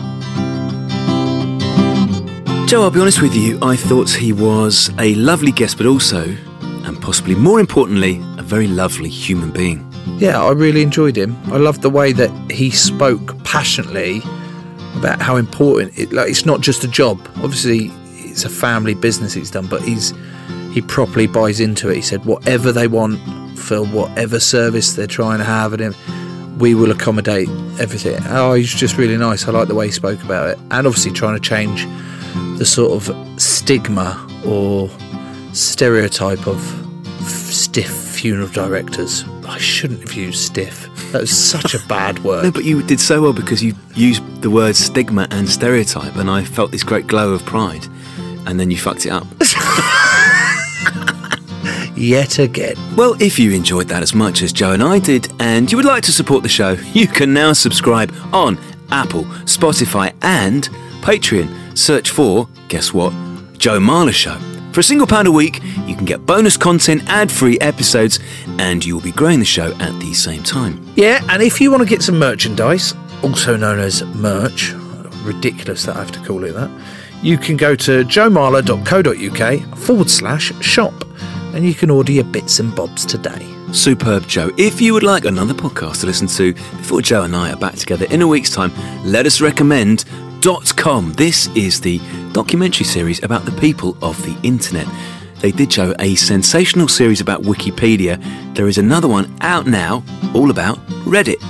Joe, 2.67 2.83
I'll 2.83 2.91
be 2.91 3.01
honest 3.01 3.21
with 3.21 3.35
you, 3.35 3.59
I 3.61 3.77
thought 3.77 4.11
he 4.11 4.33
was 4.33 4.91
a 4.99 5.15
lovely 5.17 5.53
guest, 5.53 5.77
but 5.77 5.87
also, 5.87 6.35
and 6.61 7.01
possibly 7.03 7.35
more 7.35 7.61
importantly, 7.61 8.21
a 8.39 8.43
very 8.43 8.67
lovely 8.67 9.11
human 9.11 9.51
being. 9.51 9.87
Yeah, 10.19 10.43
I 10.43 10.53
really 10.53 10.83
enjoyed 10.83 11.17
him. 11.17 11.37
I 11.53 11.59
loved 11.59 11.83
the 11.83 11.91
way 11.91 12.13
that 12.13 12.31
he 12.51 12.71
spoke 12.71 13.45
passionately 13.45 14.23
about 14.97 15.21
how 15.21 15.37
important 15.37 15.99
it. 15.99 16.13
Like, 16.13 16.31
it's 16.31 16.47
not 16.47 16.63
just 16.63 16.83
a 16.85 16.89
job. 16.89 17.21
Obviously, 17.37 17.91
it's 18.31 18.45
a 18.45 18.51
family 18.51 18.95
business 18.95 19.35
he's 19.35 19.51
done, 19.51 19.67
but 19.67 19.83
he's 19.83 20.15
he 20.73 20.81
properly 20.81 21.27
buys 21.27 21.61
into 21.61 21.91
it. 21.91 21.97
He 21.97 22.03
said, 22.03 22.25
whatever 22.25 22.73
they 22.73 22.89
want 22.89 23.21
for 23.59 23.85
whatever 23.85 24.41
service 24.41 24.95
they're 24.95 25.07
trying 25.07 25.39
to 25.39 25.45
have, 25.45 25.73
and 25.73 25.81
him, 25.83 25.95
we 26.59 26.75
will 26.75 26.90
accommodate 26.90 27.49
everything. 27.81 28.21
Oh, 28.29 28.53
he's 28.55 28.73
just 28.73 28.97
really 28.97 29.17
nice. 29.17 29.47
I 29.49 29.51
like 29.53 29.69
the 29.69 29.75
way 29.75 29.87
he 29.87 29.93
spoke 29.93 30.23
about 30.23 30.49
it, 30.51 30.59
and 30.71 30.87
obviously 30.87 31.12
trying 31.12 31.35
to 31.35 31.40
change 31.40 31.87
the 32.59 32.64
sort 32.67 32.93
of 33.09 33.40
stigma 33.40 34.19
or 34.47 34.88
stereotype 35.53 36.47
of 36.47 36.59
f- 37.23 37.27
stiff 37.29 37.90
funeral 37.90 38.49
directors. 38.49 39.25
I 39.47 39.59
shouldn't 39.59 40.01
have 40.01 40.12
used 40.14 40.38
stiff. 40.38 40.88
That 41.12 41.21
was 41.23 41.37
such 41.37 41.75
a 41.75 41.79
bad 41.87 42.17
No, 42.25 42.29
word. 42.31 42.55
but 42.55 42.64
you 42.64 42.83
did 42.83 42.99
so 43.01 43.23
well 43.23 43.33
because 43.33 43.62
you 43.62 43.75
used 43.95 44.23
the 44.43 44.51
words 44.51 44.79
stigma 44.79 45.27
and 45.31 45.49
stereotype, 45.49 46.17
and 46.17 46.31
I 46.31 46.45
felt 46.45 46.71
this 46.73 46.83
great 46.83 47.07
glow 47.07 47.33
of 47.35 47.45
pride, 47.45 47.87
and 48.47 48.59
then 48.59 48.71
you 48.71 48.77
fucked 48.79 49.07
it 49.07 49.11
up. 49.11 49.27
Yet 51.97 52.39
again. 52.39 52.75
Well, 52.97 53.15
if 53.21 53.39
you 53.39 53.53
enjoyed 53.53 53.89
that 53.89 54.03
as 54.03 54.15
much 54.15 54.43
as 54.43 54.53
Joe 54.53 54.73
and 54.73 54.83
I 54.83 54.99
did, 54.99 55.33
and 55.41 55.71
you 55.71 55.77
would 55.77 55.87
like 55.87 56.03
to 56.05 56.13
support 56.13 56.43
the 56.43 56.49
show, 56.49 56.73
you 56.93 57.07
can 57.07 57.33
now 57.33 57.53
subscribe 57.53 58.13
on 58.33 58.59
Apple, 58.91 59.25
Spotify, 59.45 60.13
and 60.23 60.69
Patreon. 61.03 61.79
Search 61.79 62.11
for, 62.11 62.49
guess 62.69 62.93
what? 62.93 63.13
Joe 63.59 63.79
Marler 63.79 64.13
Show. 64.13 64.39
For 64.73 64.81
a 64.81 64.83
single 64.83 65.07
pound 65.07 65.29
a 65.29 65.33
week, 65.33 65.63
you 65.87 65.95
can 65.95 66.05
get 66.05 66.27
bonus 66.27 66.57
content, 66.57 67.05
ad 67.07 67.31
free 67.31 67.59
episodes, 67.61 68.19
and 68.59 68.85
you 68.85 68.97
will 68.97 69.03
be 69.03 69.13
growing 69.13 69.39
the 69.39 69.45
show 69.45 69.73
at 69.79 69.99
the 70.01 70.13
same 70.15 70.43
time. 70.43 70.85
Yeah, 70.97 71.25
and 71.29 71.43
if 71.43 71.61
you 71.61 71.71
want 71.71 71.85
to 71.85 71.89
get 71.89 72.03
some 72.03 72.19
merchandise, 72.19 72.93
also 73.23 73.57
known 73.57 73.79
as 73.79 74.03
merch, 74.05 74.73
ridiculous 75.23 75.85
that 75.85 75.95
I 75.95 76.01
have 76.01 76.11
to 76.13 76.21
call 76.25 76.43
it 76.43 76.55
that, 76.55 76.71
you 77.23 77.39
can 77.39 77.57
go 77.57 77.77
to 77.77 78.05
joemarler.co.uk 78.05 79.79
forward 79.79 80.11
slash 80.11 80.53
shop 80.61 80.93
and 81.55 81.64
you 81.64 81.75
can 81.75 81.88
order 81.88 82.12
your 82.12 82.25
bits 82.25 82.59
and 82.59 82.75
bobs 82.75 83.07
today. 83.07 83.47
Superb, 83.73 84.27
Joe. 84.27 84.51
If 84.59 84.81
you 84.81 84.93
would 84.93 85.03
like 85.03 85.25
another 85.25 85.55
podcast 85.55 86.01
to 86.01 86.07
listen 86.07 86.27
to 86.29 86.53
before 86.53 87.01
Joe 87.01 87.23
and 87.23 87.35
I 87.35 87.53
are 87.53 87.57
back 87.57 87.77
together 87.77 88.07
in 88.11 88.23
a 88.23 88.27
week's 88.27 88.51
time, 88.51 88.73
let 89.05 89.27
us 89.27 89.40
recommend 89.40 90.05
.com. 90.77 91.12
This 91.14 91.47
is 91.57 91.81
the 91.81 92.01
documentary 92.33 92.85
series 92.85 93.23
about 93.23 93.45
the 93.45 93.53
people 93.53 93.97
of 94.03 94.21
the 94.25 94.37
internet. 94.43 94.87
They 95.40 95.53
did 95.53 95.73
show 95.73 95.95
a 95.99 96.14
sensational 96.17 96.88
series 96.88 97.21
about 97.21 97.43
Wikipedia. 97.43 98.23
There 98.55 98.69
is 98.69 98.79
another 98.79 99.09
one 99.09 99.35
out 99.40 99.67
now, 99.67 100.05
all 100.35 100.51
about 100.51 100.79
Reddit. 101.07 101.43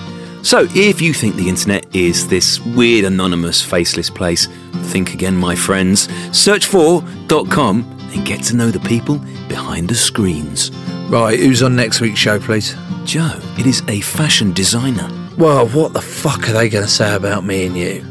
So, 0.44 0.66
if 0.74 1.00
you 1.00 1.14
think 1.14 1.36
the 1.36 1.48
internet 1.48 1.86
is 1.94 2.28
this 2.28 2.60
weird, 2.60 3.04
anonymous, 3.04 3.62
faceless 3.62 4.10
place, 4.10 4.46
think 4.90 5.14
again, 5.14 5.36
my 5.36 5.54
friends. 5.54 6.08
Search 6.36 6.66
for 6.66 7.02
.com 7.50 7.82
and 8.14 8.24
get 8.24 8.42
to 8.44 8.56
know 8.56 8.70
the 8.70 8.80
people 8.80 9.18
behind 9.48 9.88
the 9.88 9.94
screens. 9.94 10.70
Right, 11.08 11.38
who's 11.38 11.62
on 11.62 11.76
next 11.76 12.00
week's 12.00 12.18
show, 12.18 12.38
please? 12.38 12.74
Joe, 13.04 13.38
it 13.58 13.66
is 13.66 13.82
a 13.88 14.00
fashion 14.00 14.52
designer. 14.52 15.10
Well, 15.36 15.68
what 15.68 15.92
the 15.92 16.00
fuck 16.00 16.48
are 16.48 16.52
they 16.52 16.68
going 16.68 16.84
to 16.84 16.90
say 16.90 17.14
about 17.14 17.44
me 17.44 17.66
and 17.66 17.76
you? 17.76 18.04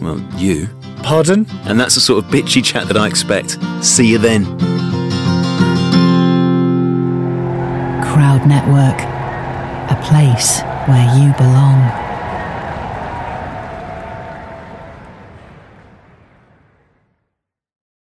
Well, 0.00 0.20
you. 0.36 0.68
Pardon? 1.02 1.46
And 1.64 1.78
that's 1.78 1.96
the 1.96 2.00
sort 2.00 2.24
of 2.24 2.30
bitchy 2.30 2.64
chat 2.64 2.86
that 2.88 2.96
I 2.96 3.06
expect. 3.08 3.58
See 3.84 4.08
you 4.08 4.18
then. 4.18 4.44
Crowd 8.02 8.46
Network, 8.46 9.00
a 9.90 10.00
place 10.02 10.60
where 10.86 11.18
you 11.18 11.32
belong. 11.36 12.01